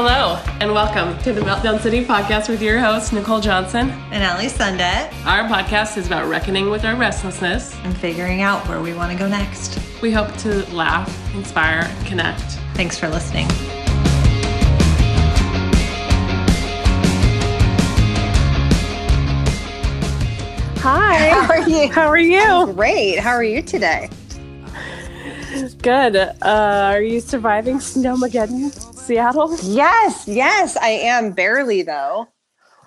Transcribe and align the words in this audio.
Hello, 0.00 0.40
and 0.60 0.72
welcome 0.72 1.20
to 1.24 1.32
the 1.32 1.40
Meltdown 1.40 1.80
City 1.80 2.04
podcast 2.04 2.48
with 2.48 2.62
your 2.62 2.78
host, 2.78 3.12
Nicole 3.12 3.40
Johnson. 3.40 3.90
And 4.12 4.22
Ali 4.22 4.46
Sundet. 4.46 5.12
Our 5.26 5.48
podcast 5.48 5.96
is 5.96 6.06
about 6.06 6.28
reckoning 6.28 6.70
with 6.70 6.84
our 6.84 6.94
restlessness 6.94 7.74
and 7.82 7.96
figuring 7.96 8.40
out 8.40 8.64
where 8.68 8.80
we 8.80 8.94
want 8.94 9.10
to 9.10 9.18
go 9.18 9.28
next. 9.28 9.80
We 10.00 10.12
hope 10.12 10.32
to 10.36 10.64
laugh, 10.72 11.34
inspire, 11.34 11.92
connect. 12.06 12.42
Thanks 12.74 12.96
for 12.96 13.08
listening. 13.08 13.48
Hi. 20.78 21.28
How 21.30 21.48
are 21.48 21.68
you? 21.68 21.90
How 21.90 22.06
are 22.06 22.18
you? 22.20 22.72
Great. 22.72 23.18
How 23.18 23.32
are 23.32 23.42
you 23.42 23.62
today? 23.62 24.08
Good. 25.82 26.14
Uh, 26.14 26.34
are 26.40 27.02
you 27.02 27.20
surviving 27.20 27.78
Snowmageddon, 27.78 28.70
Seattle? 29.08 29.56
Yes, 29.62 30.28
yes, 30.28 30.76
I 30.76 30.88
am. 30.88 31.32
Barely 31.32 31.82
though. 31.82 32.28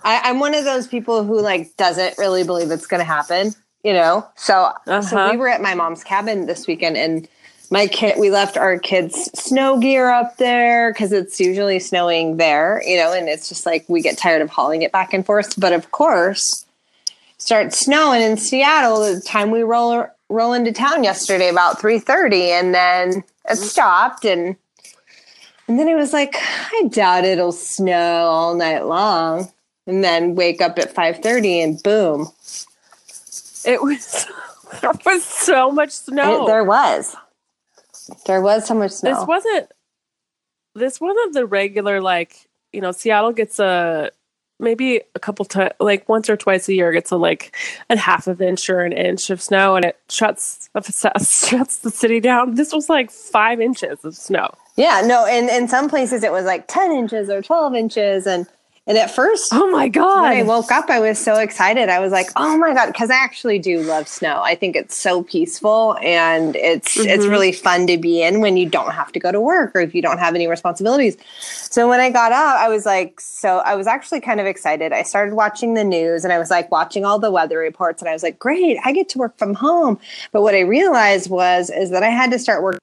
I, 0.04 0.22
I'm 0.24 0.40
one 0.40 0.54
of 0.56 0.64
those 0.64 0.88
people 0.88 1.24
who 1.24 1.42
like 1.42 1.76
doesn't 1.78 2.18
really 2.18 2.44
believe 2.44 2.72
it's 2.72 2.88
going 2.88 3.00
to 3.02 3.06
happen. 3.06 3.54
You 3.84 3.94
know, 3.94 4.28
so 4.36 4.72
Uh-huh. 4.86 5.02
so 5.02 5.32
we 5.32 5.38
were 5.38 5.48
at 5.50 5.60
my 5.62 5.74
mom's 5.74 6.04
cabin 6.04 6.46
this 6.46 6.68
weekend, 6.68 6.98
and 6.98 7.28
my 7.72 7.88
kid 7.88 8.20
we 8.20 8.30
left 8.30 8.56
our 8.56 8.78
kids 8.78 9.16
snow 9.34 9.80
gear 9.80 10.12
up 10.12 10.38
there 10.38 10.94
because 10.94 11.12
it's 11.12 11.40
usually 11.40 11.80
snowing 11.80 12.38
there. 12.38 12.84
You 12.86 12.98
know, 12.98 13.12
and 13.12 13.28
it's 13.28 13.50
just 13.50 13.66
like 13.66 13.84
we 13.90 14.02
get 14.04 14.20
tired 14.20 14.44
of 14.44 14.52
hauling 14.52 14.84
it 14.84 14.92
back 14.92 15.14
and 15.16 15.26
forth. 15.26 15.60
But 15.60 15.74
of 15.74 15.90
course, 15.90 16.66
starts 17.40 17.80
snowing 17.80 18.22
in 18.22 18.38
Seattle 18.38 19.00
the 19.00 19.20
time 19.20 19.50
we 19.50 19.64
roll 19.64 20.06
roll 20.30 20.54
into 20.54 20.72
town 20.72 21.04
yesterday 21.04 21.50
about 21.50 21.80
3:30 21.80 22.52
and 22.52 22.74
then 22.76 23.24
it 23.50 23.56
stopped 23.58 24.24
and 24.26 24.56
and 25.72 25.80
then 25.80 25.88
it 25.88 25.96
was 25.96 26.12
like 26.12 26.36
I 26.38 26.84
doubt 26.90 27.24
it'll 27.24 27.54
snow 27.54 28.26
all 28.26 28.56
night 28.56 28.86
long. 28.86 29.50
And 29.88 30.04
then 30.04 30.36
wake 30.36 30.62
up 30.62 30.78
at 30.78 30.94
5:30 30.94 31.64
and 31.64 31.82
boom. 31.82 32.28
It 33.66 33.82
was 33.82 34.28
there 34.82 34.92
was 35.06 35.24
so 35.24 35.72
much 35.72 35.92
snow. 35.92 36.44
it- 36.44 36.48
there 36.48 36.66
was. 36.66 37.16
There 38.26 38.42
was 38.42 38.68
so 38.68 38.74
much 38.74 38.92
snow. 38.92 39.16
This 39.16 39.26
wasn't 39.28 39.72
this 40.76 41.00
wasn't 41.00 41.34
the 41.34 41.46
regular 41.46 42.02
like 42.02 42.50
you 42.74 42.82
know 42.82 42.92
Seattle 42.92 43.32
gets 43.32 43.58
a 43.58 44.12
maybe 44.62 45.02
a 45.16 45.20
couple 45.20 45.44
times 45.46 45.72
like 45.80 46.08
once 46.08 46.30
or 46.30 46.38
twice 46.38 46.70
a 46.70 46.74
year 46.74 46.92
gets 46.92 47.12
a 47.12 47.18
like 47.18 47.56
a 47.90 47.98
half 47.98 48.28
of 48.28 48.42
inch 48.42 48.70
or 48.70 48.82
an 48.82 48.94
inch 48.94 49.30
of 49.30 49.42
snow 49.42 49.76
and 49.76 49.86
it 49.86 50.00
shuts 50.10 50.70
shuts 50.80 51.78
the 51.80 51.92
city 51.92 52.20
down. 52.20 52.56
This 52.56 52.72
was 52.74 52.88
like 52.90 53.12
five 53.12 53.60
inches 53.60 54.04
of 54.06 54.16
snow. 54.16 54.54
yeah 54.78 55.02
no 55.06 55.26
and 55.26 55.50
in 55.50 55.68
some 55.68 55.90
places 55.90 56.24
it 56.24 56.32
was 56.32 56.46
like 56.46 56.68
10 56.68 56.92
inches 56.92 57.30
or 57.30 57.42
12 57.42 57.76
inches 57.76 58.26
and 58.26 58.48
and 58.88 58.98
at 58.98 59.12
first 59.12 59.54
Oh 59.54 59.70
my 59.72 59.88
god! 59.88 60.24
when 60.24 60.32
I 60.40 60.44
woke 60.44 60.72
up, 60.72 60.90
I 60.90 61.00
was 61.00 61.20
so 61.20 61.36
excited. 61.36 61.90
I 61.90 62.00
was 62.00 62.12
like, 62.12 62.28
"Oh 62.36 62.58
my 62.58 62.74
god!" 62.74 62.88
Because 62.88 63.10
I 63.10 63.16
actually 63.16 63.60
do 63.60 63.82
love 63.82 64.08
snow. 64.08 64.42
I 64.44 64.56
think 64.56 64.76
it's 64.76 64.96
so 64.96 65.24
peaceful, 65.24 65.98
and 66.02 66.56
it's 66.56 66.98
it's 66.98 67.26
Mhm. 67.26 67.30
really 67.30 67.52
fun 67.52 67.88
to 67.88 67.98
be 67.98 68.22
in 68.22 68.42
when 68.42 68.58
you 68.58 68.68
don't 68.68 68.92
have 68.92 69.12
to 69.14 69.20
go 69.20 69.32
to 69.32 69.40
work 69.40 69.72
or 69.76 69.82
if 69.82 69.94
you 69.94 70.02
don't 70.02 70.18
have 70.18 70.36
any 70.36 70.48
responsibilities. 70.48 71.18
So 71.70 71.88
when 71.88 72.00
I 72.00 72.10
got 72.10 72.32
up, 72.32 72.60
I 72.60 72.68
was 72.70 72.86
like, 72.86 73.22
so 73.22 73.60
I 73.60 73.76
was 73.76 73.88
actually 73.88 74.20
kind 74.22 74.40
of 74.40 74.46
excited. 74.46 74.92
I 74.94 75.04
started 75.04 75.36
watching 75.36 75.74
the 75.76 75.84
news, 75.84 76.24
and 76.24 76.34
I 76.34 76.40
was 76.40 76.50
like 76.50 76.72
watching 76.72 77.06
all 77.06 77.20
the 77.20 77.32
weather 77.32 77.58
reports, 77.60 78.02
and 78.02 78.10
I 78.10 78.14
was 78.14 78.24
like, 78.24 78.40
"Great, 78.40 78.78
I 78.84 78.92
get 78.92 79.08
to 79.10 79.20
work 79.20 79.38
from 79.38 79.54
home." 79.54 80.00
But 80.32 80.42
what 80.42 80.56
I 80.56 80.62
realized 80.62 81.30
was 81.30 81.70
is 81.70 81.92
that 81.92 82.04
I 82.04 82.10
had 82.10 82.32
to 82.32 82.40
start 82.40 82.64
working 82.64 82.80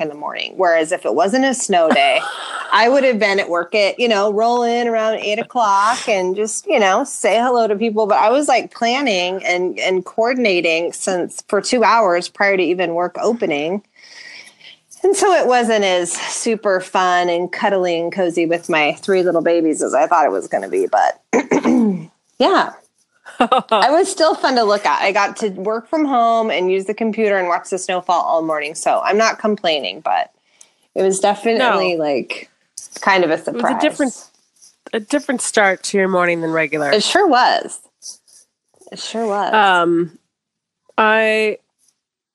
in 0.00 0.08
the 0.08 0.14
morning. 0.14 0.54
Whereas 0.56 0.90
if 0.90 1.04
it 1.04 1.14
wasn't 1.14 1.44
a 1.44 1.54
snow 1.54 1.88
day, 1.88 2.20
I 2.72 2.88
would 2.88 3.04
have 3.04 3.18
been 3.18 3.38
at 3.38 3.48
work 3.48 3.74
at, 3.74 3.98
you 4.00 4.08
know, 4.08 4.32
roll 4.32 4.62
in 4.62 4.88
around 4.88 5.18
eight 5.18 5.38
o'clock 5.38 6.08
and 6.08 6.34
just, 6.34 6.66
you 6.66 6.80
know, 6.80 7.04
say 7.04 7.38
hello 7.38 7.68
to 7.68 7.76
people. 7.76 8.06
But 8.06 8.18
I 8.18 8.30
was 8.30 8.48
like 8.48 8.74
planning 8.74 9.44
and 9.44 9.78
and 9.78 10.04
coordinating 10.04 10.92
since 10.92 11.42
for 11.48 11.60
two 11.60 11.84
hours 11.84 12.28
prior 12.28 12.56
to 12.56 12.62
even 12.62 12.94
work 12.94 13.16
opening. 13.20 13.82
And 15.04 15.14
so 15.14 15.32
it 15.32 15.46
wasn't 15.46 15.84
as 15.84 16.12
super 16.12 16.80
fun 16.80 17.28
and 17.28 17.52
cuddly 17.52 18.00
and 18.00 18.12
cozy 18.12 18.44
with 18.44 18.68
my 18.68 18.94
three 18.94 19.22
little 19.22 19.42
babies 19.42 19.82
as 19.82 19.94
I 19.94 20.08
thought 20.08 20.26
it 20.26 20.32
was 20.32 20.48
gonna 20.48 20.68
be. 20.68 20.88
But 20.88 21.22
yeah. 22.38 22.72
It 23.40 23.92
was 23.92 24.10
still 24.10 24.34
fun 24.34 24.54
to 24.56 24.62
look 24.64 24.84
at. 24.86 25.02
I 25.02 25.12
got 25.12 25.36
to 25.38 25.50
work 25.50 25.88
from 25.88 26.04
home 26.04 26.50
and 26.50 26.70
use 26.70 26.86
the 26.86 26.94
computer 26.94 27.36
and 27.36 27.48
watch 27.48 27.70
the 27.70 27.78
snowfall 27.78 28.22
all 28.22 28.42
morning. 28.42 28.74
So 28.74 29.00
I'm 29.04 29.18
not 29.18 29.38
complaining, 29.38 30.00
but 30.00 30.32
it 30.94 31.02
was 31.02 31.20
definitely 31.20 31.94
No. 31.94 32.02
like 32.02 32.50
kind 33.00 33.24
of 33.24 33.30
a 33.30 33.34
it 33.34 33.36
was 33.38 33.44
surprise. 33.44 33.76
a 33.76 33.80
different 33.80 34.30
a 34.92 35.00
different 35.00 35.40
start 35.42 35.82
to 35.82 35.98
your 35.98 36.08
morning 36.08 36.40
than 36.40 36.50
regular. 36.52 36.90
It 36.92 37.02
sure 37.02 37.26
was. 37.26 37.80
It 38.92 38.98
sure 39.00 39.26
was. 39.26 39.52
Um, 39.52 40.18
I 40.96 41.58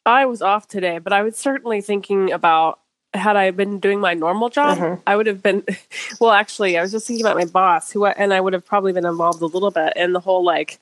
I 0.06 0.26
was 0.26 0.42
off 0.42 0.68
today, 0.68 1.00
but 1.00 1.14
I 1.14 1.24
was 1.24 1.38
certainly 1.38 1.82
thinking 1.82 2.32
about 2.32 2.80
had 3.14 3.36
I 3.36 3.52
been 3.52 3.80
doing 3.80 4.00
my 4.00 4.14
normal 4.14 4.50
job, 4.50 4.78
Mhm. 4.78 5.02
I 5.06 5.16
would 5.16 5.28
have 5.28 5.42
been. 5.44 5.64
Well, 6.20 6.32
actually, 6.32 6.78
I 6.78 6.82
was 6.82 6.92
just 6.92 7.08
thinking 7.08 7.26
about 7.26 7.36
my 7.38 7.46
boss, 7.46 7.92
who 7.92 8.06
I- 8.06 8.12
and 8.12 8.34
I 8.34 8.40
would 8.42 8.54
have 8.54 8.66
probably 8.66 8.94
been 8.94 9.06
involved 9.06 9.42
a 9.42 9.46
little 9.48 9.72
bit 9.72 9.94
in 9.96 10.14
the 10.14 10.20
whole 10.20 10.44
like, 10.44 10.80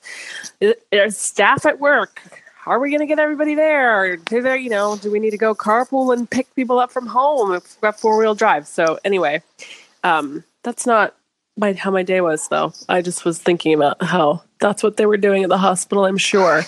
there's 0.90 1.16
staff 1.16 1.64
at 1.66 1.80
work. 1.80 2.20
How 2.54 2.72
are 2.72 2.78
we 2.78 2.90
going 2.90 3.00
to 3.00 3.06
get 3.06 3.18
everybody 3.18 3.54
there? 3.54 4.16
Do 4.16 4.42
there, 4.42 4.54
you 4.56 4.68
know, 4.68 4.96
do 4.98 5.10
we 5.10 5.18
need 5.18 5.30
to 5.30 5.38
go 5.38 5.54
carpool 5.54 6.12
and 6.12 6.28
pick 6.28 6.54
people 6.54 6.78
up 6.78 6.92
from 6.92 7.06
home 7.06 7.54
if 7.54 7.62
we've 7.64 7.80
got 7.80 7.98
four 7.98 8.18
wheel 8.18 8.34
drive? 8.34 8.66
So 8.68 8.98
anyway, 9.02 9.42
um, 10.04 10.44
that's 10.62 10.86
not 10.86 11.14
my 11.56 11.72
how 11.72 11.90
my 11.90 12.02
day 12.02 12.20
was 12.20 12.48
though. 12.48 12.72
I 12.88 13.00
just 13.00 13.24
was 13.24 13.38
thinking 13.38 13.72
about 13.72 14.02
how 14.02 14.42
that's 14.60 14.82
what 14.82 14.96
they 14.96 15.06
were 15.06 15.16
doing 15.16 15.42
at 15.42 15.48
the 15.48 15.58
hospital. 15.58 16.04
I'm 16.04 16.18
sure. 16.18 16.58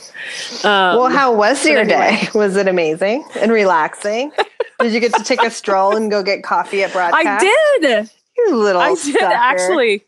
Um, 0.65 0.97
well, 0.99 1.09
how 1.11 1.35
was 1.35 1.65
your 1.67 1.81
anyway. 1.81 2.21
day? 2.23 2.29
Was 2.35 2.57
it 2.57 2.69
amazing 2.69 3.25
and 3.41 3.53
relaxing? 3.53 4.33
did 4.81 4.93
you 4.93 5.01
get 5.01 5.15
to 5.15 5.23
take 5.25 5.43
a 5.43 5.51
stroll 5.51 5.95
and 5.97 6.11
go 6.11 6.23
get 6.23 6.43
coffee 6.43 6.83
at 6.83 6.93
broadcast? 6.95 7.45
I 7.45 7.79
did. 7.81 8.11
You 8.37 8.57
little 8.57 8.81
I 8.81 8.95
did 8.95 9.21
actually. 9.23 10.05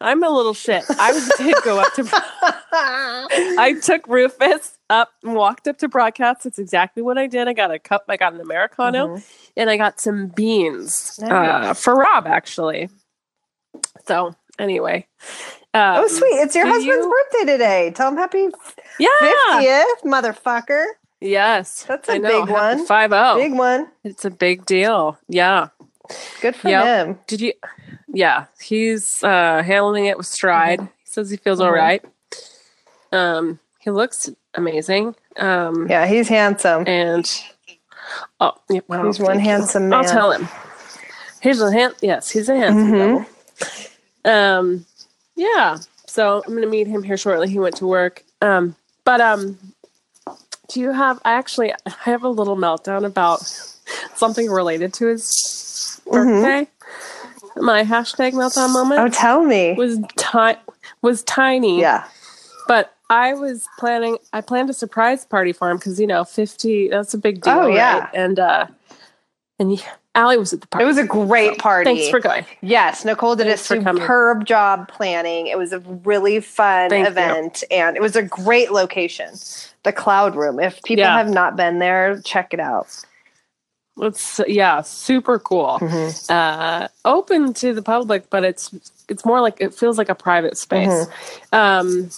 I'm 0.00 0.22
a 0.22 0.30
little 0.30 0.54
shit. 0.54 0.84
I 0.96 1.10
was, 1.12 1.28
did 1.38 1.56
go 1.64 1.80
up 1.80 1.92
to. 1.94 2.04
I 2.72 3.74
took 3.82 4.06
Rufus 4.06 4.78
up 4.88 5.10
and 5.24 5.34
walked 5.34 5.66
up 5.66 5.78
to 5.78 5.88
broadcast. 5.88 6.44
That's 6.44 6.58
exactly 6.58 7.02
what 7.02 7.18
I 7.18 7.26
did. 7.26 7.48
I 7.48 7.52
got 7.52 7.72
a 7.72 7.80
cup. 7.80 8.04
I 8.08 8.16
got 8.16 8.32
an 8.32 8.40
americano, 8.40 9.08
Mhm. 9.16 9.24
and 9.56 9.68
I 9.68 9.76
got 9.76 10.00
some 10.00 10.28
beans 10.28 11.18
uh, 11.22 11.74
for 11.74 11.96
Rob 11.96 12.26
actually. 12.28 12.88
So 14.06 14.34
anyway, 14.58 15.06
um, 15.78 16.04
Oh, 16.04 16.08
sweet. 16.08 16.34
It's 16.34 16.54
your 16.54 16.66
husband's 16.66 17.04
you- 17.04 17.24
birthday 17.32 17.52
today. 17.52 17.92
Tell 17.94 18.08
him 18.08 18.16
happy 18.16 18.48
Yeah. 18.98 19.08
50th, 19.20 20.02
motherfucker. 20.04 20.84
Yes. 21.20 21.84
That's 21.88 22.08
a 22.08 22.18
big 22.20 22.48
one. 22.48 22.84
Five 22.86 23.10
zero. 23.10 23.36
Big 23.36 23.52
one. 23.54 23.88
It's 24.04 24.24
a 24.24 24.30
big 24.30 24.64
deal. 24.66 25.18
Yeah. 25.28 25.68
Good 26.40 26.54
for 26.56 26.68
Yep. 26.68 26.84
him. 26.84 27.18
Did 27.26 27.40
you? 27.40 27.52
Yeah, 28.12 28.46
he's 28.60 29.22
uh, 29.22 29.62
handling 29.64 30.06
it 30.06 30.16
with 30.16 30.26
stride. 30.26 30.80
He 30.80 30.86
says 31.04 31.28
he 31.30 31.36
feels 31.36 31.60
all 31.60 31.70
Mhm. 31.72 31.76
right. 31.76 32.04
Um, 33.12 33.58
he 33.80 33.90
looks 33.90 34.30
amazing. 34.54 35.14
Um, 35.36 35.86
Yeah, 35.90 36.06
he's 36.06 36.28
handsome. 36.28 36.84
and 36.86 37.28
oh, 38.40 38.52
yeah, 38.70 38.80
well, 38.88 39.04
He's 39.06 39.18
one 39.18 39.34
thank 39.36 39.44
you. 39.44 39.50
handsome 39.50 39.92
I'll 39.92 40.02
man. 40.02 40.10
tell 40.10 40.30
him. 40.32 40.48
He's 41.42 41.60
a 41.60 41.70
hand. 41.72 41.94
Yes, 42.00 42.30
he's 42.30 42.48
a 42.48 42.56
handsome 42.56 42.92
Mhm. 42.92 43.26
devil. 44.24 44.32
Um, 44.58 44.86
yeah. 45.38 45.78
So 46.06 46.42
I'm 46.46 46.54
gonna 46.54 46.66
meet 46.66 46.86
him 46.86 47.02
here 47.02 47.16
shortly. 47.16 47.48
He 47.48 47.58
went 47.58 47.76
to 47.76 47.86
work. 47.86 48.24
Um, 48.42 48.74
but 49.04 49.20
um, 49.20 49.58
do 50.68 50.80
you 50.80 50.92
have? 50.92 51.20
I 51.24 51.32
actually 51.32 51.72
I 51.72 51.76
have 52.00 52.22
a 52.24 52.28
little 52.28 52.56
meltdown 52.56 53.04
about 53.06 53.40
something 54.14 54.50
related 54.50 54.92
to 54.94 55.06
his 55.06 56.00
Mhm. 56.06 56.12
birthday. 56.12 56.70
My 57.56 57.82
hashtag 57.84 58.32
meltdown 58.32 58.72
moment 58.72 59.00
Oh, 59.00 59.08
tell 59.08 59.42
me. 59.44 59.74
was 59.74 59.98
ti- 60.16 60.60
was 61.02 61.22
tiny. 61.24 61.80
Yeah. 61.80 62.04
But 62.66 62.94
I 63.10 63.34
was 63.34 63.66
planning. 63.78 64.18
I 64.32 64.40
planned 64.42 64.70
a 64.70 64.74
surprise 64.74 65.24
party 65.24 65.52
for 65.52 65.70
him 65.70 65.76
because 65.78 65.98
you 66.00 66.06
know, 66.06 66.24
fifty. 66.24 66.88
That's 66.88 67.14
a 67.14 67.18
big 67.18 67.40
deal. 67.42 67.52
Oh, 67.54 67.66
yeah. 67.66 67.98
right? 68.00 68.08
And 68.14 68.38
uh, 68.38 68.66
and 69.58 69.80
Ali 70.18 70.36
was 70.36 70.52
at 70.52 70.60
the 70.60 70.66
party. 70.66 70.84
It 70.84 70.86
was 70.86 70.98
a 70.98 71.04
great 71.06 71.58
party. 71.58 71.84
Thanks 71.94 72.08
for 72.10 72.18
going. 72.18 72.44
Yes, 72.60 73.04
Nicole 73.04 73.36
did 73.36 73.46
Thanks 73.46 73.70
a 73.70 73.80
superb 73.80 74.44
job 74.44 74.88
planning. 74.88 75.46
It 75.46 75.56
was 75.56 75.72
a 75.72 75.78
really 75.78 76.40
fun 76.40 76.90
Thank 76.90 77.04
you. 77.04 77.10
event 77.10 77.62
and 77.70 77.96
it 77.96 78.02
was 78.02 78.16
a 78.16 78.22
great 78.22 78.72
location. 78.72 79.30
The 79.84 79.92
Cloud 79.92 80.34
Room. 80.34 80.58
If 80.58 80.82
people 80.82 81.04
Yeah. 81.04 81.16
have 81.16 81.30
not 81.30 81.56
been 81.56 81.78
there, 81.78 82.20
check 82.22 82.52
it 82.52 82.60
out. 82.60 82.88
It's 84.00 84.40
yeah, 84.46 84.82
super 84.82 85.38
cool. 85.38 85.78
Mm-hmm. 85.80 86.32
Uh, 86.32 86.88
open 87.04 87.52
to 87.54 87.72
the 87.72 87.82
public, 87.82 88.30
but 88.30 88.44
it's 88.44 88.72
it's 89.08 89.24
more 89.24 89.40
like 89.40 89.60
it 89.60 89.74
feels 89.74 89.98
like 89.98 90.08
a 90.08 90.14
private 90.14 90.56
space. 90.56 90.88
Mm-hmm. 91.52 91.54
Um, 91.54 92.10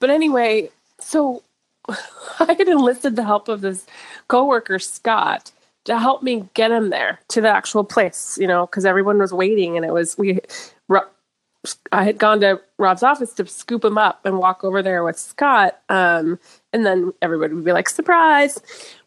but 0.00 0.10
anyway, 0.10 0.70
so 1.00 1.42
I 1.88 2.54
had 2.58 2.68
enlisted 2.68 3.16
the 3.16 3.24
help 3.24 3.48
of 3.48 3.60
this 3.60 3.86
coworker 4.28 4.78
Scott, 4.78 5.52
to 5.84 5.98
help 5.98 6.22
me 6.22 6.48
get 6.54 6.70
him 6.70 6.90
there 6.90 7.20
to 7.28 7.40
the 7.40 7.48
actual 7.48 7.84
place, 7.84 8.38
you 8.40 8.46
know, 8.46 8.66
because 8.66 8.84
everyone 8.84 9.18
was 9.18 9.32
waiting 9.32 9.76
and 9.76 9.84
it 9.84 9.92
was 9.92 10.16
we. 10.18 10.40
I 11.92 12.04
had 12.04 12.18
gone 12.18 12.40
to 12.40 12.60
Rob's 12.78 13.02
office 13.02 13.32
to 13.34 13.46
scoop 13.46 13.84
him 13.84 13.96
up 13.96 14.26
and 14.26 14.38
walk 14.38 14.64
over 14.64 14.82
there 14.82 15.02
with 15.02 15.18
Scott, 15.18 15.80
um, 15.88 16.38
and 16.72 16.84
then 16.84 17.12
everybody 17.22 17.54
would 17.54 17.64
be 17.64 17.72
like, 17.72 17.88
"Surprise!" 17.88 18.60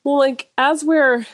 Well, 0.04 0.18
like 0.18 0.50
as 0.58 0.84
we're, 0.84 1.26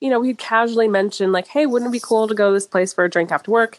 you 0.00 0.10
know, 0.10 0.20
we'd 0.20 0.38
casually 0.38 0.88
mention 0.88 1.32
like, 1.32 1.46
"Hey, 1.46 1.66
wouldn't 1.66 1.90
it 1.90 1.92
be 1.92 2.00
cool 2.00 2.28
to 2.28 2.34
go 2.34 2.48
to 2.48 2.54
this 2.54 2.66
place 2.66 2.92
for 2.92 3.04
a 3.04 3.10
drink 3.10 3.32
after 3.32 3.50
work?" 3.50 3.78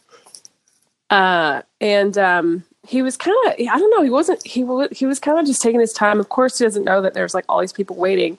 Uh, 1.10 1.62
and 1.80 2.18
um, 2.18 2.64
he 2.88 3.02
was 3.02 3.16
kind 3.16 3.36
of 3.46 3.54
I 3.60 3.80
don't 3.80 3.92
know 3.92 4.02
he 4.02 4.10
wasn't 4.10 4.46
he 4.46 4.64
was 4.64 4.90
he 4.92 5.06
was 5.06 5.20
kind 5.20 5.40
of 5.40 5.46
just 5.46 5.62
taking 5.62 5.80
his 5.80 5.94
time. 5.94 6.20
Of 6.20 6.30
course, 6.30 6.58
he 6.58 6.66
doesn't 6.66 6.84
know 6.84 7.02
that 7.02 7.14
there's 7.14 7.34
like 7.34 7.46
all 7.48 7.62
these 7.62 7.74
people 7.74 7.96
waiting, 7.96 8.38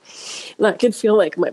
and 0.58 0.66
I 0.66 0.72
could 0.72 0.94
feel 0.94 1.16
like 1.16 1.38
my 1.38 1.50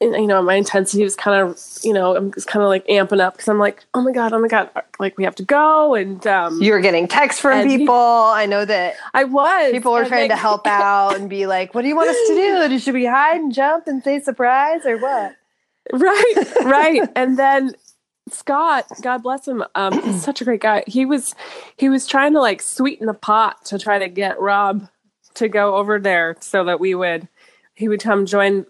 you 0.00 0.26
know 0.26 0.42
my 0.42 0.54
intensity 0.54 1.02
was 1.02 1.16
kind 1.16 1.40
of 1.40 1.58
you 1.82 1.92
know 1.92 2.16
I'm 2.16 2.32
just 2.32 2.46
kind 2.46 2.62
of 2.62 2.68
like 2.68 2.86
amping 2.86 3.20
up 3.20 3.34
because 3.34 3.48
I'm 3.48 3.58
like 3.58 3.84
oh 3.94 4.02
my 4.02 4.12
god 4.12 4.32
oh 4.32 4.38
my 4.38 4.48
god 4.48 4.70
like 4.98 5.16
we 5.18 5.24
have 5.24 5.34
to 5.36 5.42
go 5.42 5.94
and 5.94 6.26
um, 6.26 6.62
you're 6.62 6.80
getting 6.80 7.08
texts 7.08 7.40
from 7.40 7.66
people. 7.66 7.94
I 7.94 8.46
know 8.46 8.64
that 8.64 8.96
I 9.14 9.24
was 9.24 9.72
people 9.72 9.92
were 9.92 10.04
trying 10.04 10.28
to 10.30 10.36
help 10.36 10.66
out 10.66 11.16
and 11.16 11.28
be 11.28 11.46
like, 11.46 11.74
what 11.74 11.82
do 11.82 11.88
you 11.88 11.96
want 11.96 12.10
us 12.10 12.16
to 12.28 12.34
do? 12.68 12.78
Should 12.86 12.94
we 12.94 13.06
hide 13.06 13.40
and 13.40 13.52
jump 13.52 13.86
and 13.86 14.02
say 14.02 14.20
surprise 14.20 14.84
or 14.84 14.98
what? 14.98 15.36
Right, 15.92 16.34
right, 16.64 17.08
and 17.14 17.38
then 17.38 17.72
Scott, 18.28 18.86
God 19.02 19.22
bless 19.22 19.46
him, 19.46 19.62
um, 19.76 20.02
he's 20.02 20.22
such 20.24 20.40
a 20.40 20.44
great 20.44 20.60
guy. 20.60 20.82
He 20.86 21.06
was 21.06 21.34
he 21.76 21.88
was 21.88 22.06
trying 22.06 22.32
to 22.32 22.40
like 22.40 22.60
sweeten 22.60 23.06
the 23.06 23.14
pot 23.14 23.64
to 23.66 23.78
try 23.78 23.98
to 23.98 24.08
get 24.08 24.40
Rob 24.40 24.88
to 25.34 25.48
go 25.48 25.76
over 25.76 25.98
there 25.98 26.36
so 26.40 26.64
that 26.64 26.80
we 26.80 26.94
would 26.94 27.28
he 27.76 27.88
would 27.88 28.02
come 28.02 28.24
join 28.24 28.64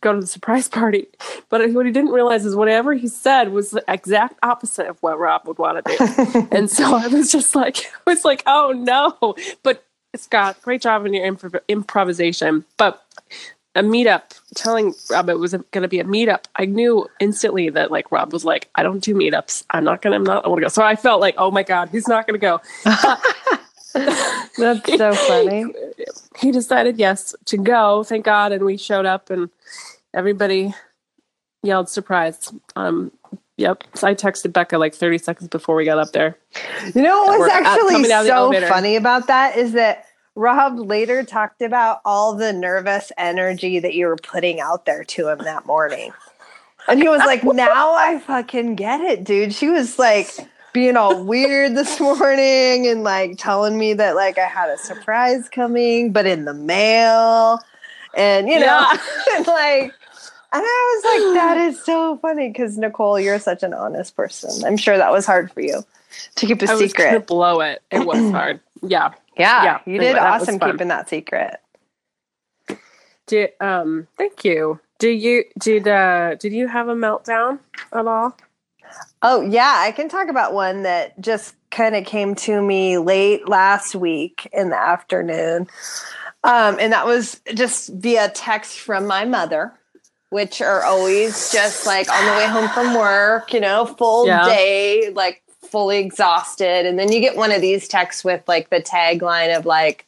go 0.00 0.14
to 0.14 0.20
the 0.20 0.26
surprise 0.26 0.68
party. 0.80 1.08
But 1.50 1.70
what 1.72 1.84
he 1.84 1.92
didn't 1.92 2.12
realize 2.12 2.46
is 2.46 2.56
whatever 2.56 2.94
he 2.94 3.08
said 3.08 3.52
was 3.52 3.72
the 3.72 3.84
exact 3.86 4.38
opposite 4.42 4.86
of 4.86 5.02
what 5.02 5.18
Rob 5.18 5.46
would 5.46 5.58
want 5.58 5.84
to 5.84 5.96
do. 5.96 6.48
and 6.56 6.70
so 6.70 6.94
I 6.94 7.08
was 7.08 7.30
just 7.30 7.54
like 7.54 7.92
I 8.06 8.10
was 8.10 8.24
like, 8.24 8.42
oh 8.46 8.72
no. 8.74 9.34
But 9.62 9.84
Scott, 10.16 10.62
great 10.62 10.80
job 10.80 11.04
in 11.04 11.12
your 11.12 11.30
improv- 11.30 11.60
improvisation. 11.68 12.64
But 12.76 13.02
a 13.74 13.82
meetup, 13.82 14.40
telling 14.54 14.94
Rob 15.10 15.28
it 15.28 15.40
was 15.40 15.50
going 15.50 15.82
to 15.82 15.88
be 15.88 15.98
a 15.98 16.04
meetup, 16.04 16.44
I 16.54 16.64
knew 16.64 17.08
instantly 17.18 17.70
that 17.70 17.90
like 17.90 18.12
Rob 18.12 18.32
was 18.32 18.44
like, 18.44 18.70
I 18.76 18.84
don't 18.84 19.02
do 19.02 19.16
meetups. 19.16 19.64
I'm 19.70 19.82
not 19.82 20.00
gonna. 20.00 20.14
I'm 20.14 20.22
not 20.22 20.44
going 20.44 20.56
to 20.58 20.62
go. 20.62 20.68
So 20.68 20.84
I 20.84 20.94
felt 20.94 21.20
like, 21.20 21.34
oh 21.38 21.50
my 21.50 21.64
god, 21.64 21.88
he's 21.88 22.06
not 22.06 22.28
going 22.28 22.38
to 22.38 22.46
go. 22.46 22.60
That's 24.58 24.96
so 24.96 25.14
funny. 25.14 25.66
He 26.36 26.50
decided 26.50 26.98
yes 26.98 27.34
to 27.44 27.56
go. 27.56 28.02
Thank 28.02 28.24
God, 28.24 28.52
and 28.52 28.64
we 28.64 28.76
showed 28.76 29.06
up, 29.06 29.30
and 29.30 29.50
everybody 30.12 30.74
yelled 31.62 31.88
surprise. 31.88 32.52
Um, 32.74 33.12
yep. 33.56 33.84
So 33.94 34.08
I 34.08 34.14
texted 34.14 34.52
Becca 34.52 34.78
like 34.78 34.94
30 34.94 35.18
seconds 35.18 35.48
before 35.48 35.76
we 35.76 35.84
got 35.84 35.98
up 35.98 36.12
there. 36.12 36.36
You 36.94 37.02
know 37.02 37.22
what 37.24 37.38
was 37.38 37.50
actually 37.50 38.04
so 38.04 38.52
funny 38.68 38.96
about 38.96 39.28
that 39.28 39.56
is 39.56 39.72
that 39.72 40.06
Rob 40.34 40.78
later 40.78 41.22
talked 41.22 41.62
about 41.62 42.00
all 42.04 42.34
the 42.34 42.52
nervous 42.52 43.12
energy 43.16 43.78
that 43.78 43.94
you 43.94 44.06
were 44.06 44.16
putting 44.16 44.60
out 44.60 44.84
there 44.86 45.04
to 45.04 45.28
him 45.28 45.38
that 45.38 45.66
morning. 45.66 46.12
And 46.88 47.00
he 47.00 47.08
was 47.08 47.20
like, 47.20 47.44
now 47.44 47.94
I 47.94 48.18
fucking 48.18 48.74
get 48.74 49.00
it, 49.00 49.24
dude. 49.24 49.54
She 49.54 49.68
was 49.68 49.98
like 49.98 50.28
being 50.74 50.98
all 50.98 51.24
weird 51.24 51.74
this 51.74 51.98
morning 52.00 52.86
and 52.86 53.02
like 53.02 53.38
telling 53.38 53.78
me 53.78 53.94
that 53.94 54.14
like 54.14 54.36
I 54.36 54.46
had 54.46 54.68
a 54.68 54.76
surprise 54.76 55.48
coming, 55.48 56.12
but 56.12 56.26
in 56.26 56.44
the 56.44 56.52
mail. 56.52 57.60
And 58.14 58.46
you 58.48 58.60
know, 58.60 58.66
yeah. 58.66 58.98
and 59.36 59.46
like 59.46 59.94
and 60.52 60.62
I 60.62 61.02
was 61.02 61.04
like, 61.04 61.34
that 61.34 61.56
is 61.56 61.82
so 61.82 62.18
funny 62.18 62.48
because 62.48 62.76
Nicole, 62.76 63.18
you're 63.18 63.38
such 63.38 63.62
an 63.62 63.72
honest 63.72 64.14
person. 64.14 64.64
I'm 64.64 64.76
sure 64.76 64.98
that 64.98 65.10
was 65.10 65.24
hard 65.24 65.50
for 65.50 65.62
you 65.62 65.82
to 66.36 66.46
keep 66.46 66.60
a 66.60 66.70
I 66.70 66.76
secret. 66.76 67.14
Was 67.14 67.22
blow 67.24 67.60
it. 67.60 67.82
It 67.90 68.06
was 68.06 68.30
hard. 68.30 68.60
Yeah. 68.82 69.14
Yeah, 69.36 69.64
yeah, 69.64 69.80
you 69.84 69.98
did 69.98 70.16
awesome 70.16 70.60
keeping 70.60 70.88
that 70.88 71.08
secret. 71.08 71.56
Did 73.26 73.50
um 73.60 74.06
thank 74.16 74.44
you. 74.44 74.78
Do 74.98 75.08
you 75.08 75.44
did 75.58 75.88
uh 75.88 76.36
did 76.36 76.52
you 76.52 76.68
have 76.68 76.88
a 76.88 76.94
meltdown 76.94 77.58
at 77.92 78.06
all? 78.06 78.36
Oh 79.26 79.40
yeah, 79.40 79.76
I 79.78 79.90
can 79.90 80.10
talk 80.10 80.28
about 80.28 80.52
one 80.52 80.82
that 80.82 81.18
just 81.18 81.54
kind 81.70 81.96
of 81.96 82.04
came 82.04 82.34
to 82.34 82.60
me 82.60 82.98
late 82.98 83.48
last 83.48 83.94
week 83.94 84.46
in 84.52 84.68
the 84.68 84.76
afternoon. 84.76 85.66
Um, 86.44 86.76
and 86.78 86.92
that 86.92 87.06
was 87.06 87.40
just 87.54 87.88
via 87.88 88.28
text 88.28 88.78
from 88.78 89.06
my 89.06 89.24
mother, 89.24 89.72
which 90.28 90.60
are 90.60 90.84
always 90.84 91.50
just 91.50 91.86
like 91.86 92.06
on 92.12 92.26
the 92.26 92.32
way 92.32 92.46
home 92.46 92.68
from 92.68 92.92
work, 92.94 93.54
you 93.54 93.60
know, 93.60 93.86
full 93.86 94.26
yeah. 94.26 94.44
day, 94.44 95.10
like 95.14 95.42
fully 95.62 96.00
exhausted. 96.00 96.84
And 96.84 96.98
then 96.98 97.10
you 97.10 97.20
get 97.20 97.34
one 97.34 97.50
of 97.50 97.62
these 97.62 97.88
texts 97.88 98.24
with 98.24 98.46
like 98.46 98.68
the 98.68 98.82
tagline 98.82 99.56
of 99.56 99.64
like, 99.64 100.06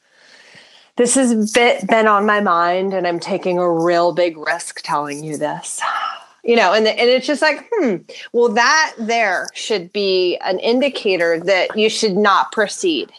this 0.97 1.15
has 1.15 1.53
been 1.53 2.07
on 2.07 2.27
my 2.27 2.43
mind 2.43 2.93
and 2.93 3.07
I'm 3.07 3.19
taking 3.19 3.59
a 3.59 3.71
real 3.71 4.13
big 4.13 4.37
risk 4.37 4.83
telling 4.83 5.25
you 5.25 5.39
this. 5.39 5.81
You 6.47 6.55
know, 6.57 6.73
and, 6.73 6.87
and 6.87 7.11
it's 7.11 7.27
just 7.27 7.43
like, 7.43 7.69
hmm, 7.73 7.97
well, 8.33 8.49
that 8.51 8.95
there 8.99 9.49
should 9.53 9.93
be 9.93 10.37
an 10.45 10.61
indicator 10.61 11.41
that 11.41 11.77
you 11.77 11.91
should 11.91 12.17
not 12.17 12.53
proceed 12.53 13.13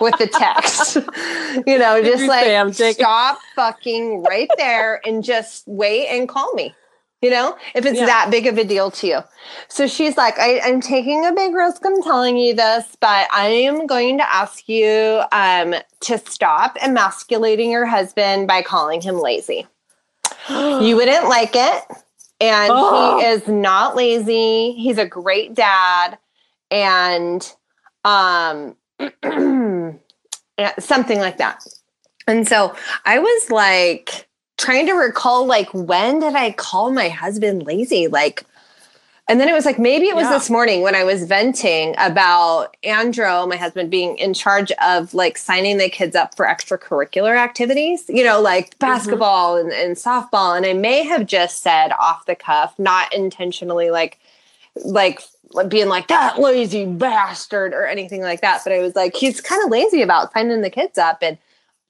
with 0.00 0.16
the 0.18 0.28
text. 0.28 0.94
you 1.66 1.76
know, 1.76 2.00
just 2.02 2.24
like 2.24 2.74
stop 2.94 3.40
fucking 3.56 4.22
right 4.22 4.48
there 4.56 5.00
and 5.04 5.24
just 5.24 5.66
wait 5.66 6.06
and 6.06 6.28
call 6.28 6.52
me 6.54 6.74
you 7.20 7.30
know, 7.30 7.56
if 7.74 7.84
it's 7.84 7.98
yeah. 7.98 8.06
that 8.06 8.30
big 8.30 8.46
of 8.46 8.58
a 8.58 8.64
deal 8.64 8.90
to 8.92 9.06
you. 9.06 9.18
So 9.66 9.86
she's 9.86 10.16
like, 10.16 10.38
I, 10.38 10.60
am 10.68 10.80
taking 10.80 11.26
a 11.26 11.32
big 11.32 11.52
risk. 11.52 11.82
I'm 11.84 12.00
telling 12.02 12.36
you 12.36 12.54
this, 12.54 12.96
but 13.00 13.28
I 13.32 13.48
am 13.48 13.86
going 13.86 14.18
to 14.18 14.32
ask 14.32 14.68
you 14.68 15.22
um, 15.32 15.74
to 16.00 16.18
stop 16.18 16.76
emasculating 16.80 17.70
your 17.70 17.86
husband 17.86 18.46
by 18.46 18.62
calling 18.62 19.00
him 19.00 19.16
lazy. 19.16 19.66
you 20.48 20.94
wouldn't 20.94 21.28
like 21.28 21.52
it. 21.54 21.84
And 22.40 22.70
oh. 22.72 23.18
he 23.18 23.26
is 23.26 23.48
not 23.48 23.96
lazy. 23.96 24.72
He's 24.72 24.98
a 24.98 25.06
great 25.06 25.54
dad. 25.54 26.18
And 26.70 27.52
um, 28.04 28.76
something 30.78 31.18
like 31.18 31.38
that. 31.38 31.66
And 32.26 32.46
so 32.46 32.76
I 33.04 33.18
was 33.18 33.50
like, 33.50 34.28
trying 34.58 34.86
to 34.86 34.92
recall 34.92 35.46
like 35.46 35.72
when 35.72 36.18
did 36.18 36.34
I 36.34 36.50
call 36.50 36.90
my 36.90 37.08
husband 37.08 37.62
lazy? 37.62 38.08
Like 38.08 38.44
and 39.28 39.38
then 39.38 39.48
it 39.48 39.52
was 39.52 39.66
like 39.66 39.78
maybe 39.78 40.06
it 40.06 40.14
was 40.14 40.24
yeah. 40.24 40.32
this 40.32 40.48
morning 40.48 40.80
when 40.80 40.94
I 40.94 41.04
was 41.04 41.24
venting 41.24 41.94
about 41.98 42.76
Andrew, 42.82 43.46
my 43.46 43.56
husband, 43.56 43.90
being 43.90 44.16
in 44.16 44.32
charge 44.32 44.72
of 44.82 45.12
like 45.12 45.36
signing 45.36 45.76
the 45.76 45.90
kids 45.90 46.16
up 46.16 46.34
for 46.34 46.46
extracurricular 46.46 47.36
activities, 47.36 48.04
you 48.08 48.24
know, 48.24 48.40
like 48.40 48.70
mm-hmm. 48.70 48.86
basketball 48.86 49.56
mm-hmm. 49.56 49.70
and, 49.70 49.78
and 49.78 49.96
softball. 49.96 50.56
And 50.56 50.64
I 50.64 50.72
may 50.72 51.02
have 51.04 51.26
just 51.26 51.62
said 51.62 51.92
off 51.92 52.24
the 52.24 52.34
cuff, 52.34 52.78
not 52.78 53.12
intentionally 53.12 53.90
like 53.90 54.18
like 54.84 55.20
being 55.68 55.88
like 55.88 56.08
that 56.08 56.38
lazy 56.38 56.86
bastard 56.86 57.74
or 57.74 57.86
anything 57.86 58.22
like 58.22 58.40
that. 58.40 58.62
But 58.64 58.72
I 58.72 58.80
was 58.80 58.96
like, 58.96 59.14
he's 59.14 59.40
kind 59.40 59.62
of 59.62 59.70
lazy 59.70 60.02
about 60.02 60.32
signing 60.32 60.62
the 60.62 60.70
kids 60.70 60.96
up. 60.96 61.18
And 61.22 61.36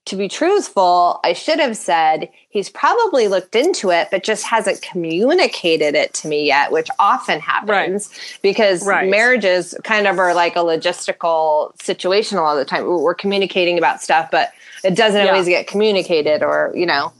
to 0.09 0.15
be 0.15 0.27
truthful, 0.27 1.19
I 1.23 1.33
should 1.33 1.59
have 1.59 1.77
said 1.77 2.29
he's 2.49 2.69
probably 2.69 3.27
looked 3.27 3.55
into 3.55 3.91
it, 3.91 4.09
but 4.11 4.23
just 4.23 4.43
hasn't 4.43 4.81
communicated 4.81 5.95
it 5.95 6.13
to 6.15 6.27
me 6.27 6.45
yet, 6.47 6.71
which 6.71 6.89
often 6.99 7.39
happens 7.39 8.09
right. 8.09 8.39
because 8.41 8.85
right. 8.85 9.09
marriages 9.09 9.75
kind 9.83 10.07
of 10.07 10.17
are 10.19 10.33
like 10.33 10.55
a 10.55 10.59
logistical 10.59 11.79
situation 11.81 12.37
a 12.37 12.41
lot 12.41 12.57
of 12.57 12.59
the 12.59 12.65
time. 12.65 12.85
We're 12.85 13.15
communicating 13.15 13.77
about 13.77 14.01
stuff, 14.01 14.29
but 14.31 14.51
it 14.83 14.95
doesn't 14.95 15.25
yeah. 15.25 15.31
always 15.31 15.47
get 15.47 15.67
communicated 15.67 16.43
or, 16.43 16.71
you 16.75 16.85
know. 16.85 17.13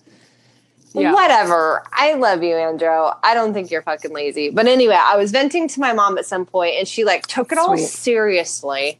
Yeah. 0.93 1.13
Whatever. 1.13 1.83
I 1.93 2.15
love 2.15 2.41
you, 2.41 2.55
Andrew. 2.55 3.11
I 3.23 3.35
don't 3.35 3.53
think 3.53 3.69
you're 3.69 3.83
fucking 3.83 4.11
lazy. 4.11 4.49
But 4.49 4.65
anyway, 4.65 4.97
I 4.99 5.17
was 5.17 5.29
venting 5.29 5.67
to 5.67 5.79
my 5.79 5.93
mom 5.93 6.17
at 6.17 6.25
some 6.25 6.47
point 6.47 6.75
and 6.79 6.87
she 6.87 7.03
like 7.05 7.27
took 7.27 7.51
it 7.51 7.59
Sweet. 7.59 7.67
all 7.67 7.77
seriously 7.77 8.99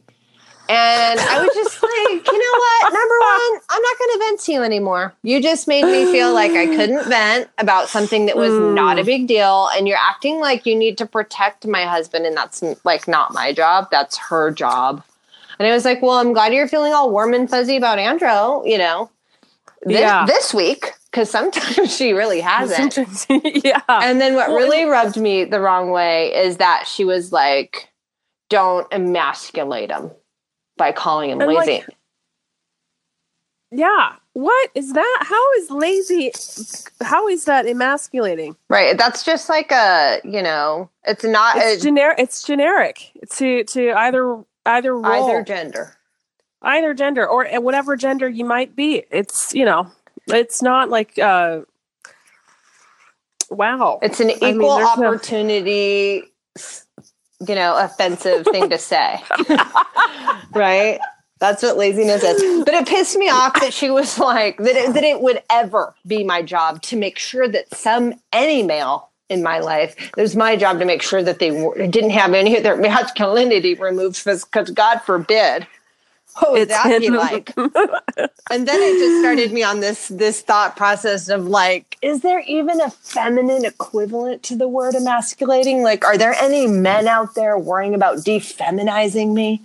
and 0.70 1.18
I 1.18 1.42
was 1.42 1.50
just 1.52 1.82
like, 1.82 2.26
you 2.26 2.38
know 2.38 2.58
what? 2.58 2.92
Number 2.92 3.18
one, 3.18 3.60
I'm 3.70 3.82
not 3.82 3.98
going 3.98 4.10
to 4.12 4.18
vent 4.18 4.40
to 4.40 4.52
you 4.52 4.62
anymore. 4.62 5.12
You 5.22 5.42
just 5.42 5.66
made 5.66 5.84
me 5.84 6.12
feel 6.12 6.32
like 6.32 6.52
I 6.52 6.66
couldn't 6.66 7.08
vent 7.08 7.50
about 7.58 7.88
something 7.88 8.26
that 8.26 8.36
was 8.36 8.52
mm. 8.52 8.74
not 8.74 8.98
a 8.98 9.04
big 9.04 9.26
deal. 9.26 9.68
And 9.74 9.88
you're 9.88 9.98
acting 9.98 10.38
like 10.38 10.66
you 10.66 10.76
need 10.76 10.96
to 10.98 11.06
protect 11.06 11.66
my 11.66 11.84
husband. 11.84 12.24
And 12.24 12.36
that's 12.36 12.62
like 12.84 13.08
not 13.08 13.34
my 13.34 13.52
job. 13.52 13.88
That's 13.90 14.16
her 14.16 14.52
job. 14.52 15.02
And 15.58 15.66
I 15.66 15.72
was 15.72 15.84
like, 15.84 16.02
well, 16.02 16.18
I'm 16.18 16.32
glad 16.32 16.54
you're 16.54 16.68
feeling 16.68 16.92
all 16.92 17.10
warm 17.10 17.34
and 17.34 17.50
fuzzy 17.50 17.76
about 17.76 17.98
Andrew, 17.98 18.62
you 18.64 18.78
know, 18.78 19.10
this, 19.82 20.00
yeah. 20.00 20.24
this 20.24 20.54
week. 20.54 20.92
Cause 21.12 21.28
sometimes 21.28 21.96
she 21.96 22.12
really 22.12 22.40
hasn't. 22.40 22.96
yeah. 23.64 23.82
And 23.88 24.20
then 24.20 24.36
what 24.36 24.50
really 24.50 24.84
rubbed 24.84 25.16
me 25.16 25.44
the 25.44 25.58
wrong 25.58 25.90
way 25.90 26.32
is 26.32 26.58
that 26.58 26.86
she 26.86 27.04
was 27.04 27.32
like, 27.32 27.88
don't 28.48 28.86
emasculate 28.92 29.90
him 29.90 30.12
by 30.80 30.90
calling 30.92 31.30
him 31.30 31.40
and 31.40 31.52
lazy. 31.52 31.72
Like, 31.74 31.88
yeah. 33.70 34.14
what 34.32 34.70
is 34.74 34.94
that? 34.94 35.18
How 35.20 35.52
is 35.54 35.70
lazy? 35.70 36.32
How 37.02 37.28
is 37.28 37.44
that 37.44 37.66
emasculating? 37.66 38.56
Right. 38.68 38.98
That's 38.98 39.22
just 39.24 39.48
like 39.48 39.70
a, 39.70 40.20
you 40.24 40.42
know, 40.42 40.90
it's 41.04 41.22
not 41.22 41.56
It's 41.58 41.82
generic. 41.82 42.18
It's 42.18 42.42
generic 42.42 43.12
to 43.36 43.62
to 43.64 43.92
either 43.92 44.42
either 44.66 44.96
role, 44.96 45.30
either 45.30 45.44
gender. 45.44 45.94
either 46.62 46.94
gender 46.94 47.26
or 47.28 47.46
whatever 47.60 47.94
gender 47.96 48.28
you 48.28 48.44
might 48.44 48.74
be. 48.74 49.04
It's 49.12 49.54
you 49.54 49.64
know, 49.64 49.86
it's 50.26 50.62
not 50.62 50.88
like 50.90 51.16
uh, 51.18 51.60
wow. 53.50 54.00
It's 54.02 54.18
an 54.20 54.30
I 54.30 54.46
mean, 54.46 54.56
equal 54.56 54.80
no- 54.80 54.86
opportunity, 54.86 56.24
s- 56.56 56.86
you 57.46 57.54
know, 57.54 57.76
offensive 57.76 58.44
thing 58.46 58.70
to 58.70 58.78
say. 58.78 59.22
right? 60.54 61.00
That's 61.38 61.62
what 61.62 61.78
laziness 61.78 62.22
is. 62.22 62.64
But 62.64 62.74
it 62.74 62.86
pissed 62.86 63.16
me 63.16 63.30
off 63.30 63.58
that 63.60 63.72
she 63.72 63.90
was 63.90 64.18
like 64.18 64.58
that 64.58 64.76
it, 64.76 64.94
that 64.94 65.04
it 65.04 65.22
would 65.22 65.42
ever 65.50 65.94
be 66.06 66.22
my 66.22 66.42
job 66.42 66.82
to 66.82 66.96
make 66.96 67.18
sure 67.18 67.48
that 67.48 67.74
some 67.74 68.14
any 68.32 68.62
male 68.62 69.08
in 69.30 69.42
my 69.42 69.60
life, 69.60 69.96
it 69.98 70.20
was 70.20 70.36
my 70.36 70.56
job 70.56 70.80
to 70.80 70.84
make 70.84 71.00
sure 71.00 71.22
that 71.22 71.38
they 71.38 71.50
didn't 71.88 72.10
have 72.10 72.34
any 72.34 72.56
of 72.56 72.62
their 72.62 72.76
masculinity 72.76 73.74
removed 73.74 74.22
because 74.22 74.44
God 74.44 74.98
forbid. 74.98 75.66
What 76.38 76.52
would 76.52 76.60
It's 76.62 76.72
that 76.72 77.00
be 77.00 77.10
like? 77.10 77.52
and 78.50 78.66
then 78.66 78.80
it 78.80 78.98
just 78.98 79.20
started 79.20 79.52
me 79.52 79.62
on 79.62 79.80
this 79.80 80.08
this 80.08 80.40
thought 80.40 80.76
process 80.76 81.28
of 81.28 81.46
like 81.46 81.98
is 82.02 82.20
there 82.22 82.40
even 82.40 82.80
a 82.80 82.90
feminine 82.90 83.64
equivalent 83.64 84.42
to 84.44 84.56
the 84.56 84.68
word 84.68 84.94
emasculating? 84.94 85.82
Like 85.82 86.04
are 86.04 86.16
there 86.16 86.34
any 86.34 86.66
men 86.66 87.08
out 87.08 87.34
there 87.34 87.58
worrying 87.58 87.94
about 87.94 88.18
defeminizing 88.18 89.34
me? 89.34 89.62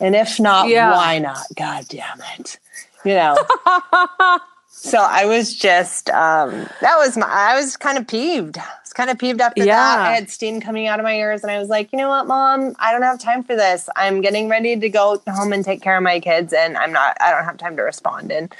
And 0.00 0.14
if 0.16 0.40
not 0.40 0.68
Yeah. 0.68 0.92
why 0.92 1.18
not? 1.18 1.44
God 1.56 1.86
damn 1.88 2.20
it. 2.38 2.58
You 3.04 3.14
know? 3.14 3.36
So 4.78 4.98
i 4.98 5.24
was 5.24 5.54
just 5.54 6.10
um 6.10 6.50
that 6.80 6.96
was 6.98 7.16
my 7.16 7.26
i 7.26 7.56
was 7.56 7.76
kind 7.76 7.96
of 7.98 8.06
peeved. 8.06 8.58
i 8.58 8.62
was 8.82 8.85
kind 8.96 9.10
of 9.10 9.18
peeved 9.18 9.40
after 9.40 9.62
that. 9.64 9.98
I 10.00 10.14
had 10.14 10.30
steam 10.30 10.60
coming 10.60 10.86
out 10.86 10.98
of 10.98 11.04
my 11.04 11.14
ears 11.14 11.42
and 11.42 11.50
i 11.50 11.58
was 11.58 11.68
like 11.68 11.92
you 11.92 11.98
know 11.98 12.08
what 12.08 12.26
mom? 12.26 12.74
I 12.78 12.90
don't 12.92 13.02
have 13.02 13.20
time 13.20 13.44
for 13.44 13.54
this. 13.54 13.88
I'm 13.94 14.22
getting 14.22 14.48
ready 14.48 14.74
to 14.80 14.88
go 14.88 15.22
home 15.28 15.52
and 15.52 15.62
take 15.64 15.82
care 15.82 15.96
of 15.96 16.02
my 16.02 16.18
kids 16.18 16.52
and 16.52 16.76
i'm 16.78 16.92
not 16.92 17.16
i 17.20 17.30
don't 17.30 17.44
have 17.44 17.58
time 17.58 17.76
to 17.76 17.82
respond 17.82 18.32
and 18.32 18.52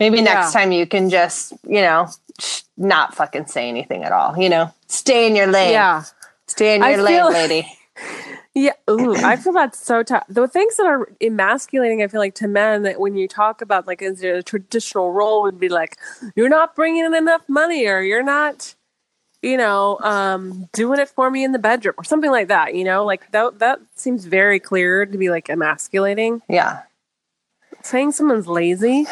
maybe 0.00 0.22
next 0.22 0.52
time 0.52 0.70
you 0.72 0.86
can 0.86 1.10
just 1.10 1.52
you 1.66 1.82
know 1.82 2.08
not 2.76 3.14
fucking 3.14 3.46
say 3.46 3.68
anything 3.68 4.04
at 4.04 4.12
all 4.12 4.38
you 4.38 4.48
know? 4.48 4.72
Stay 4.86 5.26
in 5.26 5.34
your 5.36 5.48
lane. 5.48 5.72
Yeah. 5.72 6.04
stay 6.46 6.76
in 6.76 6.82
I 6.82 6.90
your 6.92 7.02
lane 7.02 7.16
feel- 7.16 7.32
lady. 7.42 7.66
Yeah, 8.56 8.74
ooh, 8.88 9.16
I 9.16 9.34
feel 9.34 9.52
that's 9.52 9.84
so 9.84 10.04
tough. 10.04 10.24
The 10.28 10.46
things 10.46 10.76
that 10.76 10.86
are 10.86 11.08
emasculating, 11.20 12.02
I 12.04 12.06
feel 12.06 12.20
like 12.20 12.36
to 12.36 12.46
men 12.46 12.82
that 12.84 13.00
when 13.00 13.16
you 13.16 13.26
talk 13.26 13.60
about 13.60 13.88
like 13.88 14.00
is 14.00 14.20
there 14.20 14.36
a 14.36 14.42
traditional 14.44 15.12
role 15.12 15.42
would 15.42 15.58
be 15.58 15.68
like 15.68 15.96
you're 16.36 16.48
not 16.48 16.76
bringing 16.76 17.04
in 17.04 17.14
enough 17.14 17.42
money 17.48 17.84
or 17.86 18.00
you're 18.00 18.22
not, 18.22 18.76
you 19.44 19.56
know, 19.56 19.98
um, 20.00 20.68
doing 20.72 20.98
it 20.98 21.08
for 21.08 21.30
me 21.30 21.44
in 21.44 21.52
the 21.52 21.58
bedroom 21.58 21.94
or 21.98 22.04
something 22.04 22.30
like 22.30 22.48
that. 22.48 22.74
You 22.74 22.84
know, 22.84 23.04
like 23.04 23.30
that 23.32 23.58
that 23.60 23.80
seems 23.94 24.24
very 24.24 24.58
clear 24.58 25.04
to 25.06 25.18
be 25.18 25.28
like 25.30 25.48
emasculating. 25.48 26.42
yeah 26.48 26.82
Saying 27.82 28.12
someone's 28.12 28.46
lazy, 28.48 29.04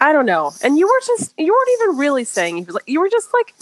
I 0.00 0.12
don't 0.12 0.26
know. 0.26 0.52
And 0.64 0.78
you 0.78 0.86
were 0.86 1.00
just 1.06 1.34
you 1.38 1.52
weren't 1.52 1.70
even 1.82 1.98
really 1.98 2.24
saying 2.24 2.58
you 2.58 2.64
were 2.64 2.72
like 2.72 2.88
you 2.88 2.98
were 3.00 3.10
just 3.10 3.28
like 3.34 3.54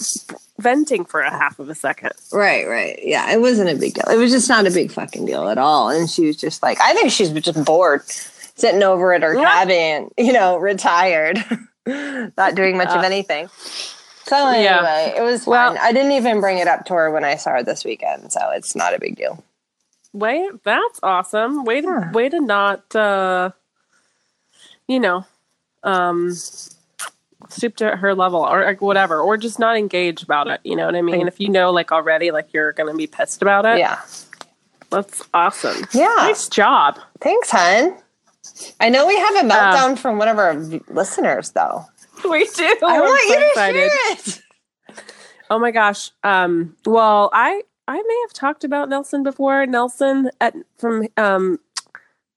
venting 0.59 1.03
for 1.05 1.19
a 1.21 1.29
half 1.29 1.59
of 1.59 1.67
a 1.69 1.75
second. 1.75 2.13
Right, 2.31 2.65
right. 2.67 2.97
Yeah, 3.03 3.31
it 3.33 3.41
wasn't 3.41 3.69
a 3.69 3.75
big 3.75 3.93
deal. 3.95 4.05
It 4.09 4.17
was 4.17 4.31
just 4.31 4.47
not 4.47 4.65
a 4.65 4.71
big 4.71 4.91
fucking 4.91 5.25
deal 5.25 5.49
at 5.49 5.57
all. 5.57 5.89
And 5.89 6.09
she 6.09 6.25
was 6.25 6.37
just 6.37 6.63
like, 6.63 6.79
I 6.81 6.93
think 6.93 7.11
she's 7.11 7.31
just 7.31 7.65
bored, 7.65 8.03
sitting 8.07 8.81
over 8.83 9.13
at 9.13 9.23
her 9.23 9.33
Yeah. 9.35 9.43
cabin, 9.43 10.09
you 10.17 10.31
know, 10.31 10.57
retired, 10.57 11.43
not 11.85 12.55
doing 12.55 12.77
much 12.77 12.89
of 12.89 13.01
Uh, 13.01 13.05
anything. 13.05 13.49
So 14.25 14.47
anyway, 14.47 14.63
Yeah. 14.63 14.99
it 15.17 15.21
was 15.23 15.45
Well- 15.47 15.69
fun. 15.75 15.77
I 15.81 15.91
didn't 15.91 16.11
even 16.13 16.39
bring 16.41 16.57
it 16.59 16.67
up 16.67 16.85
to 16.85 16.93
her 16.93 17.11
when 17.11 17.23
I 17.25 17.35
saw 17.35 17.51
her 17.51 17.63
this 17.63 17.83
weekend, 17.83 18.31
so 18.31 18.49
it's 18.51 18.75
not 18.75 18.93
a 18.93 18.99
big 18.99 19.15
deal. 19.15 19.43
Wait, 20.13 20.63
that's 20.63 20.99
awesome. 21.03 21.63
Way 21.63 21.81
to 21.81 21.87
Yeah. 21.87 22.11
way 22.11 22.29
to 22.29 22.39
not 22.41 22.95
uh 22.95 23.51
you 24.87 24.99
know, 24.99 25.25
um 25.83 26.33
stoop 27.49 27.75
to 27.77 27.95
her 27.97 28.13
level 28.15 28.41
or 28.41 28.63
like, 28.63 28.81
whatever, 28.81 29.19
or 29.19 29.35
just 29.37 29.57
not 29.59 29.75
engage 29.77 30.23
about 30.23 30.47
it. 30.47 30.59
You 30.63 30.75
know 30.75 30.85
what 30.85 30.95
I 30.95 31.01
mean? 31.01 31.27
if 31.27 31.39
you 31.39 31.49
know 31.49 31.71
like 31.71 31.91
already 31.91 32.31
like 32.31 32.53
you're 32.53 32.71
gonna 32.73 32.93
be 32.93 33.07
pissed 33.07 33.41
about 33.41 33.65
it, 33.65 33.79
Yeah. 33.79 33.99
that's 34.89 35.23
awesome. 35.33 35.85
Yeah. 35.91 36.13
Nice 36.17 36.47
job. 36.47 36.99
Thanks, 37.19 37.49
hun. 37.49 37.97
I 38.79 38.89
know 38.89 39.05
we 39.07 39.17
have 39.17 39.35
a 39.37 39.47
meltdown 39.47 39.97
from 39.97 40.17
one 40.17 40.27
of 40.27 40.37
our 40.39 40.53
v- 40.55 40.81
listeners, 40.87 41.51
though. 41.51 41.85
We 42.29 42.45
do. 42.45 42.63
I 42.63 42.77
I'm 42.83 43.01
want 43.01 43.21
so 43.21 43.33
you 43.33 43.39
to 43.39 43.47
excited. 43.49 43.91
hear 43.91 43.91
it. 44.11 44.41
Oh 45.49 45.59
my 45.59 45.71
gosh. 45.71 46.11
Um 46.23 46.75
well 46.85 47.29
I 47.33 47.61
I 47.87 47.95
may 48.01 48.19
have 48.25 48.33
talked 48.33 48.63
about 48.63 48.89
Nelson 48.89 49.23
before. 49.23 49.65
Nelson 49.65 50.29
at 50.39 50.55
from 50.77 51.07
um 51.17 51.59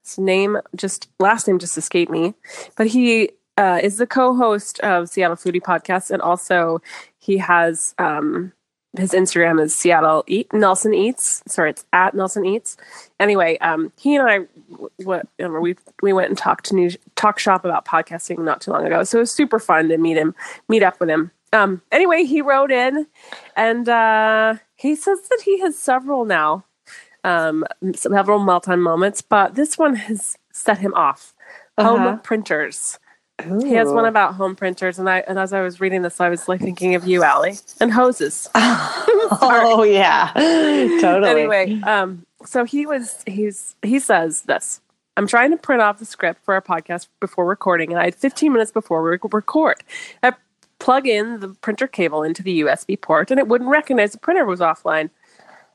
his 0.02 0.18
name 0.18 0.58
just 0.76 1.08
last 1.20 1.46
name 1.46 1.58
just 1.58 1.78
escaped 1.78 2.10
me. 2.10 2.34
But 2.76 2.88
he 2.88 3.30
uh, 3.56 3.78
is 3.82 3.98
the 3.98 4.06
co-host 4.06 4.80
of 4.80 5.08
Seattle 5.08 5.36
Foodie 5.36 5.62
Podcast 5.62 6.10
and 6.10 6.20
also 6.20 6.80
he 7.18 7.38
has 7.38 7.94
um 7.98 8.52
his 8.96 9.12
Instagram 9.12 9.62
is 9.62 9.74
Seattle 9.74 10.24
Eat 10.26 10.52
Nelson 10.52 10.94
Eats. 10.94 11.42
Sorry, 11.46 11.70
it's 11.70 11.84
at 11.92 12.14
Nelson 12.14 12.44
Eats. 12.44 12.76
Anyway, 13.18 13.58
um, 13.58 13.92
he 13.98 14.16
and 14.16 14.28
I, 14.28 14.38
what 15.02 15.26
we 15.38 15.76
we 16.02 16.12
went 16.12 16.28
and 16.28 16.38
talked 16.38 16.66
to 16.66 16.74
new 16.74 16.90
talk 17.16 17.38
shop 17.38 17.64
about 17.64 17.84
podcasting 17.84 18.38
not 18.38 18.60
too 18.60 18.70
long 18.70 18.86
ago. 18.86 19.02
So 19.04 19.18
it 19.18 19.22
was 19.22 19.32
super 19.32 19.58
fun 19.58 19.88
to 19.88 19.98
meet 19.98 20.16
him, 20.16 20.34
meet 20.68 20.82
up 20.82 21.00
with 21.00 21.10
him. 21.10 21.30
Um, 21.52 21.82
anyway, 21.92 22.24
he 22.24 22.42
wrote 22.42 22.72
in, 22.72 23.06
and 23.56 23.88
uh, 23.88 24.56
he 24.76 24.94
says 24.96 25.20
that 25.28 25.42
he 25.44 25.60
has 25.60 25.78
several 25.78 26.24
now, 26.24 26.64
um, 27.22 27.64
several 27.94 28.40
meltdown 28.40 28.80
moments, 28.80 29.22
but 29.22 29.54
this 29.54 29.78
one 29.78 29.94
has 29.94 30.36
set 30.52 30.78
him 30.78 30.94
off. 30.94 31.34
Uh-huh. 31.76 31.96
Home 31.96 32.20
printers. 32.20 32.98
He 33.42 33.72
has 33.72 33.88
one 33.88 34.04
about 34.04 34.34
home 34.34 34.54
printers, 34.54 34.98
and 34.98 35.10
I 35.10 35.18
and 35.26 35.38
as 35.38 35.52
I 35.52 35.60
was 35.60 35.80
reading 35.80 36.02
this, 36.02 36.20
I 36.20 36.28
was 36.28 36.46
like 36.48 36.60
thinking 36.60 36.94
of 36.94 37.04
you, 37.04 37.24
Ali, 37.24 37.58
and 37.80 37.92
hoses. 37.92 38.48
Oh 39.40 39.82
yeah, 39.82 40.30
totally. 41.00 41.30
Anyway, 41.30 41.80
um, 41.82 42.24
so 42.44 42.64
he 42.64 42.86
was 42.86 43.22
he's 43.26 43.74
he 43.82 43.98
says 43.98 44.42
this. 44.42 44.80
I'm 45.16 45.26
trying 45.26 45.50
to 45.50 45.56
print 45.56 45.80
off 45.80 45.98
the 45.98 46.04
script 46.04 46.44
for 46.44 46.54
our 46.54 46.62
podcast 46.62 47.08
before 47.20 47.46
recording, 47.46 47.90
and 47.90 48.00
I 48.00 48.04
had 48.04 48.14
15 48.14 48.52
minutes 48.52 48.70
before 48.70 49.02
we 49.02 49.10
record. 49.10 49.76
I 50.22 50.32
plug 50.78 51.06
in 51.06 51.40
the 51.40 51.48
printer 51.48 51.86
cable 51.86 52.22
into 52.22 52.42
the 52.42 52.60
USB 52.60 53.00
port, 53.00 53.30
and 53.30 53.40
it 53.40 53.48
wouldn't 53.48 53.70
recognize 53.70 54.12
the 54.12 54.18
printer 54.18 54.44
was 54.44 54.60
offline 54.60 55.10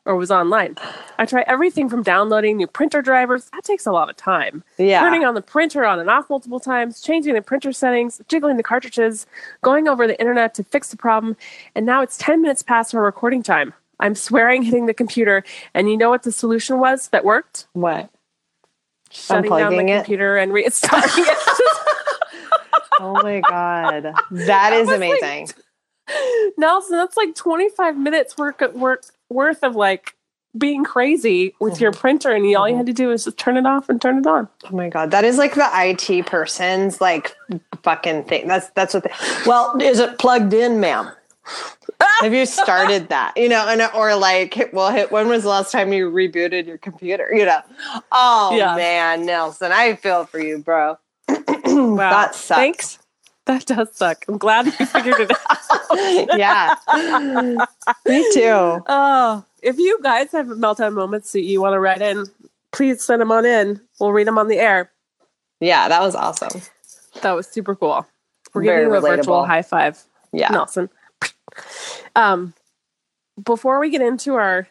or 0.09 0.15
was 0.15 0.31
online. 0.31 0.75
I 1.19 1.25
try 1.25 1.43
everything 1.45 1.87
from 1.87 2.01
downloading 2.01 2.57
new 2.57 2.65
printer 2.65 2.99
drivers. 3.03 3.45
That 3.53 3.63
takes 3.63 3.85
a 3.85 3.91
lot 3.91 4.09
of 4.09 4.15
time. 4.17 4.63
Yeah. 4.79 5.01
Turning 5.01 5.23
on 5.23 5.35
the 5.35 5.41
printer 5.41 5.85
on 5.85 5.99
and 5.99 6.09
off 6.09 6.31
multiple 6.31 6.59
times, 6.59 6.99
changing 6.99 7.35
the 7.35 7.43
printer 7.43 7.71
settings, 7.71 8.19
jiggling 8.27 8.57
the 8.57 8.63
cartridges, 8.63 9.27
going 9.61 9.87
over 9.87 10.07
the 10.07 10.19
internet 10.19 10.55
to 10.55 10.63
fix 10.63 10.89
the 10.89 10.97
problem, 10.97 11.37
and 11.75 11.85
now 11.85 12.01
it's 12.01 12.17
10 12.17 12.41
minutes 12.41 12.63
past 12.63 12.95
our 12.95 13.03
recording 13.03 13.43
time. 13.43 13.71
I'm 13.99 14.15
swearing 14.15 14.63
hitting 14.63 14.87
the 14.87 14.95
computer, 14.95 15.43
and 15.75 15.91
you 15.91 15.95
know 15.95 16.09
what 16.09 16.23
the 16.23 16.31
solution 16.31 16.79
was 16.79 17.09
that 17.09 17.23
worked? 17.23 17.67
What? 17.73 18.09
Shutting 19.11 19.51
down 19.51 19.75
the 19.75 19.85
it? 19.85 19.95
computer 19.97 20.37
and 20.37 20.51
restarting 20.51 21.11
it. 21.27 21.37
Oh 22.99 23.13
my 23.21 23.41
god, 23.47 24.11
that 24.31 24.73
is 24.73 24.87
was 24.87 24.99
like- 24.99 25.21
amazing. 25.21 25.49
Nelson, 26.57 26.97
that's 26.97 27.15
like 27.15 27.35
25 27.35 27.95
minutes 27.95 28.35
work, 28.37 28.63
at 28.63 28.73
work 28.75 29.03
worth 29.29 29.63
of 29.63 29.75
like 29.75 30.15
being 30.57 30.83
crazy 30.83 31.55
with 31.59 31.79
your 31.79 31.91
mm-hmm. 31.91 31.99
printer, 31.99 32.31
and 32.31 32.43
all 32.55 32.67
you 32.67 32.73
mm-hmm. 32.73 32.77
had 32.77 32.85
to 32.87 32.93
do 32.93 33.11
is 33.11 33.25
just 33.25 33.37
turn 33.37 33.57
it 33.57 33.65
off 33.65 33.89
and 33.89 34.01
turn 34.01 34.17
it 34.17 34.27
on. 34.27 34.47
Oh 34.65 34.75
my 34.75 34.89
god, 34.89 35.11
that 35.11 35.23
is 35.23 35.37
like 35.37 35.55
the 35.55 35.69
IT 35.71 36.25
person's 36.25 36.99
like 36.99 37.35
fucking 37.83 38.25
thing. 38.25 38.47
That's 38.47 38.69
that's 38.69 38.93
what. 38.93 39.03
They, 39.03 39.11
well, 39.45 39.77
is 39.79 39.99
it 39.99 40.17
plugged 40.17 40.53
in, 40.53 40.79
ma'am? 40.79 41.11
Have 42.21 42.33
you 42.33 42.45
started 42.45 43.09
that? 43.09 43.33
You 43.35 43.49
know, 43.49 43.67
and 43.67 43.81
or 43.93 44.15
like, 44.15 44.69
well, 44.73 44.91
hit, 44.91 45.11
when 45.11 45.27
was 45.27 45.43
the 45.43 45.49
last 45.49 45.71
time 45.71 45.91
you 45.91 46.09
rebooted 46.09 46.65
your 46.65 46.77
computer? 46.77 47.29
You 47.33 47.45
know, 47.45 47.61
oh 48.11 48.55
Yeah. 48.55 48.75
man, 48.75 49.25
Nelson, 49.25 49.71
I 49.71 49.95
feel 49.95 50.25
for 50.25 50.39
you, 50.39 50.59
bro. 50.59 50.97
Wow. 51.69 52.09
That 52.09 52.35
sucks. 52.35 52.59
Thanks. 52.59 52.99
That 53.49 53.65
does 53.65 53.95
suck. 53.95 54.25
I'm 54.27 54.37
glad 54.37 54.67
you 54.67 54.71
figured 54.85 55.21
it 55.21 55.31
out. 55.31 56.37
yeah, 56.37 56.75
me 58.05 58.31
too. 58.31 58.83
Oh, 58.87 59.43
if 59.63 59.79
you 59.79 59.97
guys 60.03 60.31
have 60.33 60.45
meltdown 60.45 60.93
moments 60.93 61.31
that 61.31 61.41
you 61.41 61.59
want 61.59 61.73
to 61.73 61.79
write 61.79 61.99
in, 61.99 62.27
please 62.71 63.03
send 63.03 63.21
them 63.21 63.31
on 63.31 63.47
in. 63.47 63.81
We'll 63.99 64.11
read 64.11 64.27
them 64.27 64.37
on 64.37 64.49
the 64.49 64.59
air. 64.59 64.91
Yeah, 65.59 65.87
that 65.87 65.99
was 65.99 66.13
awesome. 66.13 66.61
That 67.23 67.31
was 67.31 67.47
super 67.47 67.75
cool. 67.75 68.05
We're 68.53 68.63
Very 68.63 68.83
giving 68.83 68.93
you 68.93 68.97
a 68.99 69.17
virtual 69.17 69.43
high 69.43 69.63
five, 69.63 69.99
Yeah, 70.31 70.49
Nelson. 70.49 70.87
Um, 72.15 72.53
before 73.43 73.79
we 73.79 73.89
get 73.89 74.01
into 74.01 74.35
our 74.35 74.67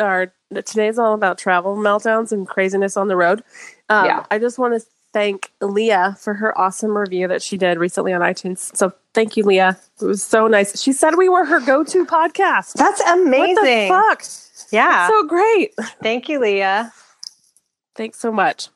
our 0.00 0.32
today's 0.64 0.98
all 0.98 1.14
about 1.14 1.38
travel 1.38 1.76
meltdowns 1.76 2.32
and 2.32 2.48
craziness 2.48 2.96
on 2.96 3.06
the 3.06 3.16
road. 3.16 3.44
Um, 3.88 4.06
Yeah. 4.06 4.26
I 4.32 4.40
just 4.40 4.58
want 4.58 4.74
to 4.74 4.84
thank 5.12 5.52
Leah 5.60 6.16
for 6.18 6.34
her 6.34 6.56
awesome 6.58 6.96
review 6.96 7.28
that 7.28 7.42
she 7.42 7.56
did 7.56 7.78
recently 7.78 8.12
on 8.12 8.20
iTunes. 8.20 8.74
So 8.76 8.92
thank 9.14 9.36
you, 9.36 9.44
Leah. 9.44 9.78
It 10.00 10.04
was 10.04 10.22
so 10.22 10.46
nice. 10.46 10.80
She 10.80 10.92
said 10.92 11.16
we 11.16 11.28
were 11.28 11.44
her 11.44 11.60
go-to 11.60 12.04
podcast. 12.06 12.74
That's 12.74 13.00
amazing. 13.02 13.88
What 13.88 14.18
the 14.18 14.18
fuck? 14.18 14.24
Yeah. 14.72 15.08
So 15.08 15.26
great. 15.26 15.74
Thank 16.02 16.28
you, 16.28 16.40
Leah. 16.40 16.92
Thanks 17.94 18.18
so 18.18 18.32
much. 18.32 18.68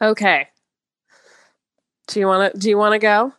Okay. 0.00 0.48
Do 2.06 2.20
you 2.20 2.26
want 2.26 2.52
to 2.52 2.58
do 2.58 2.68
you 2.68 2.78
want 2.78 2.92
to 2.92 2.98
go? 2.98 3.32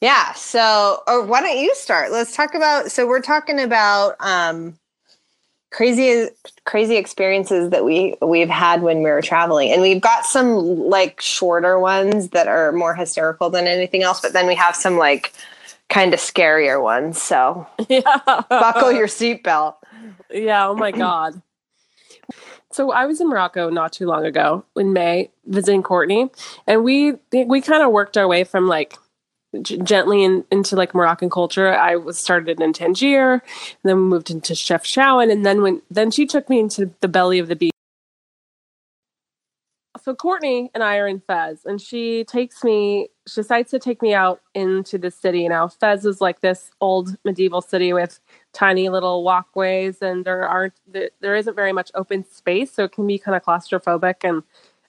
Yeah. 0.00 0.32
So, 0.32 1.02
or 1.06 1.24
why 1.24 1.40
don't 1.40 1.58
you 1.58 1.74
start? 1.74 2.10
Let's 2.10 2.34
talk 2.34 2.54
about. 2.54 2.90
So, 2.90 3.06
we're 3.06 3.20
talking 3.20 3.60
about 3.60 4.16
um, 4.20 4.78
crazy, 5.70 6.28
crazy 6.64 6.96
experiences 6.96 7.70
that 7.70 7.84
we 7.84 8.14
we've 8.22 8.48
had 8.48 8.82
when 8.82 8.98
we 8.98 9.10
were 9.10 9.22
traveling, 9.22 9.70
and 9.72 9.82
we've 9.82 10.00
got 10.00 10.24
some 10.24 10.56
like 10.88 11.20
shorter 11.20 11.78
ones 11.78 12.30
that 12.30 12.48
are 12.48 12.72
more 12.72 12.94
hysterical 12.94 13.50
than 13.50 13.66
anything 13.66 14.02
else. 14.02 14.20
But 14.20 14.32
then 14.32 14.46
we 14.46 14.54
have 14.54 14.74
some 14.76 14.96
like 14.96 15.32
kind 15.88 16.12
of 16.14 16.20
scarier 16.20 16.82
ones. 16.82 17.20
So, 17.20 17.66
Yeah. 17.88 18.02
buckle 18.48 18.92
your 18.92 19.06
seatbelt. 19.06 19.76
Yeah, 20.30 20.68
oh 20.68 20.74
my 20.74 20.90
god. 20.92 21.40
So 22.70 22.92
I 22.92 23.06
was 23.06 23.20
in 23.20 23.28
Morocco 23.28 23.70
not 23.70 23.92
too 23.92 24.06
long 24.06 24.24
ago 24.26 24.64
in 24.76 24.92
May 24.92 25.30
visiting 25.46 25.82
Courtney, 25.82 26.30
and 26.66 26.84
we 26.84 27.14
we 27.32 27.60
kind 27.60 27.82
of 27.82 27.90
worked 27.92 28.16
our 28.18 28.28
way 28.28 28.44
from 28.44 28.68
like 28.68 28.94
gently 29.62 30.24
in, 30.24 30.44
into 30.50 30.76
like 30.76 30.94
Moroccan 30.94 31.30
culture. 31.30 31.72
I 31.72 31.96
was 31.96 32.18
started 32.18 32.60
in 32.60 32.72
Tangier, 32.72 33.32
and 33.32 33.42
then 33.84 33.98
moved 33.98 34.30
into 34.30 34.54
Chefchaouen, 34.54 35.30
and 35.30 35.44
then 35.44 35.62
when 35.62 35.82
then 35.90 36.10
she 36.10 36.26
took 36.26 36.48
me 36.48 36.60
into 36.60 36.90
the 37.00 37.08
belly 37.08 37.38
of 37.38 37.48
the 37.48 37.56
beast. 37.56 37.72
So 40.00 40.14
Courtney 40.14 40.70
and 40.74 40.82
I 40.82 40.96
are 40.98 41.08
in 41.08 41.20
Fez, 41.20 41.64
and 41.64 41.80
she 41.80 42.24
takes 42.24 42.62
me. 42.64 43.08
She 43.26 43.40
decides 43.40 43.70
to 43.70 43.78
take 43.78 44.00
me 44.00 44.14
out 44.14 44.40
into 44.54 44.96
the 44.96 45.10
city. 45.10 45.48
Now 45.48 45.68
Fez 45.68 46.06
is 46.06 46.20
like 46.20 46.40
this 46.40 46.70
old 46.80 47.16
medieval 47.24 47.60
city 47.60 47.92
with 47.92 48.20
tiny 48.52 48.88
little 48.88 49.22
walkways 49.22 50.00
and 50.02 50.24
there 50.24 50.48
aren't 50.48 50.74
there 51.20 51.36
isn't 51.36 51.54
very 51.54 51.72
much 51.72 51.90
open 51.94 52.24
space 52.24 52.72
so 52.72 52.84
it 52.84 52.92
can 52.92 53.06
be 53.06 53.18
kind 53.18 53.36
of 53.36 53.44
claustrophobic 53.44 54.24
and 54.24 54.42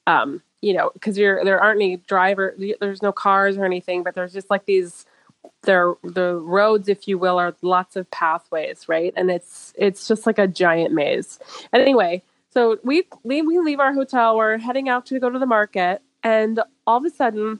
um 0.08 0.42
you 0.62 0.74
know 0.74 0.92
because 0.94 1.18
you're 1.18 1.44
there 1.44 1.60
aren't 1.60 1.78
any 1.78 1.98
driver 2.08 2.56
there's 2.80 3.02
no 3.02 3.12
cars 3.12 3.58
or 3.58 3.66
anything 3.66 4.04
but 4.04 4.16
there's 4.16 4.34
just 4.34 4.50
like 4.50 4.66
these 4.66 5.06
there 5.64 5.94
the 6.04 6.36
roads 6.36 6.88
if 6.88 7.08
you 7.08 7.18
will 7.18 7.38
are 7.38 7.56
lots 7.62 7.96
of 7.96 8.10
pathways 8.12 8.88
right? 8.88 9.14
And 9.16 9.30
it's 9.30 9.74
it's 9.78 10.08
just 10.08 10.26
like 10.26 10.40
a 10.40 10.48
giant 10.48 10.94
maze. 10.94 11.40
And 11.74 11.82
anyway 11.82 12.24
so 12.52 12.78
we 12.84 13.04
we, 13.24 13.42
we 13.42 13.60
leave 13.60 13.80
our 13.80 13.94
hotel 13.94 14.38
we're 14.38 14.58
heading 14.58 14.90
out 14.90 15.06
to 15.08 15.20
go 15.20 15.30
to 15.30 15.40
the 15.40 15.46
market 15.46 16.02
and 16.24 16.62
all 16.88 16.98
of 16.98 17.06
a 17.06 17.10
sudden 17.10 17.60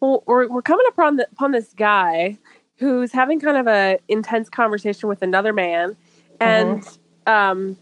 well 0.00 0.22
we're, 0.26 0.48
we're 0.48 0.62
coming 0.62 0.86
upon 0.88 1.16
the, 1.16 1.26
upon 1.32 1.52
this 1.52 1.72
guy 1.74 2.38
who's 2.76 3.12
having 3.12 3.40
kind 3.40 3.56
of 3.56 3.66
a 3.66 3.98
intense 4.08 4.48
conversation 4.48 5.08
with 5.08 5.22
another 5.22 5.52
man 5.52 5.96
and 6.40 6.98
um 7.26 7.76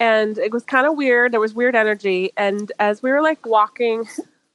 and 0.00 0.36
it 0.38 0.50
was 0.52 0.64
kind 0.64 0.86
of 0.86 0.96
weird 0.96 1.30
there 1.32 1.40
was 1.40 1.54
weird 1.54 1.76
energy 1.76 2.32
and 2.36 2.72
as 2.80 3.02
we 3.02 3.10
were 3.10 3.22
like 3.22 3.44
walking 3.46 4.04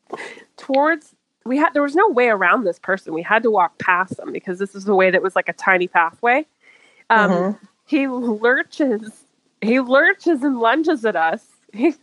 towards 0.57 1.15
we 1.45 1.57
had 1.57 1.73
there 1.73 1.83
was 1.83 1.95
no 1.95 2.09
way 2.09 2.29
around 2.29 2.63
this 2.63 2.79
person. 2.79 3.13
We 3.13 3.21
had 3.21 3.43
to 3.43 3.51
walk 3.51 3.77
past 3.77 4.17
them 4.17 4.31
because 4.31 4.57
this 4.57 4.73
is 4.73 4.85
the 4.85 4.95
way 4.95 5.11
that 5.11 5.21
was 5.21 5.35
like 5.35 5.47
a 5.47 5.53
tiny 5.53 5.87
pathway. 5.87 6.45
Um 7.11 7.29
Mhm. 7.31 7.59
he 7.85 8.07
lurches 8.07 9.25
he 9.61 9.79
lurches 9.79 10.41
and 10.43 10.59
lunges 10.59 11.05
at 11.05 11.15
us. 11.15 11.45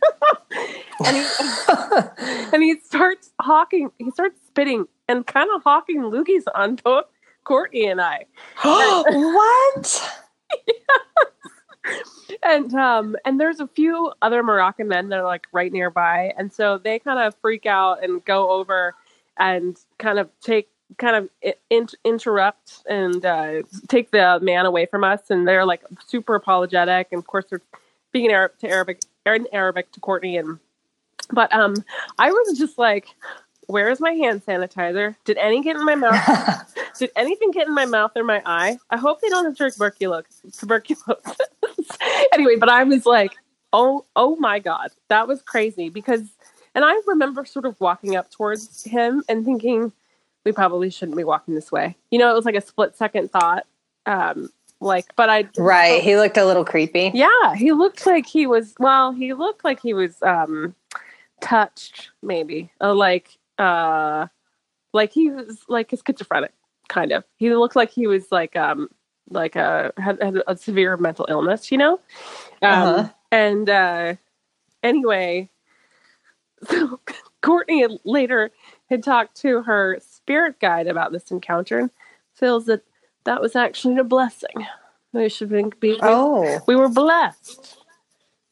And 1.05 1.17
he 1.17 1.23
and 2.53 2.63
he 2.63 2.79
starts 2.79 3.31
hawking 3.41 3.91
he 3.97 4.11
starts 4.11 4.39
spitting 4.47 4.85
and 5.09 5.27
kind 5.27 5.49
of 5.55 5.63
hawking 5.63 6.03
loogies 6.03 6.43
on 6.55 6.75
both 6.77 7.05
courtney 7.43 7.87
and 7.87 7.99
i. 7.99 8.25
What? 8.63 10.13
and 12.43 12.73
um 12.73 13.15
and 13.25 13.39
there's 13.39 13.59
a 13.59 13.67
few 13.67 14.11
other 14.21 14.43
moroccan 14.43 14.87
men 14.87 15.09
that 15.09 15.19
are 15.19 15.25
like 15.25 15.47
right 15.51 15.71
nearby. 15.71 16.33
And 16.37 16.51
so 16.51 16.77
they 16.77 16.99
kind 16.99 17.19
of 17.19 17.35
freak 17.41 17.65
out 17.65 18.03
and 18.03 18.23
go 18.25 18.51
over 18.51 18.95
and 19.37 19.77
kind 19.97 20.19
of 20.19 20.29
take 20.41 20.69
kind 20.97 21.15
of 21.15 21.29
in- 21.69 21.87
interrupt 22.03 22.83
and 22.87 23.25
uh, 23.25 23.63
take 23.87 24.11
the 24.11 24.39
man 24.41 24.65
away 24.65 24.85
from 24.85 25.03
us. 25.03 25.29
And 25.29 25.47
they're 25.47 25.65
like 25.65 25.81
super 26.07 26.35
apologetic. 26.35 27.07
And 27.11 27.19
of 27.19 27.27
course 27.27 27.45
they're 27.49 27.61
speaking 28.09 28.31
Arab 28.31 28.57
to 28.59 28.69
Arabic 28.69 29.01
in 29.25 29.47
Arabic 29.51 29.91
to 29.93 29.99
Courtney. 29.99 30.37
And 30.37 30.59
but 31.31 31.53
um 31.53 31.75
I 32.19 32.31
was 32.31 32.57
just 32.57 32.77
like 32.77 33.07
where 33.67 33.89
is 33.89 33.99
my 33.99 34.11
hand 34.11 34.43
sanitizer 34.45 35.15
did 35.25 35.37
any 35.37 35.61
get 35.61 35.75
in 35.75 35.85
my 35.85 35.95
mouth 35.95 36.75
did 36.97 37.11
anything 37.15 37.51
get 37.51 37.67
in 37.67 37.73
my 37.73 37.85
mouth 37.85 38.11
or 38.15 38.23
my 38.23 38.41
eye 38.45 38.77
I 38.89 38.97
hope 38.97 39.21
they 39.21 39.29
don't 39.29 39.45
have 39.45 39.55
tuberculosis 39.55 40.57
tuberculosis 40.57 41.37
anyway 42.33 42.55
but 42.55 42.69
I 42.69 42.83
was 42.83 43.05
like 43.05 43.31
oh 43.71 44.05
oh 44.15 44.35
my 44.37 44.59
god 44.59 44.91
that 45.09 45.27
was 45.27 45.41
crazy 45.41 45.89
because 45.89 46.21
and 46.75 46.83
I 46.83 46.99
remember 47.07 47.45
sort 47.45 47.65
of 47.65 47.79
walking 47.79 48.15
up 48.15 48.31
towards 48.31 48.83
him 48.83 49.23
and 49.29 49.45
thinking 49.45 49.91
we 50.45 50.51
probably 50.51 50.89
shouldn't 50.89 51.17
be 51.17 51.23
walking 51.23 51.55
this 51.55 51.71
way 51.71 51.95
you 52.11 52.19
know 52.19 52.31
it 52.31 52.35
was 52.35 52.45
like 52.45 52.55
a 52.55 52.61
split 52.61 52.95
second 52.95 53.31
thought 53.31 53.65
um 54.05 54.49
like 54.83 55.15
but 55.15 55.29
I 55.29 55.47
right. 55.57 56.03
He 56.03 56.15
looked 56.15 56.37
a 56.37 56.45
little 56.45 56.65
creepy. 56.65 57.11
yeah, 57.13 57.55
he 57.55 57.71
looked 57.71 58.05
like 58.05 58.27
he 58.27 58.45
was. 58.45 58.75
Well, 58.79 59.13
he 59.13 59.33
looked 59.33 59.63
like 59.63 59.79
he 59.79 59.93
was 59.93 60.21
um 60.21 60.75
touched, 61.41 62.11
maybe, 62.21 62.71
uh, 62.81 62.93
like 62.93 63.37
uh, 63.63 64.27
like 64.93 65.13
he 65.13 65.29
was 65.29 65.63
like 65.67 65.93
a 65.93 65.97
schizophrenic, 65.97 66.53
kind 66.89 67.11
of. 67.11 67.23
He 67.37 67.53
looked 67.55 67.75
like 67.75 67.91
he 67.91 68.07
was 68.07 68.31
like 68.31 68.55
um 68.55 68.89
like 69.29 69.55
a 69.55 69.91
had, 69.97 70.21
had 70.21 70.41
a 70.47 70.57
severe 70.57 70.97
mental 70.97 71.25
illness, 71.29 71.71
you 71.71 71.77
know. 71.77 71.93
Um, 72.61 72.71
Uh-huh. 72.71 73.09
And 73.31 73.69
uh, 73.69 74.15
anyway, 74.83 75.49
so 76.69 76.99
Courtney 77.41 77.87
later 78.05 78.51
had 78.89 79.03
talked 79.03 79.35
to 79.41 79.63
her 79.63 79.97
spirit 80.01 80.59
guide 80.59 80.87
about 80.87 81.11
this 81.11 81.31
encounter 81.31 81.79
and 81.79 81.89
feels 82.35 82.65
that 82.65 82.83
that 83.25 83.41
was 83.41 83.55
actually 83.55 83.97
a 83.97 84.03
blessing. 84.03 84.67
We 85.13 85.29
should 85.29 85.49
be, 85.49 85.63
be 85.79 85.99
Oh, 86.01 86.59
we 86.67 86.75
were 86.75 86.89
blessed. 86.89 87.77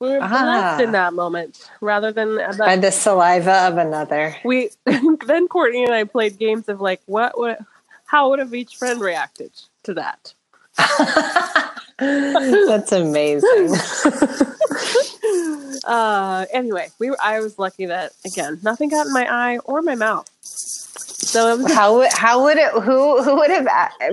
We 0.01 0.09
were 0.09 0.19
Ah. 0.19 0.27
blessed 0.27 0.81
in 0.81 0.91
that 0.93 1.13
moment 1.13 1.69
rather 1.79 2.11
than 2.11 2.39
by 2.57 2.75
the 2.75 2.91
saliva 2.91 3.67
of 3.67 3.77
another. 3.77 4.35
we 4.43 4.71
then 4.85 5.47
Courtney 5.47 5.83
and 5.83 5.93
I 5.93 6.05
played 6.05 6.39
games 6.39 6.67
of 6.67 6.81
like 6.81 7.01
what 7.05 7.37
would 7.37 7.57
how 8.07 8.29
would 8.31 8.39
have 8.39 8.53
each 8.53 8.75
friend 8.77 8.99
reacted 8.99 9.51
to 9.83 9.93
that? 9.93 10.33
That's 11.99 12.91
amazing. 12.91 13.75
Uh 15.85 16.45
anyway, 16.51 16.89
we 16.99 17.09
were 17.09 17.17
I 17.23 17.39
was 17.39 17.57
lucky 17.57 17.85
that 17.87 18.11
again, 18.25 18.59
nothing 18.63 18.89
got 18.89 19.07
in 19.07 19.13
my 19.13 19.25
eye 19.31 19.57
or 19.65 19.81
my 19.81 19.95
mouth. 19.95 20.27
So 21.31 21.57
was 21.57 21.71
How 21.73 21.97
would 21.97 22.11
how 22.13 22.43
would 22.43 22.57
it 22.57 22.71
who 22.73 23.23
who 23.23 23.35
would 23.35 23.49
have 23.49 23.67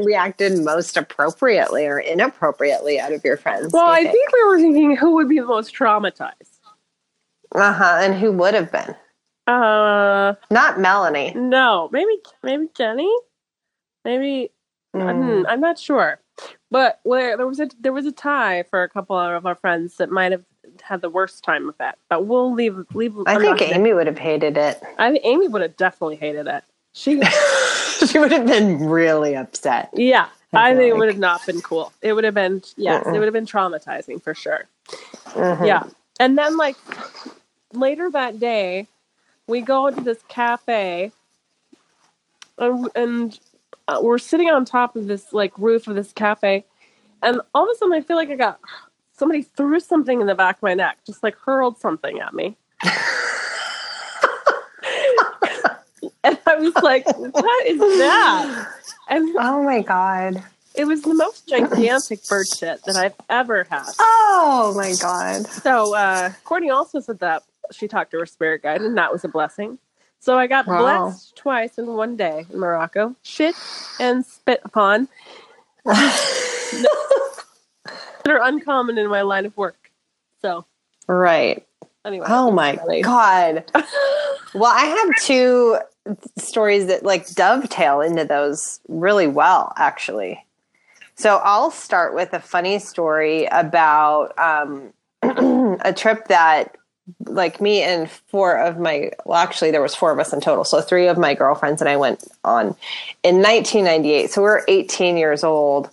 reacted 0.04 0.58
most 0.62 0.96
appropriately 0.96 1.86
or 1.86 1.98
inappropriately 1.98 3.00
out 3.00 3.12
of 3.12 3.24
your 3.24 3.36
friends? 3.36 3.72
well, 3.72 3.86
I 3.88 4.04
think 4.04 4.32
we 4.32 4.44
were 4.44 4.58
thinking 4.58 4.96
who 4.96 5.14
would 5.14 5.28
be 5.28 5.40
the 5.40 5.46
most 5.46 5.74
traumatized. 5.74 6.58
Uh 7.54 7.72
huh. 7.72 7.98
And 8.02 8.14
who 8.14 8.32
would 8.32 8.54
have 8.54 8.70
been? 8.70 8.94
Uh 9.46 10.34
Not 10.50 10.78
Melanie. 10.78 11.32
no, 11.34 11.88
maybe 11.92 12.12
maybe 12.42 12.68
Jenny? 12.76 13.12
Maybe 14.04 14.52
Mm. 14.96 15.44
I'm 15.46 15.60
not 15.60 15.78
sure, 15.78 16.18
but 16.70 16.98
where 17.02 17.36
there 17.36 17.46
was 17.46 17.60
a 17.60 17.68
there 17.78 17.92
was 17.92 18.06
a 18.06 18.12
tie 18.12 18.62
for 18.70 18.82
a 18.82 18.88
couple 18.88 19.18
of 19.18 19.44
our 19.44 19.54
friends 19.54 19.96
that 19.96 20.10
might 20.10 20.32
have 20.32 20.44
had 20.82 21.02
the 21.02 21.10
worst 21.10 21.44
time 21.44 21.68
of 21.68 21.76
that. 21.78 21.98
But 22.08 22.26
we'll 22.26 22.54
leave 22.54 22.74
leave. 22.94 23.14
I 23.26 23.34
I'm 23.34 23.40
think 23.40 23.60
Amy 23.60 23.92
would 23.92 24.06
have 24.06 24.18
hated 24.18 24.56
it. 24.56 24.82
I 24.98 25.10
think 25.12 25.24
Amy 25.26 25.46
would 25.46 25.60
have 25.62 25.76
definitely 25.76 26.16
hated 26.16 26.46
it. 26.46 26.64
She, 26.98 27.22
she 28.06 28.18
would 28.18 28.32
have 28.32 28.44
been 28.46 28.88
really 28.88 29.36
upset. 29.36 29.90
yeah, 29.92 30.26
I 30.52 30.70
I 30.72 30.74
think 30.74 30.88
it 30.90 30.96
would 30.96 31.06
have 31.08 31.18
not 31.18 31.46
been 31.46 31.60
cool. 31.60 31.92
It 32.02 32.12
would 32.12 32.24
have 32.24 32.34
been 32.34 32.60
yes, 32.76 33.04
Mm-mm. 33.04 33.14
it 33.14 33.18
would 33.20 33.26
have 33.26 33.32
been 33.32 33.46
traumatizing 33.46 34.20
for 34.20 34.34
sure. 34.34 34.66
Mhm. 35.28 35.64
Yeah, 35.64 35.84
and 36.18 36.36
then 36.36 36.56
like 36.56 36.74
later 37.72 38.10
that 38.10 38.40
day, 38.40 38.88
we 39.46 39.60
go 39.60 39.86
into 39.86 40.00
this 40.00 40.18
cafe, 40.26 41.12
and, 42.58 42.88
and 42.96 43.38
uh, 43.86 44.00
we're 44.02 44.18
sitting 44.18 44.50
on 44.50 44.64
top 44.64 44.96
of 44.96 45.06
this 45.06 45.32
like 45.32 45.56
roof 45.56 45.86
of 45.86 45.94
this 45.94 46.12
cafe, 46.12 46.64
and 47.22 47.40
all 47.54 47.62
of 47.62 47.70
a 47.72 47.78
sudden 47.78 47.94
I 47.94 48.00
feel 48.00 48.16
like 48.16 48.30
I 48.30 48.34
got 48.34 48.58
somebody 49.12 49.42
threw 49.42 49.78
something 49.78 50.20
in 50.20 50.26
the 50.26 50.34
back 50.34 50.56
of 50.56 50.62
my 50.64 50.74
neck, 50.74 50.98
just 51.06 51.22
like 51.22 51.36
hurled 51.36 51.78
something 51.78 52.18
at 52.18 52.34
me. 52.34 52.56
and 56.24 56.38
I 56.46 56.47
was 56.58 56.74
like, 56.76 57.06
"What 57.16 57.66
is 57.66 57.78
that?" 57.78 58.66
And 59.08 59.34
Oh 59.38 59.62
my 59.62 59.80
god. 59.82 60.42
it 60.74 60.84
was 60.84 61.02
the 61.02 61.14
most 61.14 61.48
gigantic 61.48 62.26
bird 62.28 62.46
shit 62.48 62.84
that 62.84 62.96
I've 62.96 63.14
ever 63.30 63.64
had. 63.68 63.90
Oh 63.98 64.72
my 64.76 64.94
god. 64.94 65.46
So 65.62 65.94
uh, 65.94 66.32
Courtney 66.44 66.70
also 66.70 67.00
said 67.00 67.18
that 67.20 67.42
she 67.72 67.88
talked 67.88 68.10
to 68.12 68.18
her 68.18 68.26
spirit 68.26 68.62
guide, 68.62 68.80
and 68.82 68.96
that 68.98 69.10
was 69.12 69.24
a 69.24 69.28
blessing. 69.28 69.78
So 70.20 70.38
I 70.38 70.46
got 70.46 70.66
Wow. 70.66 70.78
blessed 71.06 71.36
twice 71.36 71.78
in 71.78 71.86
one 71.86 72.16
day 72.16 72.44
in 72.52 72.58
Morocco. 72.58 73.14
Shit 73.22 73.54
and 74.00 74.24
spit 74.26 74.60
upon. 74.64 75.08
that 75.84 76.86
are 78.26 78.42
uncommon 78.42 78.98
in 78.98 79.08
my 79.08 79.22
line 79.22 79.46
of 79.46 79.56
work. 79.56 79.90
So 80.42 80.64
Right. 81.06 81.66
anyway. 82.04 82.26
Oh 82.28 82.50
my 82.50 82.76
god. 83.02 83.64
well, 84.54 84.72
I 84.74 84.84
have 85.06 85.16
two 85.16 85.78
stories 86.36 86.86
that 86.86 87.04
like 87.04 87.28
dovetail 87.34 88.00
into 88.00 88.24
those 88.24 88.80
really 88.88 89.26
well, 89.26 89.72
actually. 89.76 90.44
So 91.14 91.40
I'll 91.42 91.70
start 91.70 92.14
with 92.14 92.32
a 92.32 92.40
funny 92.40 92.78
story 92.78 93.46
about 93.46 94.38
um, 94.38 94.92
a 95.22 95.92
trip 95.92 96.28
that 96.28 96.76
like 97.24 97.60
me 97.60 97.82
and 97.82 98.10
four 98.10 98.58
of 98.58 98.78
my 98.78 99.10
well 99.24 99.38
actually 99.38 99.70
there 99.70 99.80
was 99.80 99.94
four 99.94 100.12
of 100.12 100.18
us 100.18 100.32
in 100.32 100.40
total. 100.40 100.64
So 100.64 100.80
three 100.80 101.08
of 101.08 101.16
my 101.16 101.34
girlfriends 101.34 101.80
and 101.80 101.88
i 101.88 101.96
went 101.96 102.24
on 102.44 102.76
in 103.22 103.36
1998 103.36 104.30
so 104.30 104.42
we 104.42 104.48
are 104.48 104.64
18 104.68 105.16
years 105.16 105.42
old 105.42 105.90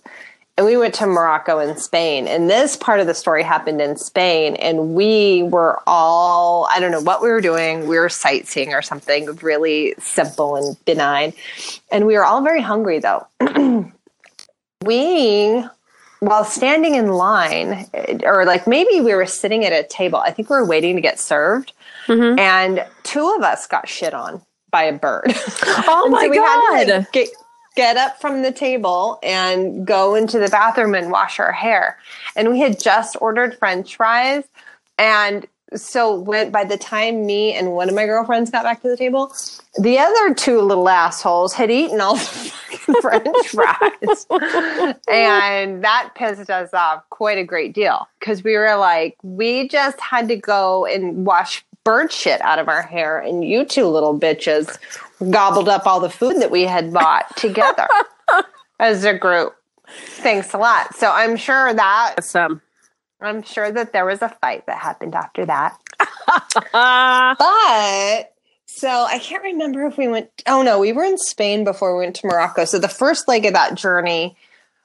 and 0.56 0.64
we 0.64 0.76
went 0.76 0.94
to 0.94 1.06
Morocco 1.06 1.58
and 1.58 1.78
Spain. 1.78 2.26
And 2.26 2.48
this 2.48 2.76
part 2.76 3.00
of 3.00 3.06
the 3.06 3.12
story 3.14 3.42
happened 3.42 3.80
in 3.82 3.96
Spain. 3.96 4.56
And 4.56 4.94
we 4.94 5.42
were 5.42 5.80
all, 5.86 6.66
I 6.70 6.80
don't 6.80 6.90
know 6.90 7.02
what 7.02 7.22
we 7.22 7.28
were 7.28 7.42
doing. 7.42 7.86
We 7.86 7.98
were 7.98 8.08
sightseeing 8.08 8.72
or 8.72 8.80
something 8.80 9.26
really 9.36 9.94
simple 9.98 10.56
and 10.56 10.82
benign. 10.86 11.34
And 11.92 12.06
we 12.06 12.14
were 12.14 12.24
all 12.24 12.42
very 12.42 12.62
hungry 12.62 13.00
though. 13.00 13.26
we, 14.84 15.62
while 16.20 16.44
standing 16.44 16.94
in 16.94 17.08
line, 17.08 17.86
or 18.24 18.46
like 18.46 18.66
maybe 18.66 19.02
we 19.02 19.14
were 19.14 19.26
sitting 19.26 19.62
at 19.66 19.72
a 19.72 19.86
table, 19.86 20.18
I 20.18 20.30
think 20.30 20.48
we 20.48 20.56
were 20.56 20.64
waiting 20.64 20.96
to 20.96 21.02
get 21.02 21.20
served. 21.20 21.74
Mhm. 22.06 22.38
And 22.38 22.86
two 23.02 23.34
of 23.36 23.42
us 23.42 23.66
got 23.66 23.88
shit 23.88 24.14
on 24.14 24.40
by 24.70 24.84
a 24.84 24.92
bird. 24.94 25.34
Oh 25.66 26.08
my 26.10 26.22
so 26.22 26.28
we 26.30 26.36
had 26.38 26.84
to, 26.84 26.86
god! 26.86 26.98
like, 26.98 27.12
get, 27.12 27.28
get 27.76 27.96
up 27.96 28.20
from 28.20 28.42
the 28.42 28.50
table 28.50 29.18
and 29.22 29.86
go 29.86 30.14
into 30.14 30.38
the 30.38 30.48
bathroom 30.48 30.94
and 30.94 31.10
wash 31.12 31.38
our 31.38 31.52
hair. 31.52 31.98
And 32.34 32.50
we 32.50 32.60
had 32.60 32.80
just 32.80 33.16
ordered 33.20 33.56
French 33.58 33.96
fries. 33.96 34.44
And 34.98 35.46
so 35.74 36.14
when 36.18 36.50
by 36.50 36.64
the 36.64 36.76
time 36.76 37.26
me 37.26 37.52
and 37.52 37.72
one 37.72 37.88
of 37.88 37.94
my 37.94 38.06
girlfriends 38.06 38.50
got 38.50 38.62
back 38.62 38.82
to 38.82 38.88
the 38.88 38.96
table, 38.96 39.32
the 39.78 39.98
other 39.98 40.34
two 40.34 40.60
little 40.60 40.88
assholes 40.88 41.52
had 41.52 41.70
eaten 41.70 42.00
all 42.00 42.16
the 42.16 42.98
French 43.02 43.48
fries. 43.48 44.26
and 45.08 45.84
that 45.84 46.10
pissed 46.14 46.50
us 46.50 46.72
off 46.72 47.02
quite 47.10 47.38
a 47.38 47.44
great 47.44 47.74
deal 47.74 48.08
because 48.18 48.42
we 48.42 48.56
were 48.56 48.76
like, 48.76 49.16
we 49.22 49.68
just 49.68 50.00
had 50.00 50.28
to 50.28 50.36
go 50.36 50.86
and 50.86 51.26
wash 51.26 51.64
bird 51.86 52.10
shit 52.10 52.40
out 52.42 52.58
of 52.58 52.68
our 52.68 52.82
hair, 52.82 53.20
and 53.20 53.44
you 53.44 53.64
two 53.64 53.86
little 53.86 54.18
bitches 54.18 54.76
gobbled 55.30 55.68
up 55.68 55.86
all 55.86 56.00
the 56.00 56.10
food 56.10 56.40
that 56.40 56.50
we 56.50 56.62
had 56.62 56.92
bought 56.92 57.36
together 57.36 57.88
as 58.80 59.04
a 59.04 59.14
group. 59.14 59.56
Thanks 59.88 60.52
a 60.52 60.58
lot. 60.58 60.94
So 60.96 61.10
I'm 61.10 61.36
sure 61.36 61.72
that 61.72 62.16
um, 62.34 62.60
I'm 63.20 63.42
sure 63.42 63.70
that 63.70 63.92
there 63.92 64.04
was 64.04 64.20
a 64.22 64.28
fight 64.28 64.66
that 64.66 64.78
happened 64.78 65.14
after 65.14 65.46
that. 65.46 65.78
But 66.72 68.32
so 68.66 68.88
I 68.88 69.18
can't 69.20 69.42
remember 69.42 69.86
if 69.86 69.96
we 69.96 70.08
went. 70.08 70.28
Oh 70.46 70.62
no, 70.62 70.78
we 70.78 70.92
were 70.92 71.04
in 71.04 71.16
Spain 71.18 71.64
before 71.64 71.96
we 71.96 72.04
went 72.04 72.16
to 72.16 72.26
Morocco. 72.26 72.64
So 72.64 72.78
the 72.78 72.88
first 72.88 73.28
leg 73.28 73.46
of 73.46 73.54
that 73.54 73.74
journey 73.74 74.36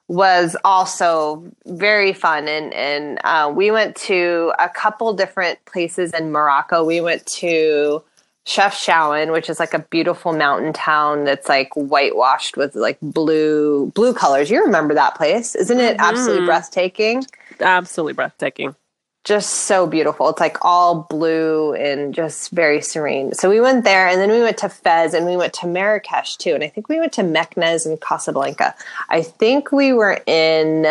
was 0.08 0.56
also 0.64 1.52
very 1.66 2.14
fun, 2.14 2.48
and 2.48 2.74
and 2.74 3.20
uh, 3.24 3.52
we 3.54 3.72
went 3.72 3.96
to 3.98 4.54
a 4.60 4.70
couple 4.70 5.14
different 5.14 5.64
places 5.66 6.14
in 6.14 6.32
Morocco. 6.32 6.86
We 6.86 7.02
went 7.02 7.26
to 7.28 8.04
Chefchaouen, 8.48 9.32
which 9.32 9.50
is 9.50 9.60
like 9.60 9.74
a 9.74 9.80
beautiful 9.80 10.34
mountain 10.34 10.74
town 10.74 11.26
that's 11.26 11.48
like 11.48 11.70
whitewashed 11.76 12.58
with 12.58 12.76
like 12.76 12.98
blue 13.02 13.92
blue 13.94 14.14
colors. 14.14 14.50
You 14.50 14.64
remember 14.66 14.94
that 14.96 15.16
place, 15.16 15.54
isn't 15.56 15.80
it? 15.80 15.98
Absolutely 16.00 16.44
Mhm. 16.44 16.48
breathtaking 16.48 17.26
absolutely 17.60 18.14
breathtaking. 18.14 18.76
just 19.24 19.52
so 19.52 19.86
beautiful. 19.86 20.28
It's 20.30 20.40
like 20.40 20.58
all 20.64 21.06
blue 21.08 21.74
and 21.76 22.12
just 22.12 22.50
very 22.50 22.82
serene. 22.82 23.36
So 23.36 23.52
we 23.52 23.62
went 23.62 23.84
there 23.84 24.08
and 24.08 24.20
then 24.20 24.32
we 24.32 24.42
went 24.42 24.58
to 24.58 24.70
Fez 24.70 25.14
and 25.14 25.28
we 25.28 25.38
went 25.38 25.54
to 25.54 25.68
Marrakesh 25.68 26.38
too. 26.38 26.56
And 26.56 26.64
I 26.64 26.70
think 26.70 26.90
we 26.90 27.00
went 27.00 27.14
to 27.14 27.22
Meknes 27.22 27.86
and 27.86 28.02
Casablanca. 28.02 28.74
I 29.10 29.22
think 29.22 29.72
we 29.72 29.94
were 29.94 30.20
in 30.26 30.88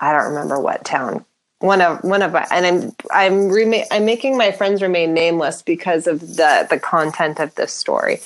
I 0.00 0.12
don't 0.12 0.32
remember 0.32 0.58
what 0.58 0.84
town. 0.86 1.26
One 1.64 1.80
of 1.80 2.04
one 2.04 2.20
of 2.20 2.32
my, 2.32 2.46
and 2.50 2.66
I'm 2.66 2.92
I'm 3.10 3.48
rema- 3.48 3.86
I'm 3.90 4.04
making 4.04 4.36
my 4.36 4.52
friends 4.52 4.82
remain 4.82 5.14
nameless 5.14 5.62
because 5.62 6.06
of 6.06 6.20
the 6.20 6.66
the 6.68 6.78
content 6.78 7.40
of 7.40 7.54
this 7.54 7.72
story. 7.72 8.20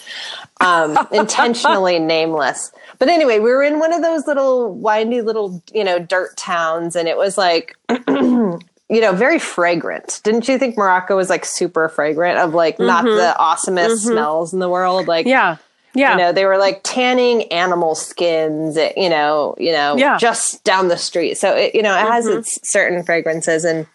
Um, 0.61 0.99
intentionally 1.13 2.01
nameless. 2.01 2.73
But 2.99 3.09
anyway, 3.09 3.39
we 3.39 3.51
were 3.53 3.63
in 3.63 3.79
one 3.79 3.93
of 3.93 4.03
those 4.03 4.27
little 4.27 4.75
windy 4.75 5.23
little, 5.23 5.63
you 5.73 5.85
know, 5.85 6.01
dirt 6.01 6.37
towns 6.37 6.97
and 6.97 7.07
it 7.07 7.17
was 7.17 7.39
like 7.39 7.77
you 8.09 9.01
know, 9.03 9.13
very 9.13 9.39
fragrant. 9.39 10.21
Didn't 10.25 10.49
you 10.49 10.59
think 10.59 10.77
Morocco 10.77 11.15
was 11.17 11.31
like 11.31 11.45
super 11.45 11.89
fragrant 11.89 12.39
of 12.41 12.55
like 12.55 12.81
not 12.81 13.05
Mhm. 13.05 13.17
the 13.19 13.37
awesomest 13.39 13.99
Mhm. 13.99 14.07
smells 14.11 14.53
in 14.53 14.59
the 14.59 14.69
world? 14.69 15.07
Like 15.07 15.27
Yeah, 15.27 15.59
yeah. 15.99 16.13
you 16.13 16.19
know, 16.19 16.33
they 16.33 16.45
were 16.45 16.59
like 16.59 16.81
tanning 16.85 17.45
animal 17.53 17.95
skins, 17.95 18.77
eh, 18.77 18.93
you 18.97 19.09
know, 19.09 19.55
you 19.59 19.73
know, 19.73 19.97
Yeah. 19.97 20.17
just 20.19 20.63
down 20.65 20.89
the 20.89 20.97
street. 20.97 21.35
So 21.37 21.55
it, 21.55 21.75
you 21.75 21.83
know, 21.83 21.95
it 21.97 22.07
has 22.11 22.27
Mhm. 22.27 22.39
its 22.39 22.59
certain 22.71 23.03
fragrances, 23.05 23.65
and 23.65 23.87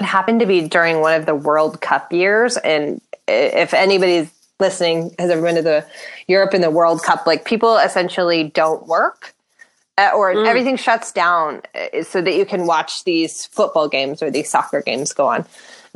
it 0.00 0.04
happened 0.04 0.40
to 0.40 0.46
be 0.46 0.68
during 0.68 1.00
one 1.00 1.14
of 1.14 1.26
the 1.26 1.34
World 1.34 1.80
Cup 1.80 2.12
years. 2.12 2.56
And 2.58 3.00
if 3.28 3.72
anybody's 3.74 4.28
listening 4.60 5.14
has 5.18 5.30
ever 5.30 5.42
been 5.42 5.54
to 5.56 5.62
the 5.62 5.84
Europe 6.28 6.54
in 6.54 6.60
the 6.60 6.70
World 6.70 7.02
Cup, 7.02 7.26
like 7.26 7.44
people 7.44 7.76
essentially 7.78 8.44
don't 8.44 8.86
work. 8.86 9.32
uh, 9.98 10.10
Or 10.14 10.34
Mm. 10.34 10.46
everything 10.46 10.76
shuts 10.76 11.10
down 11.10 11.62
uh, 11.74 12.02
so 12.02 12.20
that 12.20 12.34
you 12.34 12.44
can 12.44 12.66
watch 12.66 13.02
these 13.04 13.46
football 13.46 13.88
games 13.88 14.22
or 14.22 14.30
these 14.30 14.50
soccer 14.50 14.82
games 14.82 15.14
go 15.14 15.26
on. 15.26 15.46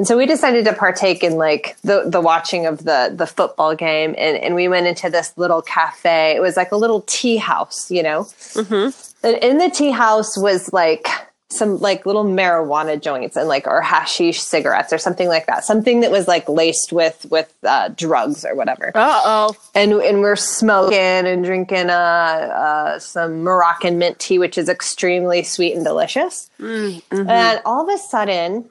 And 0.00 0.06
so 0.06 0.16
we 0.16 0.24
decided 0.24 0.64
to 0.64 0.72
partake 0.72 1.22
in 1.22 1.34
like 1.34 1.76
the 1.82 2.04
the 2.06 2.22
watching 2.22 2.64
of 2.64 2.84
the 2.84 3.12
the 3.14 3.26
football 3.26 3.74
game 3.74 4.14
and, 4.16 4.34
and 4.38 4.54
we 4.54 4.66
went 4.66 4.86
into 4.86 5.10
this 5.10 5.36
little 5.36 5.60
cafe. 5.60 6.34
It 6.34 6.40
was 6.40 6.56
like 6.56 6.72
a 6.72 6.76
little 6.76 7.02
tea 7.02 7.36
house, 7.36 7.90
you 7.90 8.02
know. 8.02 8.22
hmm 8.54 8.88
And 9.22 9.36
in 9.42 9.58
the 9.58 9.68
tea 9.68 9.90
house 9.90 10.38
was 10.38 10.72
like 10.72 11.06
some 11.50 11.80
like 11.80 12.06
little 12.06 12.24
marijuana 12.24 12.98
joints 12.98 13.36
and 13.36 13.46
like 13.46 13.66
or 13.66 13.82
hashish 13.82 14.40
cigarettes 14.40 14.90
or 14.90 14.96
something 14.96 15.28
like 15.28 15.44
that. 15.48 15.64
Something 15.64 16.00
that 16.00 16.10
was 16.10 16.26
like 16.26 16.48
laced 16.48 16.94
with 16.94 17.26
with 17.28 17.52
uh, 17.62 17.88
drugs 17.88 18.46
or 18.46 18.54
whatever. 18.54 18.92
Uh 18.94 19.20
oh. 19.22 19.56
And 19.74 19.92
and 19.92 20.22
we're 20.22 20.34
smoking 20.34 20.96
and 20.96 21.44
drinking 21.44 21.90
uh, 21.90 21.92
uh, 21.92 22.98
some 23.00 23.42
Moroccan 23.42 23.98
mint 23.98 24.18
tea, 24.18 24.38
which 24.38 24.56
is 24.56 24.70
extremely 24.70 25.42
sweet 25.42 25.74
and 25.74 25.84
delicious. 25.84 26.48
Mm-hmm. 26.58 27.28
And 27.28 27.60
all 27.66 27.86
of 27.86 27.94
a 27.94 27.98
sudden, 27.98 28.70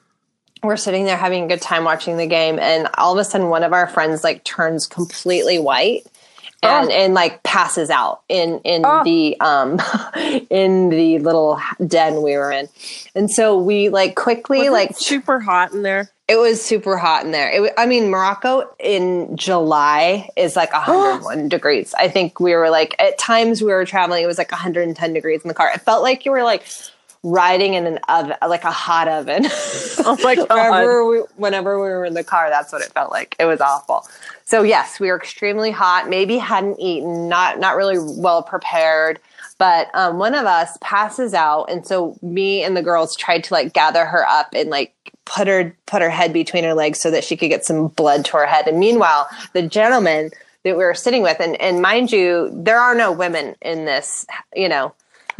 we're 0.62 0.76
sitting 0.76 1.04
there 1.04 1.16
having 1.16 1.44
a 1.44 1.48
good 1.48 1.62
time 1.62 1.84
watching 1.84 2.16
the 2.16 2.26
game, 2.26 2.58
and 2.58 2.88
all 2.98 3.12
of 3.12 3.18
a 3.18 3.24
sudden, 3.24 3.48
one 3.48 3.62
of 3.64 3.72
our 3.72 3.86
friends 3.86 4.22
like 4.24 4.44
turns 4.44 4.86
completely 4.86 5.58
white. 5.58 6.02
And, 6.62 6.88
Oh. 6.90 6.92
and 6.92 7.14
like 7.14 7.42
passes 7.42 7.88
out 7.88 8.20
in 8.28 8.58
in 8.64 8.82
Oh. 8.84 9.02
the 9.02 9.34
um 9.40 9.80
in 10.50 10.90
the 10.90 11.18
little 11.20 11.58
den 11.86 12.20
we 12.20 12.36
were 12.36 12.52
in, 12.52 12.68
and 13.14 13.30
so 13.30 13.56
we 13.56 13.88
like 13.88 14.14
quickly 14.14 14.68
like 14.68 14.90
super 14.94 15.40
hot 15.40 15.72
in 15.72 15.80
there. 15.80 16.10
it 16.28 16.36
was 16.36 16.60
super 16.62 16.98
hot 16.98 17.24
in 17.24 17.30
there. 17.30 17.48
It, 17.50 17.72
I 17.78 17.86
mean, 17.86 18.10
Morocco 18.10 18.68
in 18.78 19.38
July 19.38 20.28
is 20.36 20.54
like 20.54 20.70
101 20.74 21.48
degrees. 21.48 21.94
I 21.98 22.08
think 22.08 22.38
we 22.40 22.54
were 22.54 22.68
like, 22.68 22.94
at 22.98 23.16
times 23.16 23.62
we 23.62 23.72
were 23.72 23.86
traveling, 23.86 24.22
it 24.22 24.26
was 24.26 24.36
like 24.38 24.52
110 24.52 25.12
degrees 25.14 25.40
in 25.42 25.48
the 25.48 25.54
car. 25.54 25.70
It 25.74 25.80
felt 25.80 26.02
like 26.02 26.26
you 26.26 26.30
were 26.30 26.42
like 26.44 26.64
riding 27.22 27.74
in 27.74 27.86
an 27.86 27.98
oven, 28.08 28.36
like 28.46 28.64
a 28.64 28.70
hot 28.70 29.08
oven. 29.08 29.46
Oh 30.02 30.16
my 30.22 30.34
God. 30.48 30.48
Wherever 30.48 31.06
we, 31.06 31.18
whenever 31.36 31.78
we 31.78 31.88
were 31.88 32.06
in 32.06 32.14
the 32.14 32.24
car, 32.24 32.48
that's 32.48 32.72
what 32.72 32.80
it 32.80 32.90
felt 32.92 33.10
like. 33.10 33.36
It 33.38 33.44
was 33.44 33.60
awful. 33.60 34.08
So 34.44 34.62
yes, 34.62 34.98
we 34.98 35.08
were 35.08 35.16
extremely 35.16 35.70
hot. 35.70 36.08
Maybe 36.08 36.38
hadn't 36.38 36.80
eaten, 36.80 37.28
not 37.28 37.58
not 37.58 37.76
really 37.76 37.98
well 37.98 38.42
prepared. 38.42 39.20
But 39.58 39.94
um, 39.94 40.18
one 40.18 40.34
of 40.34 40.46
us 40.46 40.78
passes 40.80 41.34
out, 41.34 41.64
and 41.64 41.86
so 41.86 42.16
me 42.22 42.62
and 42.62 42.74
the 42.74 42.82
girls 42.82 43.14
tried 43.14 43.44
to 43.44 43.54
like 43.54 43.74
gather 43.74 44.06
her 44.06 44.26
up 44.26 44.54
and 44.54 44.70
like 44.70 44.94
put 45.26 45.46
her 45.48 45.76
put 45.84 46.00
her 46.00 46.08
head 46.08 46.32
between 46.32 46.64
her 46.64 46.72
legs 46.72 46.98
so 46.98 47.10
that 47.10 47.24
she 47.24 47.36
could 47.36 47.50
get 47.50 47.66
some 47.66 47.88
blood 47.88 48.24
to 48.24 48.38
her 48.38 48.46
head. 48.46 48.66
And 48.66 48.80
meanwhile, 48.80 49.28
the 49.52 49.62
gentleman 49.62 50.30
that 50.64 50.76
we 50.76 50.82
were 50.82 50.94
sitting 50.94 51.22
with, 51.22 51.40
and 51.40 51.60
and 51.60 51.82
mind 51.82 52.10
you, 52.10 52.50
there 52.54 52.80
are 52.80 52.94
no 52.94 53.12
women 53.12 53.54
in 53.60 53.84
this, 53.84 54.26
you 54.54 54.68
know, 54.68 54.94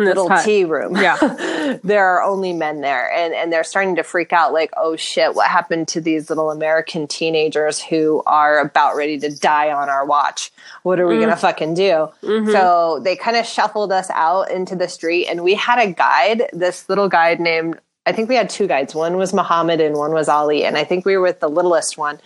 little 0.04 0.28
hut. 0.28 0.44
tea 0.44 0.64
room. 0.64 0.96
Yeah. 0.96 1.16
there 1.84 2.04
are 2.06 2.22
only 2.22 2.52
men 2.52 2.80
there 2.80 3.10
and 3.12 3.32
and 3.34 3.52
they're 3.52 3.62
starting 3.64 3.96
to 3.96 4.02
freak 4.02 4.32
out 4.32 4.52
like 4.52 4.70
oh 4.76 4.96
shit 4.96 5.34
what 5.34 5.48
happened 5.48 5.86
to 5.88 6.00
these 6.00 6.28
little 6.28 6.50
american 6.50 7.06
teenagers 7.06 7.80
who 7.80 8.22
are 8.26 8.58
about 8.58 8.96
ready 8.96 9.18
to 9.18 9.30
die 9.36 9.70
on 9.70 9.88
our 9.88 10.04
watch 10.04 10.50
what 10.82 10.98
are 10.98 11.06
we 11.06 11.14
Mm. 11.14 11.20
gonna 11.20 11.36
fucking 11.36 11.74
do 11.74 12.08
Mhm. 12.22 12.50
so 12.50 12.98
they 13.04 13.14
kind 13.14 13.36
of 13.36 13.46
shuffled 13.46 13.92
us 13.92 14.10
out 14.10 14.50
into 14.50 14.74
the 14.74 14.88
street 14.88 15.26
and 15.28 15.44
we 15.44 15.54
had 15.54 15.78
a 15.78 15.92
guide 15.92 16.48
this 16.52 16.88
little 16.88 17.08
guide 17.08 17.38
named 17.40 17.78
I 18.06 18.12
think 18.12 18.30
we 18.30 18.34
had 18.34 18.48
two 18.48 18.66
guides. 18.66 18.94
One 18.94 19.18
was 19.18 19.34
Muhammad 19.34 19.78
and 19.78 19.94
one 19.94 20.12
was 20.12 20.26
Ali. 20.26 20.64
And 20.64 20.78
I 20.78 20.84
think 20.84 21.04
we 21.04 21.16
were 21.18 21.22
with 21.22 21.38
the 21.40 21.50
littlest 21.50 21.98
one. 21.98 22.18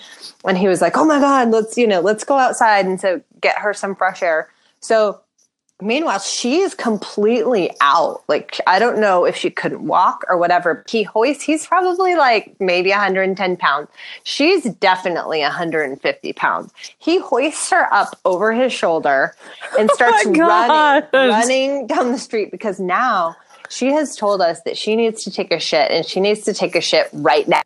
And 0.47 0.57
he 0.57 0.69
was 0.69 0.81
like, 0.81 0.97
Oh 0.97 1.05
my 1.05 1.19
God, 1.19 1.51
let's, 1.51 1.77
you 1.77 1.87
know, 1.89 2.01
let's 2.01 2.23
go 2.23 2.39
outside 2.39 2.87
and 2.87 2.99
to 3.01 3.23
get 3.41 3.59
her 3.59 3.75
some 3.75 3.97
fresh 3.97 4.23
air. 4.23 4.49
So 4.79 5.21
meanwhile, 5.83 6.19
she's 6.19 6.75
completely 6.75 7.71
out. 7.81 8.23
Like, 8.29 8.61
I 8.67 8.79
don't 8.79 8.99
know 8.99 9.25
if 9.25 9.37
she 9.37 9.51
couldn't 9.51 9.87
walk 9.87 10.25
or 10.29 10.37
whatever. 10.37 10.85
He 10.89 11.03
hoists, 11.03 11.43
he's 11.43 11.67
probably 11.67 12.15
like 12.15 12.55
maybe 12.61 12.91
110 12.91 13.57
pounds. 13.57 13.89
She's 14.23 14.65
definitely 14.65 15.41
150 15.41 16.33
pounds. 16.35 16.73
He 16.99 17.19
hoists 17.19 17.71
her 17.71 17.93
up 17.93 18.19
over 18.25 18.53
his 18.53 18.73
shoulder 18.73 19.35
and 19.79 19.91
oh 19.93 19.95
starts 19.95 20.25
Oh 20.27 20.31
running, 21.13 21.31
running 21.31 21.87
down 21.87 22.13
the 22.13 22.19
street 22.19 22.51
because 22.51 22.81
now 22.81 23.37
she 23.69 23.93
has 23.93 24.17
told 24.17 24.41
us 24.41 24.61
that 24.63 24.77
she 24.77 24.97
needs 24.97 25.25
to 25.25 25.31
take 25.31 25.53
a 25.53 25.59
shit 25.59 25.91
and 25.91 26.07
she 26.07 26.21
needs 26.21 26.43
to 26.43 26.55
take 26.55 26.75
a 26.77 26.81
shit 26.81 27.09
right 27.13 27.47
now. 27.49 27.63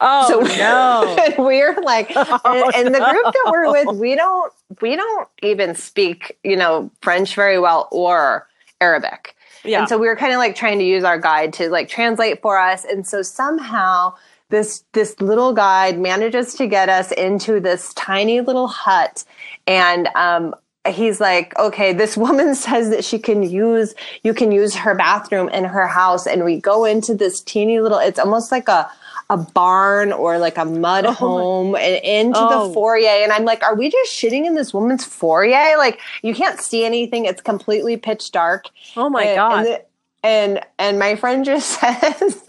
Oh 0.00 0.28
So 0.28 0.40
no. 0.56 1.34
we're 1.38 1.80
like, 1.82 2.12
Oh, 2.16 2.40
and, 2.44 2.86
and 2.86 2.94
the 2.94 3.00
group 3.00 3.24
that 3.32 3.48
we're 3.50 3.70
with, 3.70 3.96
we 3.98 4.14
don't, 4.14 4.52
we 4.80 4.96
don't 4.96 5.28
even 5.42 5.74
speak, 5.74 6.38
you 6.42 6.56
know, 6.56 6.90
French 7.02 7.34
very 7.34 7.58
well 7.58 7.88
or 7.92 8.48
Arabic. 8.80 9.36
Yeah. 9.64 9.80
And 9.80 9.88
so 9.88 9.96
we 9.98 10.08
were 10.08 10.16
kind 10.16 10.32
of 10.32 10.38
like 10.38 10.56
trying 10.56 10.78
to 10.78 10.84
use 10.84 11.04
our 11.04 11.18
guide 11.18 11.52
to 11.54 11.68
like 11.70 11.88
translate 11.88 12.42
for 12.42 12.58
us. 12.58 12.84
And 12.84 13.06
so 13.06 13.22
somehow 13.22 14.14
this 14.48 14.84
this 14.92 15.18
little 15.20 15.52
guide 15.54 15.98
manages 15.98 16.54
to 16.54 16.66
get 16.66 16.88
us 16.88 17.10
into 17.12 17.60
this 17.60 17.94
tiny 17.94 18.40
little 18.40 18.68
hut. 18.68 19.24
And 19.66 20.08
um 20.14 20.54
he's 20.88 21.20
like, 21.20 21.56
okay, 21.58 21.92
this 21.92 22.16
woman 22.16 22.54
says 22.66 22.90
that 22.90 23.04
she 23.04 23.18
can 23.18 23.42
use 23.42 23.94
you 24.24 24.34
can 24.34 24.50
use 24.52 24.74
her 24.74 24.94
bathroom 24.94 25.48
in 25.50 25.64
her 25.64 25.86
house. 25.86 26.26
And 26.26 26.44
we 26.44 26.60
go 26.60 26.84
into 26.84 27.14
this 27.14 27.40
teeny 27.40 27.80
little, 27.80 27.98
it's 27.98 28.18
almost 28.18 28.50
like 28.50 28.68
a 28.68 28.90
a 29.32 29.36
barn 29.38 30.12
or 30.12 30.38
like 30.38 30.58
a 30.58 30.64
mud 30.64 31.04
oh 31.06 31.08
my- 31.08 31.14
home 31.14 31.74
and 31.76 32.04
into 32.04 32.38
Oh. 32.38 32.68
the 32.68 32.74
foyer. 32.74 33.06
And 33.22 33.32
I'm 33.32 33.44
like, 33.44 33.62
are 33.62 33.74
we 33.74 33.90
just 33.90 34.12
shitting 34.12 34.44
in 34.46 34.54
this 34.54 34.72
woman's 34.74 35.04
foyer? 35.04 35.76
Like 35.78 35.98
you 36.22 36.34
can't 36.34 36.60
see 36.60 36.84
anything. 36.84 37.24
It's 37.24 37.40
completely 37.42 37.96
pitch 37.96 38.30
dark. 38.30 38.66
oh 38.96 39.08
my 39.08 39.24
And- 39.24 39.36
god. 39.36 39.58
And, 39.58 39.66
the- 39.66 39.82
and 40.24 40.60
and 40.78 40.98
my 40.98 41.16
friend 41.16 41.44
just 41.44 41.68
says, 41.80 42.40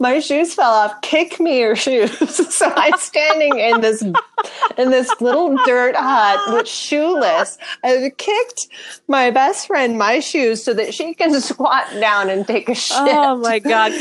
"My 0.00 0.18
shoes 0.18 0.52
fell 0.54 0.68
off. 0.72 1.00
Kick 1.02 1.38
me 1.38 1.60
your 1.60 1.76
shoes." 1.76 2.10
so 2.56 2.72
I'm 2.74 2.98
standing 2.98 3.56
in 3.58 3.80
this 3.82 4.02
in 4.02 4.90
this 4.90 5.08
little 5.20 5.56
dirt 5.64 5.94
hut 5.94 6.40
with 6.52 6.66
shoeless. 6.66 7.56
I've 7.84 8.16
kicked 8.16 8.66
my 9.06 9.30
best 9.30 9.68
friend 9.68 9.96
my 9.96 10.18
shoes 10.18 10.64
so 10.64 10.74
that 10.74 10.92
she 10.92 11.14
can 11.14 11.40
squat 11.40 11.86
down 12.00 12.30
and 12.30 12.44
take 12.46 12.68
a 12.68 12.72
oh 12.72 12.74
shit. 12.74 12.96
oh 13.14 13.36
my 13.36 13.58
god! 13.60 13.92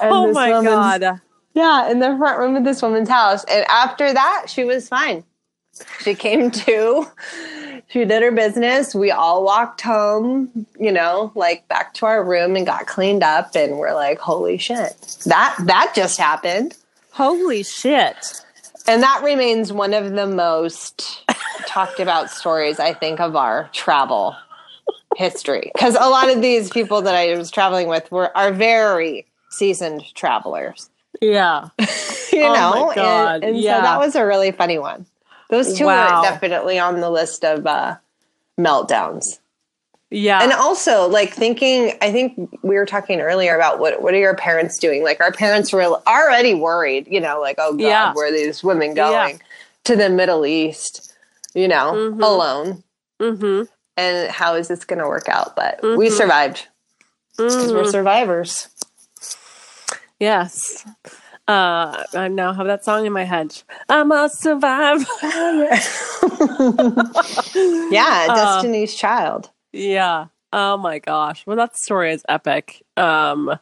oh 0.00 0.32
my 0.32 0.48
god. 0.50 1.20
Yeah, 1.54 1.90
in 1.90 2.00
the 2.00 2.16
front 2.18 2.38
room 2.38 2.56
of 2.56 2.64
this 2.64 2.82
woman's 2.82 3.08
house. 3.08 3.44
And 3.44 3.64
after 3.68 4.12
that, 4.12 4.46
she 4.48 4.64
was 4.64 4.88
fine. 4.88 5.24
She 6.00 6.14
came 6.14 6.50
to, 6.50 7.06
she 7.88 8.04
did 8.04 8.22
her 8.22 8.32
business. 8.32 8.94
We 8.94 9.12
all 9.12 9.44
walked 9.44 9.80
home, 9.80 10.66
you 10.78 10.92
know, 10.92 11.32
like 11.34 11.66
back 11.68 11.94
to 11.94 12.06
our 12.06 12.24
room 12.24 12.56
and 12.56 12.66
got 12.66 12.86
cleaned 12.86 13.22
up 13.22 13.54
and 13.54 13.78
we're 13.78 13.94
like, 13.94 14.18
holy 14.18 14.58
shit. 14.58 15.16
That 15.26 15.56
that 15.66 15.92
just 15.94 16.18
happened. 16.18 16.76
Holy 17.12 17.62
shit. 17.62 18.40
And 18.86 19.02
that 19.02 19.22
remains 19.24 19.72
one 19.72 19.94
of 19.94 20.12
the 20.12 20.26
most 20.26 21.24
talked 21.66 22.00
about 22.00 22.30
stories, 22.30 22.78
I 22.78 22.92
think, 22.92 23.20
of 23.20 23.36
our 23.36 23.70
travel 23.72 24.36
history. 25.16 25.70
Because 25.72 25.94
a 25.94 26.08
lot 26.08 26.28
of 26.28 26.42
these 26.42 26.68
people 26.70 27.00
that 27.02 27.14
I 27.14 27.36
was 27.36 27.50
traveling 27.50 27.88
with 27.88 28.10
were 28.10 28.36
are 28.36 28.52
very 28.52 29.26
seasoned 29.50 30.02
travelers 30.14 30.90
Yeah. 31.20 31.68
you 32.32 32.42
Oh 32.44 32.50
my 32.50 32.54
know 32.54 32.92
God, 32.94 33.34
and, 33.36 33.44
and 33.44 33.58
yeah. 33.58 33.76
so 33.78 33.82
that 33.82 33.98
was 33.98 34.14
a 34.16 34.24
really 34.26 34.52
funny 34.52 34.78
one 34.78 35.06
those 35.50 35.76
two 35.78 35.86
Wow. 35.86 36.20
are 36.20 36.22
definitely 36.22 36.78
on 36.78 37.00
the 37.00 37.10
list 37.10 37.44
of 37.44 37.66
uh 37.66 37.96
meltdowns 38.58 39.38
Yeah. 40.10 40.42
and 40.42 40.52
also 40.52 41.08
like 41.08 41.32
thinking 41.32 41.92
i 42.00 42.10
think 42.12 42.58
we 42.62 42.76
were 42.76 42.86
talking 42.86 43.20
earlier 43.20 43.54
about 43.54 43.78
what 43.78 44.00
what 44.02 44.14
are 44.14 44.18
your 44.18 44.34
parents 44.34 44.78
doing 44.78 45.02
like 45.02 45.20
our 45.20 45.32
parents 45.32 45.72
were 45.72 45.82
already 46.06 46.54
worried 46.54 47.06
you 47.08 47.20
know 47.20 47.40
like 47.40 47.56
oh 47.58 47.72
god 47.72 47.80
Yeah. 47.82 48.12
where 48.14 48.28
are 48.28 48.32
these 48.32 48.62
women 48.64 48.94
going 48.94 49.40
to 49.84 49.96
the 49.96 50.08
middle 50.08 50.46
east 50.46 51.12
you 51.54 51.68
know 51.68 51.92
Mhm. 51.94 52.22
alone 52.22 52.82
mm-hmm. 53.20 53.62
and 53.96 54.30
how 54.30 54.54
is 54.54 54.68
this 54.68 54.84
going 54.84 55.00
to 55.00 55.06
work 55.08 55.28
out 55.28 55.54
but 55.56 55.80
we 55.82 56.08
Mhm. 56.08 56.12
survived 56.12 56.66
because 57.36 57.72
we're 57.72 57.82
Mhm. 57.82 57.90
survivors 57.90 58.68
Yes. 60.24 60.86
Uh, 61.46 62.02
I 62.14 62.28
now 62.28 62.54
have 62.54 62.66
that 62.66 62.84
song 62.84 63.04
in 63.04 63.12
my 63.12 63.24
head. 63.24 63.62
I'm 63.90 64.10
a 64.10 64.30
survivor. 64.30 65.04
yeah 67.90 68.26
Uh, 68.30 68.34
destiny's 68.34 68.94
child 68.94 69.50
yeah. 69.74 70.26
Oh 70.52 70.76
my 70.76 71.00
gosh. 71.00 71.44
Well, 71.46 71.56
that 71.56 71.76
story 71.76 72.12
is 72.12 72.24
epic. 72.28 72.82
Um, 72.96 73.58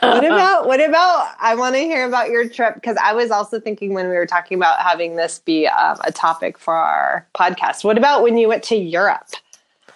what 0.00 0.24
about 0.24 0.66
what 0.66 0.80
about 0.80 1.34
i 1.40 1.54
want 1.54 1.74
to 1.74 1.80
hear 1.80 2.06
about 2.06 2.28
your 2.28 2.46
trip 2.48 2.74
because 2.74 2.96
i 3.02 3.14
was 3.14 3.30
also 3.30 3.58
thinking 3.58 3.94
when 3.94 4.08
we 4.08 4.14
were 4.14 4.26
talking 4.26 4.56
about 4.56 4.78
having 4.78 5.16
this 5.16 5.38
be 5.40 5.66
um, 5.66 5.96
a 6.04 6.12
topic 6.12 6.58
for 6.58 6.74
our 6.74 7.26
podcast 7.34 7.82
what 7.82 7.96
about 7.96 8.22
when 8.22 8.36
you 8.36 8.46
went 8.46 8.62
to 8.62 8.76
europe 8.76 9.26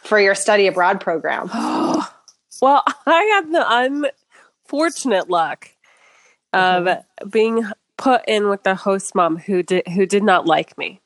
for 0.02 0.18
your 0.18 0.34
study 0.34 0.66
abroad 0.66 1.00
program 1.00 1.48
well, 2.60 2.84
I 3.06 3.22
had 3.34 3.52
the 3.52 4.12
unfortunate 4.70 5.28
luck 5.28 5.70
of 6.52 6.88
being 7.28 7.64
put 7.96 8.22
in 8.28 8.48
with 8.48 8.62
the 8.62 8.74
host 8.74 9.14
mom 9.14 9.36
who 9.36 9.62
did 9.62 9.86
who 9.88 10.06
did 10.06 10.22
not 10.22 10.46
like 10.46 10.78
me. 10.78 11.00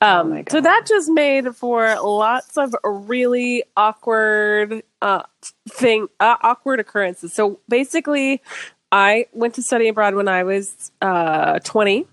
Um, 0.00 0.30
my 0.30 0.44
so 0.48 0.60
that 0.60 0.84
just 0.86 1.10
made 1.10 1.54
for 1.56 1.96
lots 2.00 2.56
of 2.56 2.74
really 2.84 3.64
awkward 3.76 4.82
uh, 5.00 5.22
thing, 5.68 6.08
uh, 6.20 6.36
awkward 6.42 6.80
occurrences. 6.80 7.32
So 7.32 7.60
basically, 7.68 8.42
I 8.90 9.26
went 9.32 9.54
to 9.54 9.62
study 9.62 9.88
abroad 9.88 10.14
when 10.14 10.28
I 10.28 10.44
was 10.44 10.92
uh, 11.00 11.58
20 11.60 12.06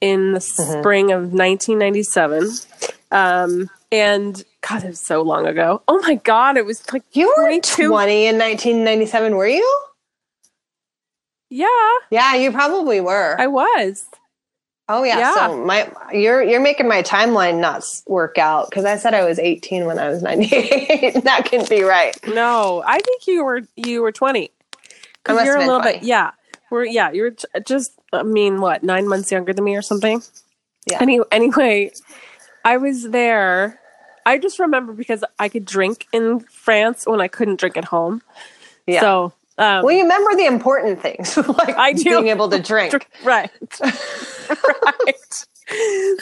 in 0.00 0.32
the 0.32 0.40
spring 0.40 1.12
of 1.12 1.32
1997. 1.32 2.48
Um, 3.10 3.70
and 3.92 4.42
God, 4.66 4.84
it 4.84 4.88
was 4.88 5.00
so 5.00 5.22
long 5.22 5.46
ago. 5.46 5.82
Oh 5.88 6.00
my 6.02 6.16
God, 6.16 6.56
it 6.56 6.66
was 6.66 6.90
like 6.92 7.04
you 7.12 7.28
were 7.36 7.44
22. 7.44 7.88
20 7.88 8.26
in 8.26 8.38
1997 8.38 9.36
were 9.36 9.46
you 9.46 9.85
Yeah, 11.50 11.66
yeah 12.10 12.34
you 12.34 12.50
probably 12.52 13.00
were 13.00 13.36
I 13.38 13.46
was. 13.46 14.06
oh 14.88 15.02
yeah, 15.04 15.18
yeah. 15.18 15.34
so 15.34 15.64
my 15.64 15.90
you're 16.12 16.42
you're 16.42 16.60
making 16.60 16.88
my 16.88 17.02
timeline 17.02 17.60
not 17.60 17.84
work 18.06 18.38
out 18.38 18.68
because 18.70 18.84
i 18.84 18.96
said 18.96 19.14
i 19.14 19.24
was 19.24 19.38
18 19.38 19.84
when 19.86 19.98
i 19.98 20.08
was 20.08 20.22
98 20.22 21.14
that 21.24 21.44
can't 21.44 21.68
be 21.68 21.82
right 21.82 22.16
No, 22.28 22.82
I 22.86 22.98
think 23.00 23.26
you 23.26 23.44
were 23.44 23.62
you 23.76 24.02
were 24.02 24.12
20. 24.12 24.50
'Cause 25.24 25.32
I 25.32 25.32
must 25.34 25.46
you're 25.46 25.56
a 25.56 25.66
little 25.66 25.80
bit 25.82 26.02
yeah. 26.02 26.30
We're 26.70 26.84
yeah, 26.84 27.10
you're 27.12 27.30
t- 27.32 27.46
just 27.64 27.92
I 28.12 28.22
mean 28.24 28.60
what, 28.60 28.82
9 28.82 29.06
months 29.08 29.30
younger 29.30 29.52
than 29.52 29.64
me 29.64 29.76
or 29.76 29.82
something? 29.82 30.22
Yeah. 30.90 30.98
Any, 31.00 31.20
anyway, 31.32 31.90
I 32.64 32.76
was 32.76 33.10
there. 33.10 33.80
I 34.24 34.38
just 34.38 34.58
remember 34.58 34.92
because 34.92 35.22
I 35.38 35.48
could 35.48 35.64
drink 35.64 36.06
in 36.12 36.40
France 36.40 37.06
when 37.06 37.20
I 37.20 37.28
couldn't 37.28 37.58
drink 37.60 37.76
at 37.76 37.84
home. 37.86 38.22
yeah 38.86 39.00
So, 39.00 39.32
um 39.58 39.84
well 39.84 39.94
you 39.94 40.02
remember 40.02 40.34
the 40.36 40.46
important 40.46 41.00
things 41.00 41.36
like 41.48 41.76
I 41.76 41.92
do. 41.92 42.04
being 42.04 42.28
able 42.28 42.48
to 42.50 42.58
drink. 42.72 43.08
Right. 43.24 43.50
Right. 44.48 45.46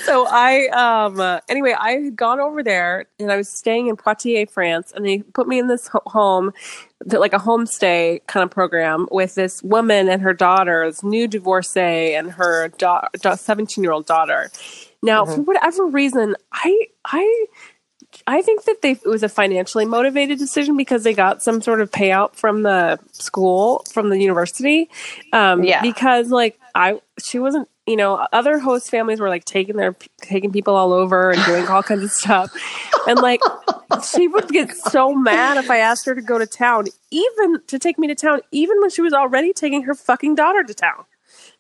So 0.07 0.27
i 0.27 0.69
um 0.69 1.21
uh, 1.21 1.41
anyway 1.51 1.75
i 1.79 1.91
had 1.93 2.17
gone 2.17 2.41
over 2.41 2.63
there 2.63 3.05
and 3.19 3.31
i 3.31 3.37
was 3.37 3.51
staying 3.51 3.89
in 3.89 3.97
poitiers 3.97 4.49
france 4.51 4.91
and 4.97 5.05
they 5.05 5.19
put 5.19 5.47
me 5.47 5.59
in 5.59 5.67
this 5.69 5.89
ho- 5.89 6.01
home 6.07 6.53
that 7.05 7.21
like 7.21 7.35
a 7.35 7.39
homestay 7.39 8.21
kind 8.27 8.43
of 8.43 8.51
program 8.51 9.07
with 9.11 9.35
this 9.35 9.63
woman 9.63 10.09
and 10.09 10.23
her 10.23 10.33
daughter 10.33 10.87
this 10.87 11.03
new 11.05 11.29
divorcee 11.29 12.15
and 12.15 12.33
her 12.33 12.71
17 12.79 13.85
year 13.85 13.93
old 13.93 14.07
daughter. 14.07 14.51
Now 15.03 15.27
for 15.27 15.43
whatever 15.43 15.85
reason 15.85 16.35
i 16.55 16.87
i 17.05 17.47
I 18.27 18.43
think 18.43 18.65
that 18.65 18.81
they 18.83 18.93
it 18.93 19.07
was 19.07 19.23
a 19.23 19.29
financially 19.29 19.85
motivated 19.85 20.39
decision 20.39 20.77
because 20.77 21.05
they 21.05 21.13
got 21.15 21.43
some 21.43 21.61
sort 21.61 21.81
of 21.81 21.91
payout 21.91 22.35
from 22.37 22.63
the 22.63 22.99
school, 23.13 23.85
from 23.93 24.09
the 24.09 24.19
university. 24.19 24.89
Um, 25.33 25.63
Yeah. 25.63 25.83
Because 25.83 26.31
like 26.31 26.59
I, 26.75 27.01
she 27.23 27.39
wasn't. 27.39 27.69
You 27.87 27.97
know, 27.97 28.27
other 28.33 28.59
host 28.59 28.91
families 28.91 29.21
were 29.21 29.29
like 29.29 29.45
taking 29.45 29.77
their 29.77 29.95
taking 30.23 30.51
people 30.51 30.75
all 30.75 30.95
over 30.95 31.31
and 31.31 31.45
doing 31.45 31.67
all 31.69 31.83
kinds 31.83 32.03
of 32.03 32.11
stuff, 32.11 32.51
and 33.07 33.19
like 33.19 33.43
she 34.11 34.27
would 34.27 34.49
get 34.49 34.75
so 34.75 35.13
mad 35.15 35.59
if 35.59 35.71
I 35.71 35.81
asked 35.81 36.07
her 36.07 36.15
to 36.15 36.23
go 36.23 36.39
to 36.39 36.47
town, 36.47 36.87
even 37.11 37.61
to 37.67 37.79
take 37.79 37.99
me 37.99 38.07
to 38.07 38.15
town, 38.15 38.41
even 38.53 38.81
when 38.81 38.89
she 38.89 39.03
was 39.03 39.13
already 39.13 39.53
taking 39.53 39.83
her 39.83 39.95
fucking 39.95 40.35
daughter 40.35 40.65
to 40.65 40.73
town. 40.73 41.05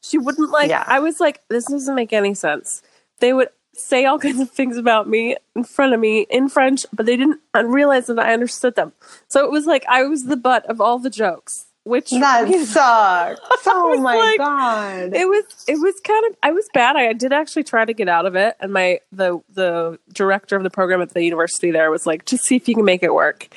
She 0.00 0.16
wouldn't 0.16 0.50
like. 0.50 0.70
Yeah. 0.70 0.84
I 0.86 0.98
was 0.98 1.20
like, 1.20 1.42
this 1.50 1.66
doesn't 1.66 1.94
make 1.94 2.14
any 2.14 2.32
sense. 2.32 2.80
They 3.20 3.34
would 3.34 3.48
say 3.74 4.04
all 4.04 4.18
kinds 4.18 4.40
of 4.40 4.50
things 4.50 4.76
about 4.76 5.08
me 5.08 5.36
in 5.54 5.64
front 5.64 5.94
of 5.94 6.00
me 6.00 6.26
in 6.30 6.48
French, 6.48 6.86
but 6.92 7.06
they 7.06 7.16
didn't 7.16 7.40
realize 7.54 8.06
that 8.06 8.18
I 8.18 8.32
understood 8.32 8.76
them. 8.76 8.92
So 9.28 9.44
it 9.44 9.50
was 9.50 9.66
like 9.66 9.84
I 9.88 10.04
was 10.04 10.24
the 10.24 10.36
butt 10.36 10.64
of 10.66 10.80
all 10.80 10.98
the 10.98 11.10
jokes. 11.10 11.66
which 11.84 12.10
That 12.10 12.48
you 12.48 12.56
know, 12.58 12.64
sucks. 12.64 13.40
Oh 13.66 14.00
my 14.00 14.16
like- 14.16 14.38
god. 14.38 15.14
it 15.14 15.28
was 15.28 15.44
it 15.68 15.80
was 15.80 16.00
kind 16.00 16.24
of 16.30 16.36
I 16.42 16.52
was 16.52 16.68
bad. 16.72 16.96
I 16.96 17.12
did 17.12 17.32
actually 17.32 17.64
try 17.64 17.84
to 17.84 17.92
get 17.92 18.08
out 18.08 18.26
of 18.26 18.36
it, 18.36 18.56
and 18.60 18.72
my 18.72 19.00
the 19.12 19.40
the 19.52 19.98
director 20.12 20.56
of 20.56 20.62
the 20.62 20.70
program 20.70 21.00
at 21.02 21.10
the 21.10 21.22
university 21.22 21.70
there 21.70 21.90
was 21.90 22.06
like, 22.06 22.24
just 22.24 22.44
see 22.44 22.56
if 22.56 22.68
you 22.68 22.74
can 22.74 22.84
make 22.84 23.02
it 23.02 23.14
work. 23.14 23.48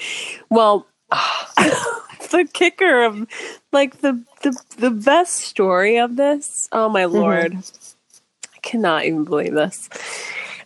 Well, 0.49 0.85
the 2.31 2.47
kicker 2.51 3.03
of 3.03 3.27
like 3.71 4.01
the 4.01 4.23
the 4.41 4.57
the 4.77 4.91
best 4.91 5.35
story 5.35 5.97
of 5.97 6.15
this. 6.15 6.67
Oh 6.71 6.89
my 6.89 7.03
mm-hmm. 7.03 7.15
lord, 7.15 7.55
I 7.55 7.61
cannot 8.67 9.05
even 9.05 9.23
believe 9.23 9.53
this. 9.53 9.89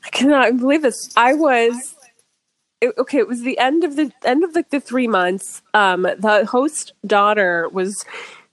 I 0.03 0.09
cannot 0.09 0.47
even 0.47 0.59
believe 0.59 0.81
this. 0.81 1.09
I 1.15 1.33
was. 1.33 1.95
It, 2.81 2.95
okay, 2.97 3.19
it 3.19 3.27
was 3.27 3.43
the 3.43 3.59
end 3.59 3.83
of 3.83 3.95
the 3.95 4.11
end 4.25 4.43
of 4.43 4.55
like 4.55 4.71
the 4.71 4.79
three 4.79 5.07
months. 5.07 5.61
Um, 5.75 6.01
the 6.01 6.47
host 6.49 6.93
daughter 7.05 7.69
was 7.71 8.03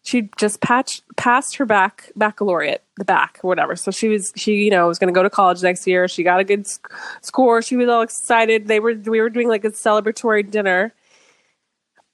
she 0.02 0.28
just 0.36 0.60
patched 0.60 1.02
passed 1.16 1.56
her 1.56 1.66
back 1.66 2.10
baccalaureate 2.14 2.82
the 2.96 3.04
back 3.04 3.38
whatever 3.42 3.76
so 3.76 3.90
she 3.90 4.08
was 4.08 4.32
she 4.36 4.54
you 4.54 4.70
know 4.70 4.86
was 4.86 4.98
going 4.98 5.12
to 5.12 5.16
go 5.16 5.22
to 5.22 5.28
college 5.28 5.62
next 5.62 5.86
year 5.86 6.08
she 6.08 6.22
got 6.22 6.40
a 6.40 6.44
good 6.44 6.66
sc- 6.66 6.90
score 7.20 7.60
she 7.60 7.76
was 7.76 7.88
all 7.88 8.00
excited 8.00 8.68
they 8.68 8.80
were 8.80 8.94
we 9.06 9.20
were 9.20 9.28
doing 9.28 9.48
like 9.48 9.64
a 9.64 9.70
celebratory 9.70 10.48
dinner 10.48 10.94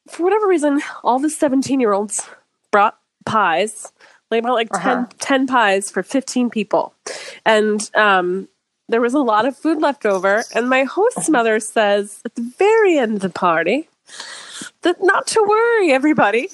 for 0.08 0.24
whatever 0.24 0.48
reason 0.48 0.80
all 1.04 1.18
the 1.18 1.30
17 1.30 1.78
year 1.78 1.92
olds 1.92 2.28
brought 2.72 2.98
pies 3.26 3.92
like 4.34 4.42
about 4.44 4.54
like 4.54 4.70
10, 4.72 4.98
Uh-huh. 4.98 5.06
10 5.18 5.46
pies 5.46 5.90
for 5.90 6.02
15 6.02 6.50
people 6.50 6.94
and 7.44 7.90
um 7.94 8.48
there 8.88 9.00
was 9.00 9.14
a 9.14 9.18
lot 9.18 9.46
of 9.46 9.56
food 9.56 9.80
left 9.80 10.04
over 10.04 10.44
and 10.54 10.68
my 10.68 10.84
host's 10.84 11.30
mother 11.30 11.58
says 11.60 12.20
at 12.24 12.34
the 12.34 12.42
very 12.58 12.98
end 12.98 13.14
of 13.14 13.20
the 13.20 13.30
party 13.30 13.88
that 14.82 14.96
not 15.02 15.26
to 15.28 15.42
worry 15.48 15.90
everybody 15.92 16.48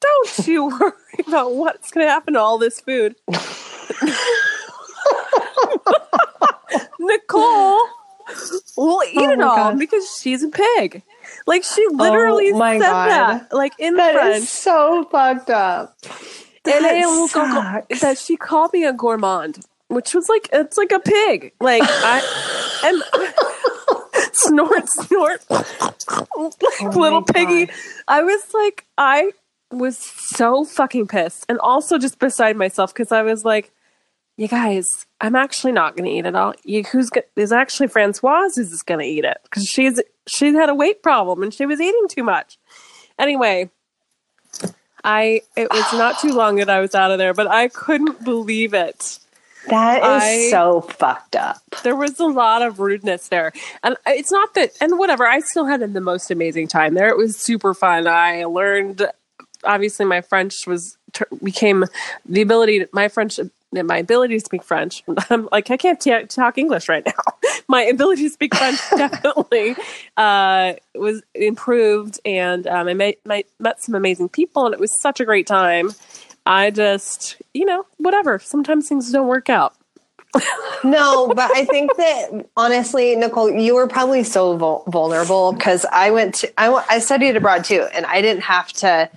don't 0.00 0.38
you 0.48 0.66
worry 0.68 0.92
about 1.26 1.54
what's 1.54 1.90
going 1.90 2.06
to 2.06 2.10
happen 2.10 2.34
to 2.34 2.40
all 2.40 2.56
this 2.56 2.80
food. 2.80 3.16
Nicole 7.00 7.80
will 8.76 9.02
eat 9.10 9.16
Oh 9.16 9.30
it 9.30 9.40
all 9.40 9.72
God. 9.72 9.78
because 9.78 10.18
she's 10.20 10.42
a 10.42 10.48
pig. 10.48 11.02
Like 11.46 11.64
she 11.64 11.84
literally 11.92 12.52
Oh 12.52 12.58
said 12.78 12.78
God. 12.78 13.08
that, 13.08 13.52
like 13.52 13.72
in 13.78 13.94
That 13.96 14.14
French. 14.14 14.42
is 14.44 14.48
so 14.48 15.04
fucked 15.10 15.50
up. 15.50 15.96
And 16.76 16.84
that 16.84 16.94
I 16.96 17.06
will 17.06 17.28
go- 17.28 17.96
that 18.00 18.18
she 18.18 18.36
called 18.36 18.72
me 18.72 18.84
a 18.84 18.92
gourmand, 18.92 19.60
which 19.88 20.14
was 20.14 20.28
like 20.28 20.48
it's 20.52 20.76
like 20.76 20.92
a 20.92 20.98
pig. 21.00 21.52
Like 21.60 21.82
I 21.84 22.22
and 22.84 23.02
snort 24.32 24.88
snort 24.88 25.44
oh 25.50 26.52
like 26.62 26.94
little 26.96 27.18
Oh 27.18 27.24
my 27.26 27.32
piggy. 27.32 27.66
God. 27.66 27.74
I 28.08 28.22
was 28.22 28.54
like 28.54 28.86
I 28.96 29.32
was 29.70 29.98
so 29.98 30.64
fucking 30.64 31.08
pissed 31.08 31.44
and 31.48 31.58
also 31.58 31.98
just 31.98 32.18
beside 32.18 32.56
myself 32.56 32.92
because 32.94 33.12
I 33.12 33.20
was 33.22 33.44
like, 33.44 33.70
you 34.38 34.48
guys, 34.48 34.86
I'm 35.20 35.34
actually 35.36 35.72
not 35.72 35.94
going 35.96 36.08
to 36.08 36.16
eat 36.16 36.24
it 36.24 36.34
all. 36.34 36.54
You, 36.64 36.84
who's 36.84 37.10
go- 37.10 37.20
is 37.36 37.52
actually 37.52 37.88
Francoise 37.88 38.56
is 38.56 38.82
going 38.82 39.00
to 39.00 39.04
eat 39.06 39.24
it 39.24 39.36
because 39.42 39.64
she's 39.64 40.00
she 40.26 40.54
had 40.54 40.68
a 40.70 40.74
weight 40.74 41.02
problem 41.02 41.42
and 41.42 41.52
she 41.52 41.66
was 41.66 41.80
eating 41.80 42.06
too 42.08 42.22
much. 42.22 42.58
Anyway, 43.18 43.70
I 45.04 45.42
it 45.56 45.70
was 45.70 45.92
not 45.92 46.18
too 46.20 46.32
long 46.32 46.56
that 46.56 46.70
I 46.70 46.80
was 46.80 46.94
out 46.94 47.10
of 47.10 47.18
there, 47.18 47.34
but 47.34 47.46
I 47.46 47.68
couldn't 47.68 48.24
believe 48.24 48.74
it. 48.74 49.18
That 49.68 49.98
is 49.98 50.22
I- 50.22 50.50
so 50.50 50.80
fucked 50.80 51.36
up. 51.36 51.58
There 51.82 51.96
was 51.96 52.18
a 52.20 52.26
lot 52.26 52.62
of 52.62 52.80
rudeness 52.80 53.28
there, 53.28 53.52
and 53.82 53.96
it's 54.06 54.32
not 54.32 54.54
that. 54.54 54.70
And 54.80 54.98
whatever, 54.98 55.26
I 55.26 55.40
still 55.40 55.66
had 55.66 55.80
the 55.92 56.00
most 56.00 56.30
amazing 56.30 56.68
time 56.68 56.94
there. 56.94 57.08
It 57.08 57.16
was 57.16 57.36
super 57.36 57.74
fun. 57.74 58.06
I 58.06 58.44
learned. 58.44 59.06
Obviously, 59.64 60.06
my 60.06 60.20
French 60.20 60.66
was 60.66 60.96
became 61.42 61.84
the 62.24 62.40
ability. 62.42 62.86
My 62.92 63.08
French, 63.08 63.38
my 63.72 63.98
ability 63.98 64.38
to 64.38 64.44
speak 64.44 64.62
French. 64.62 65.02
I'm 65.30 65.48
like 65.52 65.70
I 65.70 65.76
can't 65.76 66.00
t- 66.00 66.24
talk 66.26 66.58
English 66.58 66.88
right 66.88 67.04
now. 67.04 67.12
My 67.70 67.82
ability 67.82 68.22
to 68.22 68.30
speak 68.30 68.54
French 68.54 68.78
definitely 68.90 69.76
uh, 70.16 70.72
was 70.94 71.22
improved, 71.34 72.18
and 72.24 72.66
um, 72.66 72.88
I 72.88 72.94
met, 72.94 73.16
met 73.26 73.44
met 73.58 73.82
some 73.82 73.94
amazing 73.94 74.30
people, 74.30 74.64
and 74.64 74.72
it 74.72 74.80
was 74.80 74.98
such 74.98 75.20
a 75.20 75.24
great 75.24 75.46
time. 75.46 75.90
I 76.46 76.70
just, 76.70 77.36
you 77.52 77.66
know, 77.66 77.84
whatever. 77.98 78.38
Sometimes 78.38 78.88
things 78.88 79.12
don't 79.12 79.28
work 79.28 79.50
out. 79.50 79.74
No, 80.84 81.28
but 81.28 81.50
I 81.54 81.64
think 81.64 81.94
that 81.96 82.46
honestly, 82.56 83.16
Nicole, 83.16 83.50
you 83.50 83.74
were 83.74 83.86
probably 83.86 84.22
so 84.24 84.56
vul- 84.56 84.84
vulnerable 84.88 85.52
because 85.52 85.84
I 85.92 86.10
went 86.10 86.36
to 86.36 86.60
I, 86.60 86.66
w- 86.66 86.84
I 86.88 87.00
studied 87.00 87.36
abroad 87.36 87.64
too, 87.64 87.86
and 87.92 88.06
I 88.06 88.22
didn't 88.22 88.44
have 88.44 88.72
to 88.74 89.10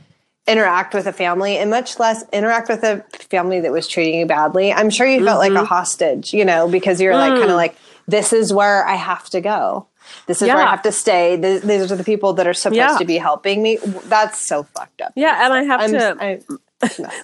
interact 0.51 0.93
with 0.93 1.07
a 1.07 1.13
family, 1.13 1.57
and 1.57 1.69
much 1.69 1.99
less 1.99 2.23
interact 2.31 2.69
with 2.69 2.83
a 2.83 3.03
family 3.29 3.61
that 3.61 3.71
was 3.71 3.87
treating 3.87 4.19
you 4.19 4.25
badly. 4.25 4.73
I'm 4.73 4.89
sure 4.89 5.07
you 5.07 5.23
felt 5.23 5.39
like 5.39 5.51
a 5.51 5.55
mm-hmm. 5.55 5.65
hostage, 5.65 6.33
you 6.33 6.45
know, 6.45 6.67
because 6.67 6.99
you're 6.99 7.15
like 7.15 7.31
kind 7.31 7.43
of 7.43 7.49
mm. 7.49 7.55
like, 7.55 7.75
this 8.07 8.33
is 8.33 8.53
where 8.53 8.85
I 8.85 8.95
have 8.95 9.29
to 9.29 9.41
go. 9.41 9.87
This 10.27 10.41
is 10.41 10.47
where 10.47 10.57
I 10.57 10.69
have 10.69 10.81
to 10.83 10.91
stay. 10.91 11.39
Th- 11.39 11.61
These 11.61 11.91
are 11.91 11.95
the 11.95 12.03
people 12.03 12.33
that 12.33 12.47
are 12.47 12.53
supposed 12.53 12.77
Yeah. 12.77 12.97
to 12.97 13.05
be 13.05 13.17
helping 13.17 13.61
me. 13.61 13.77
That's 14.05 14.45
so 14.45 14.63
fucked 14.63 15.01
up. 15.01 15.13
Yeah, 15.15 15.45
and 15.45 15.53
I 15.53 15.63
have 15.63 15.81
I'm, 15.81 15.91
to 15.91 16.17
I, 16.19 16.39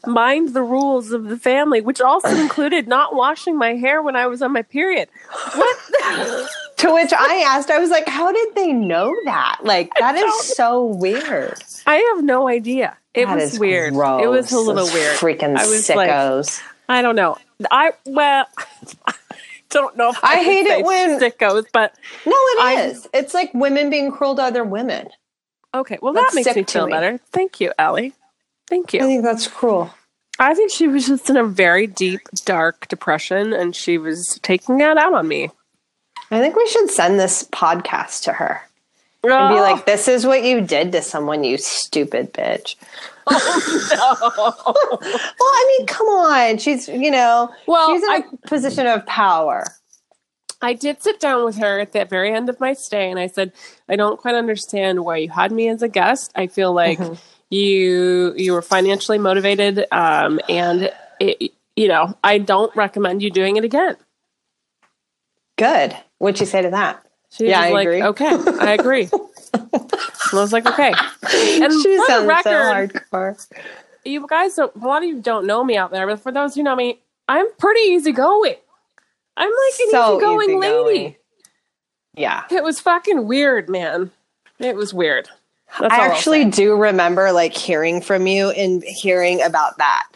mind 0.09 0.53
the 0.53 0.61
rules 0.61 1.11
of 1.11 1.25
the 1.25 1.37
family, 1.37 1.81
which 1.81 2.01
also 2.01 2.29
included 2.29 2.87
not 2.87 3.15
washing 3.15 3.57
my 3.57 3.75
hair 3.75 4.01
when 4.01 4.15
I 4.15 4.27
was 4.27 4.41
on 4.41 4.53
my 4.53 4.61
period. 4.61 5.09
What? 5.55 6.49
to 6.77 6.93
which 6.93 7.11
I 7.13 7.43
asked, 7.47 7.69
I 7.71 7.79
was 7.79 7.89
like, 7.89 8.07
how 8.07 8.31
did 8.31 8.55
they 8.55 8.71
know 8.73 9.15
that? 9.25 9.59
Like, 9.63 9.91
that 9.99 10.15
is 10.15 10.55
so 10.55 10.85
weird. 10.85 11.55
I 11.85 11.95
have 12.15 12.23
no 12.23 12.47
idea. 12.47 12.97
It 13.13 13.25
That 13.25 13.35
was 13.35 13.53
is 13.53 13.59
weird. 13.59 13.93
gross. 13.93 14.23
It 14.23 14.27
was 14.27 14.51
a 14.51 14.57
little 14.59 14.75
Those 14.75 14.93
weird. 14.93 15.17
Freaking 15.17 15.57
I 15.57 15.65
was 15.67 15.89
like, 15.89 16.09
sickos. 16.09 16.61
I 16.89 17.01
don't 17.01 17.15
know. 17.15 17.37
I 17.71 17.93
well, 18.05 18.45
I 19.07 19.13
don't 19.69 19.97
know. 19.97 20.09
If 20.09 20.19
I 20.23 20.37
would 20.37 20.45
hate 20.45 20.67
it 20.67 20.85
when- 20.85 21.19
sickos, 21.19 21.65
but 21.73 21.95
no, 22.25 22.31
it 22.33 22.79
is. 22.91 23.05
I- 23.13 23.17
It's 23.17 23.33
like 23.33 23.51
women 23.53 23.89
being 23.89 24.11
cruel 24.11 24.35
to 24.35 24.43
other 24.43 24.63
women. 24.63 25.09
okay. 25.73 25.97
Well, 26.01 26.13
That's 26.13 26.33
that 26.33 26.35
makes 26.45 26.55
me 26.55 26.63
feel 26.63 26.85
me. 26.85 26.91
better. 26.93 27.19
Thank 27.31 27.59
you, 27.59 27.73
Ellie. 27.79 28.13
Thank 28.67 28.93
you. 28.93 28.99
I 28.99 29.03
think 29.03 29.23
that's 29.23 29.47
cruel. 29.47 29.91
I 30.39 30.53
think 30.53 30.71
she 30.71 30.87
was 30.87 31.07
just 31.07 31.29
in 31.31 31.37
a 31.37 31.43
very 31.43 31.87
deep, 31.87 32.21
dark 32.45 32.87
depression, 32.89 33.53
and 33.53 33.75
she 33.75 33.97
was 33.97 34.39
taking 34.43 34.77
that 34.77 34.97
out 34.97 35.13
on 35.15 35.27
me. 35.27 35.49
I 36.31 36.39
think 36.39 36.55
we 36.55 36.67
should 36.67 36.89
send 36.91 37.19
this 37.19 37.43
podcast 37.43 38.23
to 38.23 38.33
her 38.33 38.61
and 39.23 39.31
Oh, 39.33 39.55
be 39.55 39.59
like, 39.61 39.85
this 39.85 40.07
is 40.07 40.25
what 40.25 40.43
you 40.43 40.61
did 40.61 40.91
to 40.93 41.01
someone, 41.01 41.43
you 41.43 41.57
stupid 41.57 42.33
bitch. 42.33 42.75
No. 43.29 43.35
Well, 45.01 45.49
I 45.49 45.75
mean, 45.77 45.87
come 45.87 46.07
on. 46.07 46.57
She's, 46.57 46.87
you 46.87 47.11
know, 47.11 47.49
Well, 47.67 47.89
she's 47.93 48.03
in 48.03 48.09
a 48.09 48.13
I- 48.13 48.23
position 48.47 48.87
of 48.87 49.05
power. 49.05 49.65
I 50.61 50.73
did 50.73 51.03
sit 51.03 51.19
down 51.19 51.45
with 51.45 51.57
her 51.57 51.79
at 51.79 51.91
the 51.93 52.05
very 52.05 52.33
end 52.33 52.49
of 52.49 52.59
my 52.59 52.73
stay, 52.73 53.11
and 53.11 53.19
I 53.19 53.27
said, 53.27 53.51
"I 53.87 53.95
don't 53.95 54.19
quite 54.19 54.33
understand 54.33 55.05
why 55.05 55.17
you 55.17 55.29
had 55.29 55.51
me 55.51 55.67
as 55.69 55.83
a 55.83 55.87
guest. 55.87 56.31
I 56.35 56.47
feel 56.47 56.73
like 56.73 56.97
Mm-hmm. 56.97 57.13
you 57.51 58.33
you 58.35 58.53
were 58.53 58.63
financially 58.63 59.19
motivated, 59.19 59.85
um, 59.91 60.39
and 60.49 60.91
it, 61.19 61.51
you 61.75 61.87
know, 61.87 62.17
I 62.23 62.39
don't 62.39 62.75
recommend 62.75 63.21
you 63.21 63.29
doing 63.29 63.57
it 63.57 63.63
again." 63.65 63.97
Good. 65.57 65.95
What'd 66.19 66.39
you 66.39 66.45
say 66.45 66.61
to 66.63 66.69
that? 66.71 67.03
She 67.31 67.47
Yeah, 67.49 67.61
I 67.61 67.69
like, 67.71 67.87
agree. 67.87 68.03
"Okay, 68.03 68.25
I 68.59 68.73
agree." 68.73 69.09
I 69.53 69.59
was 70.33 70.53
like, 70.53 70.65
"Okay." 70.65 70.93
And 71.23 71.73
She 71.73 71.97
for 71.97 72.05
the 72.05 72.05
sounds 72.07 72.43
so 72.43 72.51
hardcore. 72.51 73.47
you 74.05 74.25
guys 74.27 74.55
don't. 74.55 74.73
A 74.75 74.85
lot 74.87 75.03
of 75.03 75.09
you 75.09 75.19
don't 75.21 75.45
know 75.45 75.63
me 75.63 75.75
out 75.77 75.91
there, 75.91 76.07
but 76.07 76.19
for 76.21 76.31
those 76.31 76.55
who 76.55 76.63
know 76.63 76.75
me, 76.75 76.99
I'm 77.27 77.45
pretty 77.59 77.81
easygoing. 77.81 78.55
I'm 79.35 79.49
like 79.49 79.79
an 79.85 79.91
So 79.91 80.17
easygoing 80.17 80.59
lady. 80.59 81.17
Yeah. 82.15 82.43
It 82.49 82.63
was 82.63 82.79
fucking 82.79 83.27
weird, 83.27 83.69
man. 83.69 84.11
It 84.59 84.75
was 84.75 84.93
weird. 84.93 85.29
That's 85.79 85.93
I 85.93 86.07
actually 86.07 86.45
do 86.45 86.75
remember 86.75 87.31
like 87.31 87.53
hearing 87.53 88.01
from 88.01 88.25
you 88.25 88.49
and 88.51 88.81
hearing 88.83 89.41
about 89.43 89.77
that, 89.79 90.07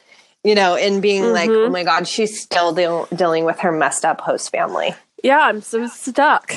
you 0.44 0.56
know, 0.56 0.76
and 0.76 1.02
being 1.02 1.32
like, 1.34 1.50
Mhm. 1.50 1.68
oh 1.68 1.70
my 1.70 1.84
God, 1.84 2.08
she's 2.08 2.42
still 2.42 2.74
deal- 2.74 3.08
dealing 3.14 3.44
with 3.46 3.60
her 3.60 3.72
messed 3.72 4.06
up 4.06 4.22
host 4.22 4.50
family. 4.52 4.96
Yeah, 5.24 5.40
I'm 5.40 5.62
so 5.62 5.88
stuck. 5.88 6.54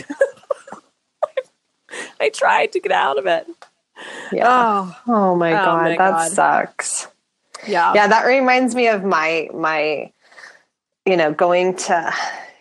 I 2.20 2.30
tried 2.30 2.72
to 2.72 2.80
get 2.80 2.92
out 2.92 3.18
of 3.18 3.26
it. 3.26 3.46
Yeah. 4.32 4.46
Oh, 4.48 4.96
Oh, 5.06 5.36
my 5.36 5.52
Oh 5.52 5.64
God. 5.64 5.82
my 5.84 5.96
that 5.96 5.98
God. 5.98 6.30
sucks. 6.32 7.08
yeah. 7.66 7.92
Yeah. 7.94 8.08
That 8.08 8.24
reminds 8.26 8.74
me 8.74 8.88
of 8.88 9.04
my, 9.04 9.48
my, 9.54 10.12
you 11.06 11.16
know, 11.16 11.32
going 11.32 11.76
to 11.76 12.12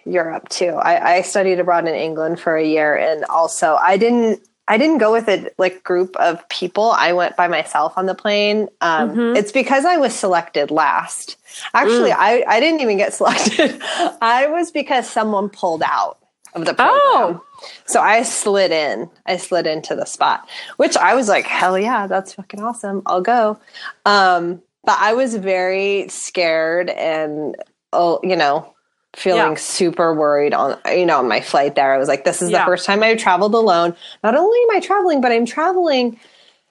Europe 0.05 0.49
too. 0.49 0.69
I, 0.69 1.15
I 1.17 1.21
studied 1.21 1.59
abroad 1.59 1.87
in 1.87 1.95
England 1.95 2.39
for 2.39 2.55
a 2.55 2.65
year. 2.65 2.95
And 2.95 3.25
also 3.25 3.75
I 3.75 3.97
didn't, 3.97 4.41
I 4.67 4.77
didn't 4.77 4.99
go 4.99 5.11
with 5.11 5.27
a 5.27 5.49
like 5.57 5.83
group 5.83 6.15
of 6.17 6.47
people. 6.49 6.91
I 6.91 7.11
went 7.13 7.35
by 7.35 7.47
myself 7.47 7.93
on 7.97 8.05
the 8.05 8.15
plane. 8.15 8.69
Um, 8.81 9.11
Mhm. 9.11 9.35
It's 9.37 9.51
because 9.51 9.83
I 9.85 9.97
was 9.97 10.15
selected 10.15 10.71
last. 10.71 11.35
Actually, 11.73 12.11
Mm. 12.11 12.15
I, 12.17 12.43
I 12.47 12.59
didn't 12.59 12.81
even 12.81 12.97
get 12.97 13.13
selected. 13.19 13.81
I 14.21 14.47
was 14.47 14.71
because 14.71 15.09
someone 15.09 15.49
pulled 15.49 15.83
out 15.83 16.17
of 16.53 16.65
the 16.65 16.73
program. 16.73 16.97
Oh, 17.01 17.41
So 17.85 17.99
I 17.99 18.23
slid 18.23 18.71
in. 18.71 19.09
I 19.25 19.37
slid 19.37 19.67
into 19.67 19.95
the 19.95 20.05
spot, 20.05 20.47
which 20.77 20.95
I 20.95 21.13
was 21.15 21.27
like, 21.27 21.45
hell 21.45 21.77
yeah, 21.77 22.07
that's 22.07 22.33
fucking 22.33 22.61
awesome. 22.63 23.01
I'll 23.05 23.21
go. 23.21 23.59
Um, 24.05 24.61
but 24.85 24.97
I 24.99 25.13
was 25.13 25.35
very 25.35 26.07
scared 26.09 26.89
and, 26.89 27.55
oh, 27.91 28.19
you 28.23 28.35
know, 28.35 28.72
feeling 29.15 29.51
Yeah. 29.51 29.55
super 29.55 30.13
worried 30.13 30.53
on, 30.53 30.77
you 30.87 31.05
know, 31.05 31.19
on 31.19 31.27
my 31.27 31.41
flight 31.41 31.75
there. 31.75 31.93
I 31.93 31.97
was 31.97 32.07
like, 32.07 32.25
this 32.25 32.41
is 32.41 32.49
Yeah. 32.49 32.59
the 32.59 32.65
first 32.65 32.85
time 32.85 33.03
I've 33.03 33.17
traveled 33.19 33.53
alone. 33.53 33.95
Not 34.23 34.35
only 34.35 34.59
am 34.69 34.75
I 34.77 34.79
traveling, 34.79 35.21
but 35.21 35.31
I'm 35.31 35.45
traveling, 35.45 36.19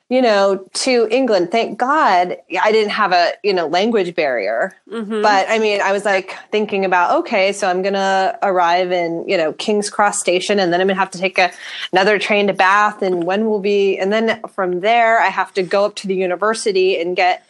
you 0.08 0.20
know, 0.20 0.62
to 0.74 1.06
England. 1.10 1.50
Thank 1.52 1.78
God 1.78 2.36
I 2.62 2.72
didn't 2.72 2.90
have 2.90 3.12
a, 3.12 3.32
you 3.44 3.54
know, 3.54 3.66
language 3.68 4.14
barrier. 4.16 4.76
Mhm. 4.90 5.22
But 5.22 5.46
I 5.48 5.58
mean, 5.60 5.80
I 5.80 5.92
was 5.92 6.04
like 6.04 6.36
thinking 6.50 6.84
about, 6.84 7.16
okay, 7.20 7.52
so 7.52 7.68
I'm 7.68 7.80
going 7.80 7.94
to 7.94 8.36
arrive 8.42 8.90
in, 8.90 9.24
you 9.28 9.36
know, 9.38 9.52
King's 9.52 9.88
Cross 9.88 10.18
Station 10.18 10.58
and 10.58 10.72
then 10.72 10.80
I'm 10.80 10.88
going 10.88 10.96
to 10.96 11.00
have 11.00 11.12
to 11.12 11.18
take 11.18 11.38
a, 11.38 11.50
another 11.92 12.18
train 12.18 12.48
to 12.48 12.52
Bath 12.52 13.02
and 13.02 13.24
when 13.24 13.46
will 13.48 13.60
be, 13.60 13.96
and 13.98 14.12
then 14.12 14.40
from 14.54 14.80
there 14.80 15.18
I 15.20 15.28
have 15.28 15.54
to 15.54 15.62
go 15.62 15.84
up 15.84 15.94
to 15.96 16.08
the 16.08 16.14
university 16.16 17.00
and 17.00 17.14
get 17.16 17.46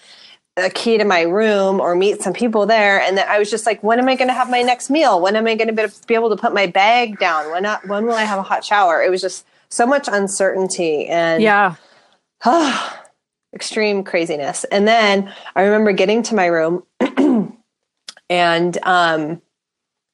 a 0.56 0.68
key 0.68 0.98
to 0.98 1.04
my 1.04 1.22
room 1.22 1.80
or 1.80 1.94
meet 1.94 2.20
some 2.20 2.32
people 2.32 2.66
there. 2.66 3.00
And 3.00 3.16
then 3.16 3.26
I 3.28 3.38
was 3.38 3.50
just 3.50 3.64
like, 3.64 3.82
when 3.82 3.98
am 3.98 4.08
I 4.08 4.16
going 4.16 4.28
to 4.28 4.34
have 4.34 4.50
my 4.50 4.62
next 4.62 4.90
meal? 4.90 5.20
When 5.20 5.34
am 5.34 5.46
I 5.46 5.54
going 5.54 5.74
to 5.74 5.92
be 6.06 6.14
able 6.14 6.28
to 6.28 6.36
put 6.36 6.52
my 6.52 6.66
bag 6.66 7.18
down? 7.18 7.50
When, 7.50 7.62
not, 7.62 7.86
when 7.88 8.06
will 8.06 8.14
I 8.14 8.24
have 8.24 8.38
a 8.38 8.42
hot 8.42 8.64
shower? 8.64 9.02
It 9.02 9.10
was 9.10 9.22
just 9.22 9.46
so 9.70 9.86
much 9.86 10.08
uncertainty 10.12 11.06
and 11.06 11.42
yeah. 11.42 11.76
extreme 13.54 14.04
craziness. 14.04 14.64
And 14.64 14.86
then 14.86 15.32
I 15.56 15.62
remember 15.62 15.92
getting 15.92 16.22
to 16.24 16.34
my 16.34 16.46
room 16.46 16.82
and 18.30 18.78
um 18.82 19.42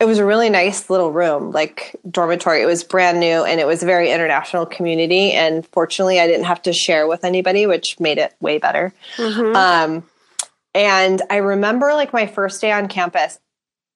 it 0.01 0.05
was 0.05 0.19
a 0.19 0.25
really 0.25 0.49
nice 0.49 0.91
little 0.91 1.11
room, 1.11 1.51
like 1.51 1.97
dormitory. 2.09 2.63
It 2.63 2.67
was 2.67 2.85
brand 2.85 3.19
new 3.19 3.45
and 3.45 3.59
it 3.59 3.67
was 3.67 3.83
a 3.83 3.87
very 3.87 4.13
international 4.13 4.65
community. 4.65 5.33
And 5.33 5.67
fortunately, 5.73 6.21
I 6.21 6.29
didn't 6.29 6.45
have 6.45 6.63
to 6.63 6.73
share 6.73 7.09
with 7.09 7.25
anybody, 7.25 7.67
which 7.67 7.99
made 7.99 8.19
it 8.19 8.33
way 8.39 8.59
better. 8.59 8.95
Mhm. 9.17 9.57
Um, 9.57 10.05
and 10.79 11.21
I 11.29 11.39
remember 11.39 11.93
like 11.95 12.13
my 12.13 12.29
first 12.29 12.61
day 12.61 12.71
on 12.71 12.87
campus, 12.87 13.41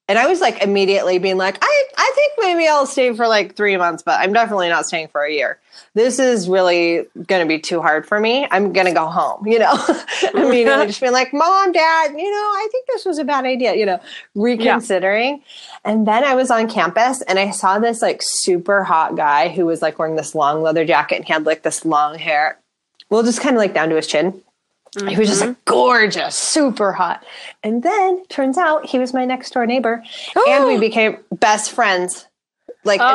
and 0.09 0.19
I 0.19 0.27
was 0.27 0.41
like 0.41 0.61
immediately 0.61 1.21
being 1.21 1.37
like, 1.37 1.59
I, 1.63 1.85
I 1.97 2.13
think 2.17 2.33
maybe 2.39 2.67
I'll 2.67 2.87
stay 2.87 3.15
for 3.15 3.29
like 3.29 3.55
three 3.55 3.77
months, 3.77 4.03
but 4.03 4.19
I'm 4.19 4.33
definitely 4.33 4.69
not 4.69 4.85
staying 4.85 5.07
for 5.09 5.23
a 5.23 5.33
year. 5.33 5.61
This 5.95 6.19
is 6.19 6.49
really 6.49 7.07
going 7.15 7.41
to 7.41 7.47
be 7.47 7.61
too 7.61 7.81
hard 7.81 8.05
for 8.05 8.19
me. 8.19 8.49
I'm 8.51 8.73
going 8.73 8.89
to 8.89 8.93
go 8.93 9.07
home, 9.07 9.47
you 9.47 9.61
know, 9.61 9.73
immediately 10.35 10.89
just 10.89 11.01
being 11.01 11.13
like, 11.13 11.33
mom, 11.33 11.71
dad, 11.71 12.19
you 12.19 12.31
know, 12.31 12.37
I 12.37 12.69
think 12.73 12.89
this 12.89 13.05
was 13.05 13.19
a 13.19 13.25
bad 13.25 13.45
idea, 13.45 13.77
you 13.77 13.87
know, 13.87 14.01
reconsidering. 14.35 15.41
And 15.85 16.05
then 16.05 16.25
I 16.25 16.35
was 16.35 16.51
on 16.51 16.69
campus 16.69 17.23
and 17.23 17.39
I 17.39 17.53
saw 17.53 17.79
this 17.79 18.03
like 18.03 18.23
super 18.23 18.83
hot 18.83 19.15
guy 19.15 19.51
who 19.51 19.67
was 19.67 19.83
like 19.83 20.01
wearing 20.01 20.17
this 20.17 20.35
long 20.35 20.63
leather 20.63 20.85
jacket 20.85 21.15
and 21.15 21.25
he 21.25 21.33
had 21.33 21.47
like 21.47 21.63
this 21.63 21.85
long 21.85 22.19
hair. 22.19 22.59
Well, 23.09 23.23
just 23.23 23.41
kind 23.41 23.55
of 23.55 23.61
like 23.61 23.73
down 23.73 23.89
to 23.91 23.97
his 23.97 24.09
chin. 24.09 24.43
He 25.09 25.17
was 25.17 25.29
just 25.29 25.41
like 25.41 25.65
gorgeous, 25.65 26.37
super 26.37 26.93
hot. 26.93 27.25
And 27.63 27.83
then 27.83 28.25
turns 28.27 28.59
out 28.59 28.85
he 28.87 28.99
was 28.99 29.15
my 29.15 29.25
next 29.25 29.53
door 29.55 29.65
neighbor. 29.67 30.03
and 30.49 30.67
we 30.67 30.79
became 30.89 31.17
best 31.31 31.73
friends 31.73 32.27
like 32.85 33.01
Oh, 33.03 33.07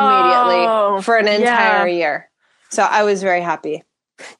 immediately 0.96 1.02
for 1.04 1.16
an 1.16 1.26
yeah. 1.26 1.34
entire 1.36 1.88
year. 1.88 2.28
So 2.70 2.82
I 2.82 3.04
was 3.04 3.22
very 3.22 3.40
happy. 3.42 3.84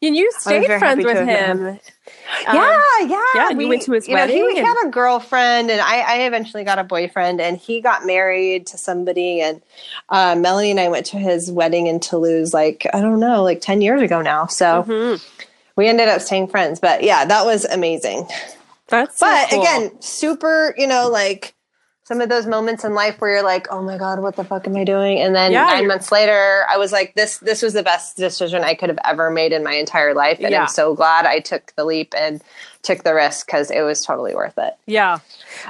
And 0.03 0.16
you 0.16 0.32
stayed 0.32 0.66
friends 0.66 1.05
with 1.05 1.16
him. 1.28 1.64
Um, 1.66 1.78
yeah, 2.53 2.80
yeah. 3.03 3.22
yeah, 3.36 3.49
and 3.51 3.61
you 3.62 3.68
went 3.68 3.82
to 3.82 3.93
his 3.93 4.09
you 4.09 4.16
know, 4.16 4.26
he, 4.26 4.43
wedding 4.43 4.51
he 4.57 4.59
and- 4.59 4.66
had 4.66 4.86
a 4.86 4.91
girlfriend, 4.91 5.70
and 5.70 5.80
I, 5.80 6.01
I 6.01 6.14
eventually 6.26 6.64
got 6.64 6.80
a 6.80 6.84
boyfriend, 6.84 7.41
and 7.41 7.57
he 7.57 7.80
got 7.80 8.05
married 8.05 8.66
to 8.68 8.78
somebody. 8.78 9.41
And 9.41 9.62
uh, 10.09 10.34
Melanie 10.34 10.72
and 10.72 10.80
I 10.80 10.89
went 10.89 11.07
to 11.07 11.16
his 11.18 11.53
wedding 11.53 11.86
in 11.86 12.01
Toulouse, 12.01 12.53
like 12.53 12.89
I 12.93 13.01
don't 13.01 13.20
know, 13.20 13.45
like 13.45 13.61
ten 13.61 13.80
years 13.80 14.03
ago 14.03 14.20
now. 14.20 14.47
So 14.47 14.82
Mhm. 14.82 15.24
We 15.78 15.88
ended 15.88 16.08
up 16.08 16.20
staying 16.20 16.48
friends. 16.48 16.80
But 16.80 17.02
yeah, 17.02 17.24
that 17.24 17.46
was 17.46 17.64
amazing. 17.64 18.26
That's 18.88 19.18
so 19.18 19.26
But 19.26 19.48
cool. 19.50 19.62
again, 19.62 20.00
super, 20.02 20.74
you 20.76 20.86
know, 20.86 21.08
like 21.08 21.54
some 22.04 22.20
of 22.22 22.28
those 22.30 22.46
moments 22.46 22.84
in 22.84 22.94
life 22.94 23.20
where 23.20 23.32
you're 23.34 23.42
like, 23.42 23.68
"Oh 23.70 23.82
my 23.82 23.96
god, 23.98 24.20
what 24.20 24.34
the 24.34 24.42
fuck 24.44 24.66
am 24.66 24.74
I 24.76 24.82
doing?" 24.84 25.18
And 25.20 25.34
then 25.36 25.52
Yeah, 25.52 25.64
9 25.66 25.76
you're- 25.76 25.86
months 25.88 26.10
later, 26.10 26.64
I 26.68 26.78
was 26.78 26.90
like, 26.90 27.14
"This 27.14 27.38
this 27.38 27.62
was 27.62 27.74
the 27.74 27.82
best 27.82 28.16
decision 28.16 28.64
I 28.64 28.74
could 28.74 28.88
have 28.88 28.98
ever 29.04 29.30
made 29.30 29.52
in 29.52 29.62
my 29.62 29.74
entire 29.74 30.14
life." 30.14 30.38
And 30.40 30.50
Yeah. 30.50 30.62
I'm 30.62 30.68
so 30.68 30.94
glad 30.94 31.26
I 31.26 31.38
took 31.40 31.72
the 31.76 31.84
leap 31.84 32.14
and 32.16 32.42
took 32.82 33.04
the 33.04 33.14
risk 33.14 33.46
cuz 33.48 33.70
it 33.70 33.82
was 33.82 34.00
totally 34.04 34.34
worth 34.34 34.56
it. 34.58 34.74
Yeah. 34.86 35.18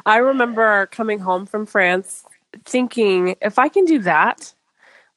I 0.06 0.18
remember 0.18 0.86
coming 0.86 1.18
home 1.18 1.44
from 1.44 1.66
France 1.66 2.22
thinking, 2.64 3.34
if 3.42 3.59
I 3.59 3.68
can 3.68 3.84
do 3.84 3.98
that, 4.00 4.54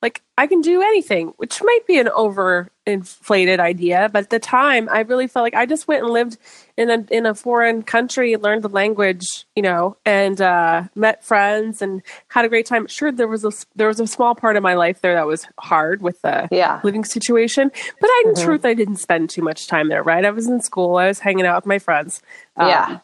like 0.02 0.22
I 0.38 0.48
can 0.48 0.62
do 0.62 0.82
anything, 0.82 1.28
which 1.38 1.62
might 1.62 1.86
be 1.86 2.00
an 2.00 2.08
overinflated 2.08 3.60
idea, 3.60 4.10
but 4.12 4.24
at 4.24 4.30
the 4.32 4.40
time 4.40 4.90
I 4.90 5.02
really 5.02 5.28
felt 5.28 5.44
like 5.44 5.54
I 5.54 5.66
just 5.66 5.88
went 5.88 6.04
and 6.04 6.12
lived 6.12 6.38
in 6.78 6.90
a 6.90 7.06
in 7.12 7.26
a 7.26 7.36
foreign 7.36 7.84
country, 7.84 8.36
learned 8.36 8.64
the 8.64 8.70
language, 8.70 9.46
you 9.56 9.62
know, 9.62 9.98
and 10.06 10.42
uh, 10.42 10.84
met 10.96 11.24
friends 11.24 11.82
and 11.82 12.02
had 12.30 12.46
a 12.46 12.50
great 12.50 12.66
time. 12.66 12.88
Sure, 12.88 13.12
there 13.12 13.28
was 13.28 13.46
a 13.46 13.52
there 13.76 13.88
was 13.88 14.00
a 14.00 14.08
small 14.08 14.34
part 14.34 14.56
of 14.56 14.64
my 14.64 14.74
life 14.74 15.02
there 15.02 15.14
that 15.16 15.28
was 15.28 15.46
hard 15.60 16.02
with 16.02 16.22
the 16.24 16.48
Yeah. 16.52 16.80
living 16.84 17.04
situation, 17.06 17.72
but 18.00 18.08
I, 18.10 18.24
in 18.28 18.36
truth, 18.44 18.66
I 18.66 18.74
didn't 18.74 18.98
spend 18.98 19.30
too 19.30 19.44
much 19.44 19.68
time 19.68 19.90
there. 19.90 20.02
Right, 20.04 20.26
I 20.26 20.32
was 20.32 20.48
in 20.48 20.62
school, 20.62 20.98
I 20.98 21.08
was 21.08 21.20
hanging 21.20 21.46
out 21.46 21.58
with 21.58 21.68
my 21.68 21.80
friends. 21.80 22.22
Um, 22.58 22.68
Yeah. 22.70 23.00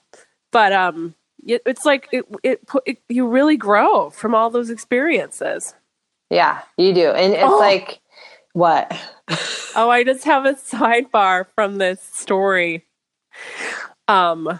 but 0.51 0.73
um 0.73 1.13
it, 1.45 1.61
it's 1.65 1.85
like 1.85 2.09
it, 2.11 2.25
it, 2.43 2.61
it 2.85 2.97
you 3.07 3.27
really 3.27 3.55
grow 3.55 4.09
from 4.09 4.33
all 4.33 4.49
those 4.49 4.69
experiences 4.71 5.75
Yeah, 6.29 6.61
you 6.77 6.93
do. 6.93 7.09
And 7.11 7.33
it's 7.33 7.43
Oh. 7.43 7.57
like 7.59 7.99
what? 8.53 8.91
oh 9.75 9.89
i 9.89 10.03
just 10.03 10.23
have 10.23 10.45
a 10.45 10.53
sidebar 10.53 11.45
from 11.53 11.77
this 11.77 12.01
story 12.01 12.85
um 14.07 14.59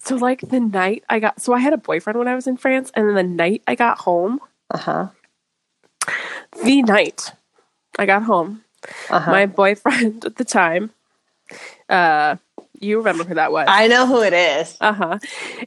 so 0.00 0.16
like 0.16 0.40
the 0.40 0.58
night 0.58 1.04
i 1.08 1.18
got 1.20 1.40
so 1.40 1.52
i 1.52 1.58
had 1.60 1.72
a 1.74 1.76
boyfriend 1.76 2.18
when 2.18 2.26
i 2.26 2.34
was 2.34 2.46
in 2.46 2.56
france 2.56 2.90
and 2.94 3.06
then 3.06 3.14
the 3.14 3.22
night 3.22 3.62
i 3.68 3.74
got 3.76 3.98
home 3.98 4.40
Uh-huh. 4.72 5.08
the 6.64 6.82
night 6.82 7.32
i 7.98 8.06
got 8.06 8.22
home 8.24 8.64
Uh-huh. 9.10 9.30
my 9.30 9.46
boyfriend 9.46 10.24
at 10.24 10.36
the 10.36 10.44
time 10.44 10.90
uh 11.88 12.36
you 12.80 12.96
remember 12.98 13.22
who 13.24 13.34
that 13.34 13.52
was 13.52 13.66
I 13.68 13.86
know 13.88 14.06
who 14.06 14.22
it 14.22 14.32
is. 14.32 14.76
Uh-huh. 14.80 15.18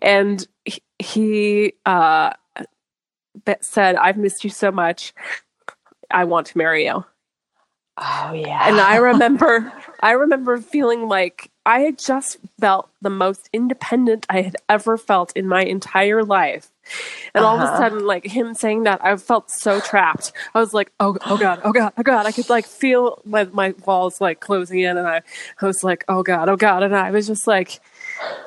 And 0.02 0.46
he, 0.66 0.82
he 1.00 1.74
uh 1.86 2.32
said, 3.62 3.96
"I've 3.96 4.18
missed 4.18 4.44
you 4.44 4.50
so 4.50 4.72
much. 4.72 5.14
I 6.10 6.26
want 6.26 6.48
to 6.48 6.58
marry 6.58 6.86
you." 6.86 7.06
Oh 7.98 8.34
yeah. 8.34 8.68
And 8.68 8.80
I 8.80 8.96
remember 8.98 9.72
I 10.02 10.12
remember 10.12 10.58
feeling 10.60 11.08
like 11.08 11.50
I 11.66 11.82
had 11.82 12.00
just 12.00 12.38
felt 12.60 12.90
the 13.02 13.10
most 13.12 13.50
independent 13.54 14.26
I 14.30 14.42
had 14.42 14.56
ever 14.70 14.98
felt 14.98 15.32
in 15.36 15.48
my 15.48 15.64
entire 15.64 16.24
life. 16.24 16.70
And 17.36 17.46
all 17.46 17.56
of 17.58 17.62
a 17.62 17.66
Uh-huh. 17.66 17.78
sudden, 17.78 18.06
like 18.06 18.26
him 18.26 18.54
saying 18.56 18.84
that, 18.84 19.04
I 19.04 19.16
felt 19.18 19.52
so 19.52 19.80
trapped. 19.80 20.32
I 20.56 20.60
was 20.60 20.74
like, 20.74 20.92
oh, 21.00 21.18
oh 21.30 21.38
God, 21.38 21.62
oh 21.64 21.72
God, 21.72 21.94
oh 21.98 22.04
God. 22.04 22.26
I 22.26 22.32
could 22.32 22.50
like 22.50 22.66
feel 22.66 23.22
my, 23.26 23.44
my 23.46 23.76
walls 23.86 24.20
like 24.20 24.40
closing 24.40 24.80
in. 24.80 24.98
And 24.98 25.08
I, 25.08 25.22
I 25.62 25.66
was 25.66 25.84
like, 25.84 26.04
oh 26.08 26.24
God, 26.24 26.50
oh 26.50 26.58
God. 26.58 26.82
And 26.84 26.96
I 26.96 27.12
was 27.12 27.28
just 27.28 27.46
like, 27.48 27.80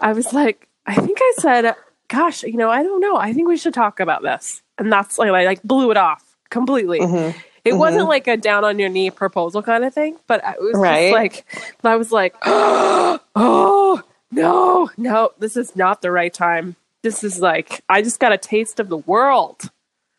I 0.01 0.13
was 0.13 0.33
like, 0.33 0.69
I 0.87 0.95
think 0.97 1.19
I 1.21 1.33
said, 1.39 1.77
gosh, 2.15 2.43
you 2.45 2.57
know, 2.57 2.71
I 2.71 2.83
don't 2.83 3.01
know. 3.01 3.17
I 3.17 3.33
think 3.33 3.49
we 3.49 3.57
should 3.57 3.75
talk 3.75 4.01
about 4.01 4.23
this. 4.23 4.63
And 4.79 4.91
that's 4.93 5.19
like, 5.19 5.31
I 5.31 5.45
like 5.45 5.63
blew 5.63 5.91
it 5.91 5.97
off 5.97 6.37
completely. 6.51 7.01
Mm-hmm. 7.01 7.39
It 7.65 7.73
wasn't 7.75 8.09
like 8.09 8.27
a 8.29 8.37
down 8.37 8.65
on 8.65 8.79
your 8.79 8.89
knee 8.91 9.11
proposal 9.11 9.63
kind 9.63 9.85
of 9.85 9.95
thing, 9.95 10.17
but 10.27 10.43
it 10.45 10.61
was 10.61 10.75
Right. 10.75 11.11
just 11.11 11.15
like, 11.15 11.47
I 11.83 11.97
was 11.97 12.13
like, 12.13 12.35
oh, 12.45 14.03
no, 14.31 14.91
no, 14.97 15.31
this 15.39 15.57
is 15.57 15.75
not 15.77 16.03
the 16.03 16.11
right 16.11 16.33
time. 16.33 16.77
This 17.03 17.25
is 17.25 17.41
like, 17.41 17.83
I 17.89 18.03
just 18.03 18.21
got 18.21 18.33
a 18.33 18.39
taste 18.39 18.81
of 18.81 18.89
the 18.89 18.99
world. 18.99 19.71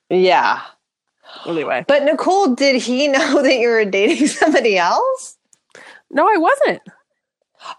yeah. 0.09 0.61
Anyway, 1.47 1.83
But 1.87 2.03
Nicole, 2.03 2.53
did 2.55 2.81
he 2.81 3.07
know 3.15 3.41
that 3.41 3.55
you 3.55 3.67
were 3.69 3.83
dating 3.85 4.27
somebody 4.27 4.77
else? 4.77 5.37
no, 6.11 6.27
I 6.27 6.37
wasn't. 6.37 6.81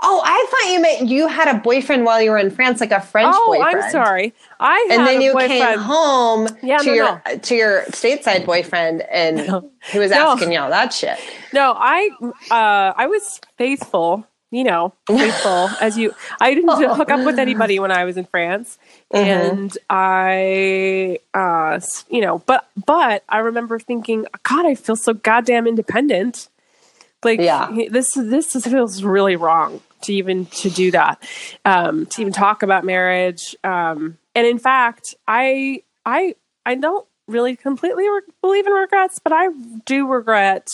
Oh, 0.03 0.21
I 0.25 0.47
thought 0.51 0.73
you 0.73 0.81
meant 0.83 1.09
you 1.09 1.29
had 1.29 1.55
a 1.55 1.59
boyfriend 1.61 2.05
while 2.05 2.21
you 2.21 2.31
were 2.31 2.39
in 2.39 2.51
France, 2.51 2.81
like 2.81 2.91
a 2.91 3.01
French 3.01 3.33
oh, 3.37 3.47
boyfriend. 3.57 3.85
I'm 3.85 3.91
sorry. 3.91 4.35
I 4.59 4.87
had 4.89 4.99
And 4.99 5.07
then 5.07 5.21
a 5.21 5.25
you 5.25 5.33
boyfriend. 5.33 5.53
came 5.53 5.79
home 5.79 6.49
Yeah, 6.63 6.79
to 6.79 6.87
no, 6.87 6.93
your 6.95 7.23
to 7.39 7.55
your 7.55 7.83
stateside 7.91 8.45
boyfriend, 8.45 9.03
and 9.03 9.39
he 9.93 9.99
was 9.99 10.11
No. 10.11 10.33
asking 10.33 10.53
you 10.53 10.59
all 10.61 10.71
that 10.71 10.93
shit. 10.93 11.19
No, 11.53 11.75
I 11.77 12.11
uh 12.51 12.95
I 12.97 13.07
was 13.07 13.41
faithful, 13.59 14.27
you 14.51 14.65
know, 14.65 14.93
faithful 15.07 15.71
as 15.81 15.97
you 15.97 16.15
I 16.41 16.55
didn't 16.55 16.71
hook 16.77 17.11
up 17.11 17.25
with 17.25 17.39
anybody 17.39 17.79
when 17.79 17.93
I 17.93 18.05
was 18.05 18.17
in 18.17 18.25
France. 18.25 18.79
And 19.13 19.77
I 19.89 21.21
uh 21.33 21.79
you 22.11 22.21
know, 22.23 22.39
but 22.47 22.67
but 22.87 23.23
I 23.29 23.39
remember 23.39 23.79
thinking, 23.79 24.27
god, 24.43 24.67
I 24.67 24.75
feel 24.75 24.97
so 24.97 25.15
goddamn 25.15 25.67
independent. 25.67 26.49
Like 27.25 27.41
Yeah. 27.41 27.71
this 27.91 28.13
this 28.15 28.55
is, 28.55 28.65
feels 28.67 29.03
really 29.03 29.37
wrong 29.37 29.81
to 30.03 30.13
even 30.15 30.47
to 30.47 30.71
do 30.71 30.91
that. 30.93 31.23
Um 31.65 32.07
to 32.07 32.21
even 32.21 32.33
talk 32.33 32.63
about 32.63 32.85
marriage. 32.85 33.57
Um 33.65 34.19
and 34.35 34.47
in 34.47 34.59
fact, 34.59 35.15
I 35.27 35.83
I 36.05 36.35
I 36.65 36.75
don't 36.75 37.07
really 37.27 37.57
completely 37.57 38.09
re- 38.09 38.21
believe 38.41 38.67
in 38.67 38.73
regrets, 38.73 39.19
but 39.19 39.33
I 39.33 39.49
do 39.85 40.07
regret 40.07 40.69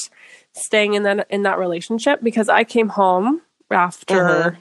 staying 0.53 0.95
in 0.95 1.03
that 1.05 1.26
in 1.30 1.43
that 1.45 1.59
relationship 1.59 2.20
because 2.22 2.49
I 2.49 2.64
came 2.64 2.88
home 2.90 3.40
after 3.70 4.14
Mhm. 4.16 4.57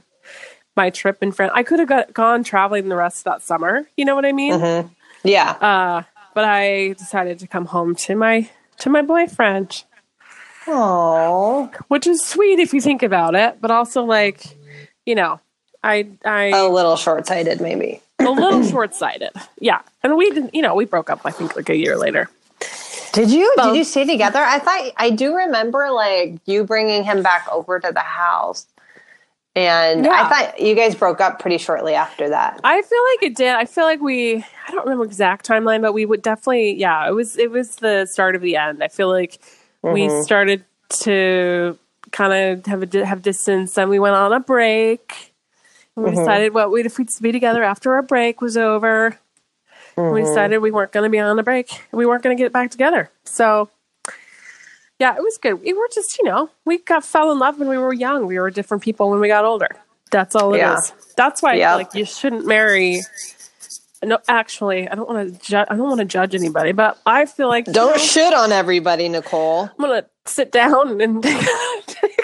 my 0.78 0.90
trip 0.90 1.22
in 1.22 1.34
France. 1.34 1.52
I 1.54 1.64
could 1.64 1.80
have 1.80 1.90
got, 1.90 2.14
gone 2.14 2.44
traveling 2.46 2.88
the 2.88 2.96
rest 2.96 3.20
of 3.20 3.24
that 3.26 3.42
summer. 3.42 3.86
You 3.98 4.06
know 4.06 4.16
what 4.16 4.26
I 4.26 4.32
mean? 4.32 4.54
Mhm. 4.54 4.90
Yeah. 5.24 5.50
Uh, 5.52 6.04
but 6.34 6.46
I 6.46 6.94
decided 6.98 7.40
to 7.40 7.48
come 7.48 7.66
home 7.66 7.96
to 7.96 8.16
my 8.16 8.50
to 8.78 8.90
my 8.90 9.02
boyfriend, 9.02 9.84
Oh. 10.68 11.72
which 11.88 12.08
is 12.08 12.22
sweet 12.22 12.60
if 12.60 12.74
you 12.74 12.82
think 12.82 13.04
about 13.04 13.36
it, 13.36 13.58
but 13.62 13.72
also 13.72 14.04
like, 14.04 14.44
you 15.06 15.16
know, 15.16 15.40
I 15.84 16.08
I 16.24 16.46
A 16.56 16.68
little 16.70 16.96
short 16.96 17.26
sighted, 17.28 17.62
maybe. 17.62 18.02
a 18.20 18.30
little 18.30 18.64
short 18.64 18.94
sighted. 18.94 19.32
Yeah, 19.60 19.82
and 20.04 20.16
we 20.16 20.30
didn't. 20.30 20.54
You 20.54 20.62
know, 20.62 20.76
we 20.76 20.86
broke 20.86 21.10
up. 21.10 21.22
I 21.26 21.32
think 21.32 21.56
like 21.56 21.70
a 21.70 21.76
year 21.76 21.98
later. 21.98 22.30
Did 23.14 23.32
you? 23.32 23.52
Both. 23.58 23.70
Did 23.74 23.78
you 23.78 23.84
stay 23.84 24.06
together? 24.06 24.40
I 24.40 24.60
thought 24.60 24.92
I 24.98 25.10
do 25.10 25.36
remember 25.36 25.90
like 25.92 26.36
you 26.46 26.64
bringing 26.64 27.04
him 27.04 27.24
back 27.24 27.48
over 27.52 27.80
to 27.80 27.92
the 27.92 28.00
house, 28.00 28.68
and 29.56 30.06
Yeah. 30.06 30.12
I 30.12 30.30
thought 30.30 30.60
you 30.62 30.76
guys 30.76 30.94
broke 30.96 31.20
up 31.20 31.40
pretty 31.40 31.58
shortly 31.58 31.96
after 31.96 32.30
that. 32.30 32.60
I 32.64 32.82
feel 32.84 33.04
like 33.16 33.32
it 33.32 33.36
did. 33.36 33.54
I 33.56 33.66
feel 33.66 33.86
like 33.86 34.02
we. 34.02 34.36
I 34.68 34.72
don't 34.72 34.84
remember 34.86 35.04
exact 35.06 35.48
timeline, 35.48 35.82
but 35.82 35.94
we 35.94 36.06
would 36.06 36.22
definitely. 36.22 36.74
Yeah, 36.76 37.08
it 37.10 37.14
was. 37.14 37.38
It 37.38 37.50
was 37.50 37.78
the 37.78 38.06
start 38.06 38.36
of 38.36 38.42
the 38.44 38.56
end. 38.56 38.84
I 38.84 38.88
feel 38.88 39.10
like 39.10 39.40
we 39.84 40.08
Mhm. 40.08 40.24
started 40.24 40.64
to 41.02 41.78
kind 42.12 42.34
of 42.60 42.66
have 42.66 42.82
a 42.84 42.86
di- 42.86 43.04
have 43.04 43.22
distance, 43.22 43.78
and 43.78 43.90
we 43.90 44.00
went 44.00 44.16
on 44.16 44.34
a 44.34 44.40
break. 44.40 45.34
And 45.96 46.06
we 46.06 46.12
Mhm. 46.12 46.16
decided 46.16 46.54
what 46.54 46.72
we'd 46.72 46.86
if 46.86 46.98
we'd 46.98 47.10
be 47.22 47.32
together 47.32 47.64
after 47.64 47.94
our 47.94 48.02
break 48.02 48.42
was 48.42 48.58
over. 48.58 49.18
We 49.98 50.04
Mhm. 50.04 50.26
decided 50.26 50.58
we 50.60 50.72
weren't 50.72 50.92
going 50.92 51.04
to 51.04 51.10
be 51.10 51.20
on 51.20 51.38
a 51.38 51.44
break. 51.44 51.70
We 51.92 52.06
weren't 52.06 52.24
going 52.24 52.36
to 52.36 52.42
get 52.42 52.54
back 52.54 52.72
together. 52.72 53.10
So, 53.26 53.70
yeah, 55.00 55.16
it 55.16 55.22
was 55.22 55.38
good. 55.38 55.62
We 55.62 55.74
were 55.74 55.90
just, 55.94 56.18
you 56.18 56.26
know, 56.26 56.50
we 56.66 56.78
got 56.78 57.04
fell 57.04 57.32
in 57.32 57.40
love 57.40 57.60
when 57.60 57.68
we 57.68 57.78
were 57.78 57.94
young. 57.94 58.26
We 58.26 58.40
were 58.40 58.50
different 58.50 58.84
people 58.84 59.10
when 59.10 59.20
we 59.20 59.28
got 59.28 59.44
older. 59.46 59.70
That's 60.12 60.36
all 60.36 60.54
it 60.54 60.58
is. 60.58 60.62
Yeah. 60.62 60.80
That's 61.18 61.42
why 61.42 61.56
Yep. 61.56 61.76
like 61.78 61.94
you 61.94 62.06
shouldn't 62.06 62.46
marry. 62.46 63.02
No, 64.04 64.18
actually, 64.28 64.88
I 64.90 64.96
don't 64.96 65.08
want 65.08 65.34
to. 65.34 65.40
Ju- 65.48 65.58
I 65.70 65.76
don't 65.76 65.88
want 65.88 66.00
to 66.00 66.06
judge 66.06 66.34
anybody, 66.34 66.72
but 66.72 66.98
I 67.06 67.26
feel 67.26 67.48
like 67.50 67.66
Don't 67.66 67.92
know, 67.92 67.98
shit 67.98 68.34
on 68.34 68.52
everybody, 68.52 69.08
Nicole. 69.10 69.64
I'm 69.64 69.76
gonna 69.78 70.06
sit 70.26 70.52
down 70.52 71.00
and. 71.02 71.22
take. 71.88 72.20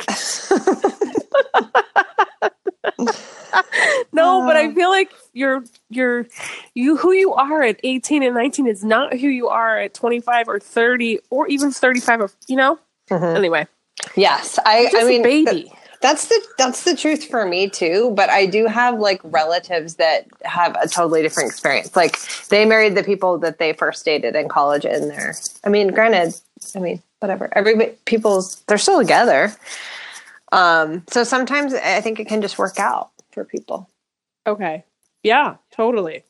no, 4.12 4.44
but 4.46 4.56
I 4.58 4.72
feel 4.76 4.90
like 4.90 5.12
you're 5.34 5.64
you're 5.90 6.26
you 6.74 6.98
who 6.98 7.12
you 7.12 7.34
are 7.34 7.62
at 7.64 7.80
18 7.84 8.24
and 8.24 8.34
19 8.36 8.68
is 8.68 8.84
not 8.84 9.14
who 9.14 9.28
you 9.28 9.48
are 9.48 9.78
at 9.78 9.94
25 9.94 10.48
or 10.50 10.60
30 10.60 11.20
or 11.30 11.48
even 11.48 11.72
35 11.72 12.22
or 12.22 12.32
you 12.48 12.56
know. 12.56 12.80
Mhm. 13.10 13.36
Anyway, 13.36 13.68
Yes, 14.16 14.60
I. 14.66 14.86
just 14.92 14.96
I 14.98 15.04
mean, 15.08 15.22
a 15.22 15.24
baby. 15.24 15.72
That's 16.02 16.28
the 16.28 16.48
that's 16.58 16.84
the 16.84 16.96
truth 16.96 17.26
for 17.26 17.46
me 17.46 17.70
too. 17.70 18.12
But 18.16 18.30
I 18.30 18.46
do 18.46 18.68
have 18.68 19.00
like 19.00 19.20
relatives 19.24 19.96
that 19.96 20.28
have 20.44 20.76
a 20.82 20.88
totally 20.88 21.22
different 21.22 21.50
experience. 21.50 21.96
Like 21.96 22.18
they 22.50 22.66
married 22.66 22.96
the 22.96 23.04
people 23.04 23.38
that 23.40 23.58
they 23.58 23.74
first 23.74 24.06
dated 24.06 24.36
in 24.36 24.48
college, 24.48 24.86
and 24.86 25.10
they're. 25.10 25.36
I 25.64 25.70
mean, 25.70 25.88
granted, 25.90 26.40
I 26.76 26.80
mean, 26.80 27.02
whatever. 27.20 27.50
Everybody, 27.58 27.92
people's 28.06 28.62
they're 28.68 28.78
still 28.78 29.00
together. 29.00 29.54
Um. 30.52 31.04
So 31.10 31.24
sometimes 31.24 31.74
I 31.74 32.02
think 32.02 32.20
it 32.20 32.28
can 32.28 32.42
just 32.42 32.58
work 32.58 32.80
out 32.80 33.10
for 33.32 33.44
people. 33.44 33.90
okay. 34.46 34.84
Yeah, 35.24 35.56
totally. 35.72 36.24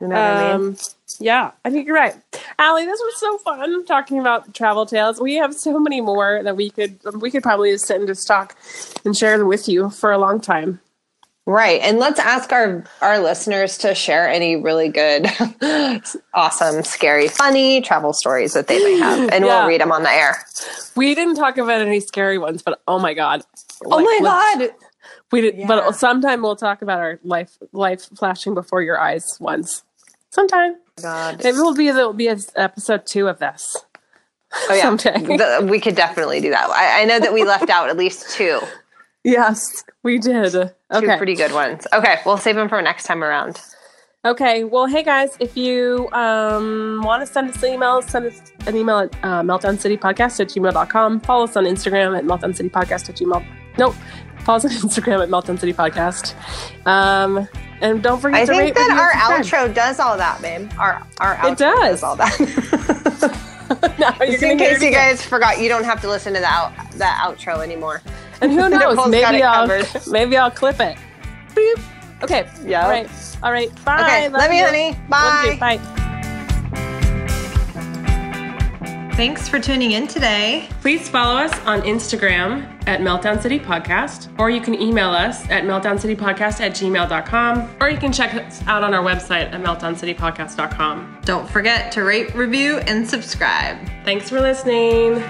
You 0.00 0.08
know 0.08 0.16
what 0.16 0.42
I 0.42 0.58
mean? 0.58 0.76
Yeah, 1.20 1.52
I 1.64 1.70
think 1.70 1.86
you're 1.86 1.96
right. 1.96 2.14
Ali, 2.58 2.84
this 2.84 3.00
was 3.00 3.16
so 3.18 3.38
fun 3.38 3.84
talking 3.84 4.18
about 4.18 4.52
travel 4.54 4.86
tales. 4.86 5.20
We 5.20 5.34
have 5.36 5.54
so 5.54 5.78
many 5.78 6.00
more 6.00 6.42
that 6.42 6.56
we 6.56 6.70
could 6.70 6.98
we 7.20 7.30
could 7.30 7.42
probably 7.42 7.70
just 7.72 7.86
sit 7.86 7.98
and 7.98 8.06
just 8.06 8.26
talk 8.26 8.56
and 9.04 9.16
share 9.16 9.38
them 9.38 9.46
with 9.48 9.68
you 9.68 9.90
for 9.90 10.10
a 10.12 10.18
long 10.18 10.40
time. 10.40 10.80
Right. 11.46 11.80
And 11.82 11.98
let's 11.98 12.18
ask 12.18 12.52
our 12.52 12.84
our 13.02 13.18
listeners 13.18 13.76
to 13.78 13.94
share 13.94 14.28
any 14.28 14.56
really 14.56 14.88
good, 14.88 15.26
awesome, 16.34 16.82
scary, 16.84 17.28
funny 17.28 17.80
travel 17.80 18.12
stories 18.12 18.54
that 18.54 18.66
they 18.66 18.82
may 18.82 18.98
have, 18.98 19.28
and 19.30 19.44
Yeah. 19.44 19.60
we'll 19.60 19.68
read 19.68 19.80
them 19.80 19.92
on 19.92 20.02
the 20.04 20.10
air. 20.10 20.36
We 20.96 21.14
didn't 21.14 21.36
talk 21.36 21.58
about 21.58 21.80
any 21.80 22.00
scary 22.00 22.38
ones, 22.38 22.62
but 22.62 22.80
oh 22.88 22.98
my 22.98 23.14
god. 23.14 23.42
Oh 23.84 24.00
my 24.00 24.18
god! 24.22 24.70
We 25.32 25.40
did, 25.42 25.56
Yeah. 25.58 25.66
but 25.66 25.92
sometime 25.96 26.40
we'll 26.42 26.56
talk 26.56 26.80
about 26.80 27.00
our 27.00 27.18
life 27.24 27.58
life 27.72 28.08
flashing 28.16 28.54
before 28.54 28.82
your 28.82 28.98
eyes 28.98 29.36
ones. 29.38 29.82
Sometime. 30.34 30.74
God. 31.00 31.42
Maybe 31.44 31.56
we'll 31.58 31.74
be 31.76 31.90
there'll 31.92 32.12
be 32.12 32.26
a, 32.26 32.36
episode 32.56 33.06
two 33.06 33.28
of 33.28 33.38
this. 33.38 33.76
Oh 34.68 34.74
yeah, 34.74 34.82
someday. 34.96 35.36
The- 35.36 35.66
we 35.70 35.78
could 35.78 35.94
definitely 35.94 36.40
do 36.40 36.50
that. 36.50 36.68
I, 36.70 37.02
I 37.02 37.04
know 37.04 37.20
that 37.20 37.32
we 37.32 37.44
left 37.44 37.70
out 37.70 37.88
at 37.88 37.96
least 37.96 38.30
two, 38.36 38.60
Yes, 39.22 39.84
we 40.02 40.18
did. 40.18 40.52
two 40.52 40.68
Okay. 40.92 41.16
pretty 41.16 41.34
good 41.36 41.52
ones. 41.52 41.86
Okay, 41.92 42.18
we'll 42.26 42.36
save 42.36 42.56
them 42.56 42.68
for 42.68 42.82
next 42.82 43.04
time 43.04 43.22
around. 43.22 43.60
Okay. 44.26 44.64
Well, 44.64 44.86
hey 44.86 45.02
guys, 45.02 45.36
if 45.38 45.56
you 45.56 46.08
um, 46.12 47.02
want 47.04 47.26
to 47.26 47.32
send 47.32 47.50
us 47.50 47.62
an 47.62 47.74
email, 47.74 48.02
send 48.02 48.26
us 48.26 48.40
an 48.66 48.74
email 48.76 48.98
at 48.98 49.14
uh, 49.22 49.42
meltdowncitypodcast 49.42 50.40
at 50.40 50.48
gmail.com. 50.48 51.20
Follow 51.20 51.44
us 51.44 51.56
on 51.56 51.64
Instagram 51.64 52.16
at 52.18 52.24
meltdowncitypodcast 52.24 53.08
at 53.10 53.16
gmail. 53.16 53.44
Nope. 53.78 53.94
Follow 54.44 54.56
us 54.58 54.64
on 54.64 54.70
Instagram 54.90 55.22
at 55.22 55.28
meltdown 55.28 55.58
city 55.58 55.72
podcast. 55.72 56.34
Um, 56.86 57.48
and 57.80 58.02
don't 58.02 58.20
forget 58.20 58.46
to. 58.46 58.52
I 58.52 58.56
to 58.56 58.62
think 58.62 58.62
rate, 58.62 58.74
that 58.88 58.90
our 58.98 59.34
outro 59.38 59.74
does 59.74 59.98
all 60.00 60.16
that, 60.16 60.40
babe. 60.40 60.70
Our 60.78 61.02
our 61.20 61.36
outro 61.36 61.52
It 61.52 61.58
does. 61.58 62.02
all 62.02 62.16
that. 62.16 63.40
Just 64.26 64.42
in 64.42 64.58
case 64.58 64.82
you 64.82 64.90
guys 64.90 65.24
forgot, 65.24 65.58
you 65.60 65.68
don't 65.68 65.84
have 65.84 66.00
to 66.02 66.08
listen 66.08 66.34
to 66.34 66.40
that 66.40 66.52
out, 66.78 66.92
that 66.98 67.20
outro 67.26 67.62
anymore. 67.62 68.02
And 68.40 68.52
who 68.52 68.68
knows? 68.68 69.08
Maybe 69.08 69.42
I'll 69.42 69.66
covered. 69.66 69.88
maybe 70.10 70.36
I'll 70.36 70.50
clip 70.50 70.80
it. 70.80 70.96
Beep. 71.54 71.78
Okay. 72.22 72.48
Yeah. 72.64 72.84
All 72.84 72.90
right. 72.90 73.08
All 73.42 73.52
right. 73.52 73.84
Bye. 73.84 74.00
Okay, 74.02 74.28
Love 74.28 74.42
love 74.42 74.52
you, 74.52 74.64
honey. 74.64 74.92
Bye. 75.08 75.56
Bye. 75.60 76.10
Thanks 79.16 79.48
for 79.48 79.60
tuning 79.60 79.92
in 79.92 80.08
today. 80.08 80.68
Please 80.80 81.08
follow 81.08 81.40
us 81.40 81.56
on 81.60 81.82
Instagram 81.82 82.64
at 82.88 82.98
Meltdown 82.98 83.40
City 83.40 83.60
Podcast, 83.60 84.28
or 84.40 84.50
you 84.50 84.60
can 84.60 84.74
email 84.74 85.10
us 85.10 85.48
at 85.50 85.62
meltdowncitypodcast 85.62 86.60
at 86.60 86.72
gmail.com, 86.72 87.76
or 87.80 87.88
you 87.88 87.96
can 87.96 88.12
check 88.12 88.34
us 88.34 88.60
out 88.66 88.82
on 88.82 88.92
our 88.92 89.04
website 89.04 89.52
at 89.52 89.62
meltdowncitypodcast.com. 89.62 91.20
Don't 91.24 91.48
forget 91.48 91.92
to 91.92 92.02
rate, 92.02 92.34
review, 92.34 92.78
and 92.78 93.08
subscribe. 93.08 93.78
Thanks 94.04 94.28
for 94.28 94.40
listening. 94.40 95.22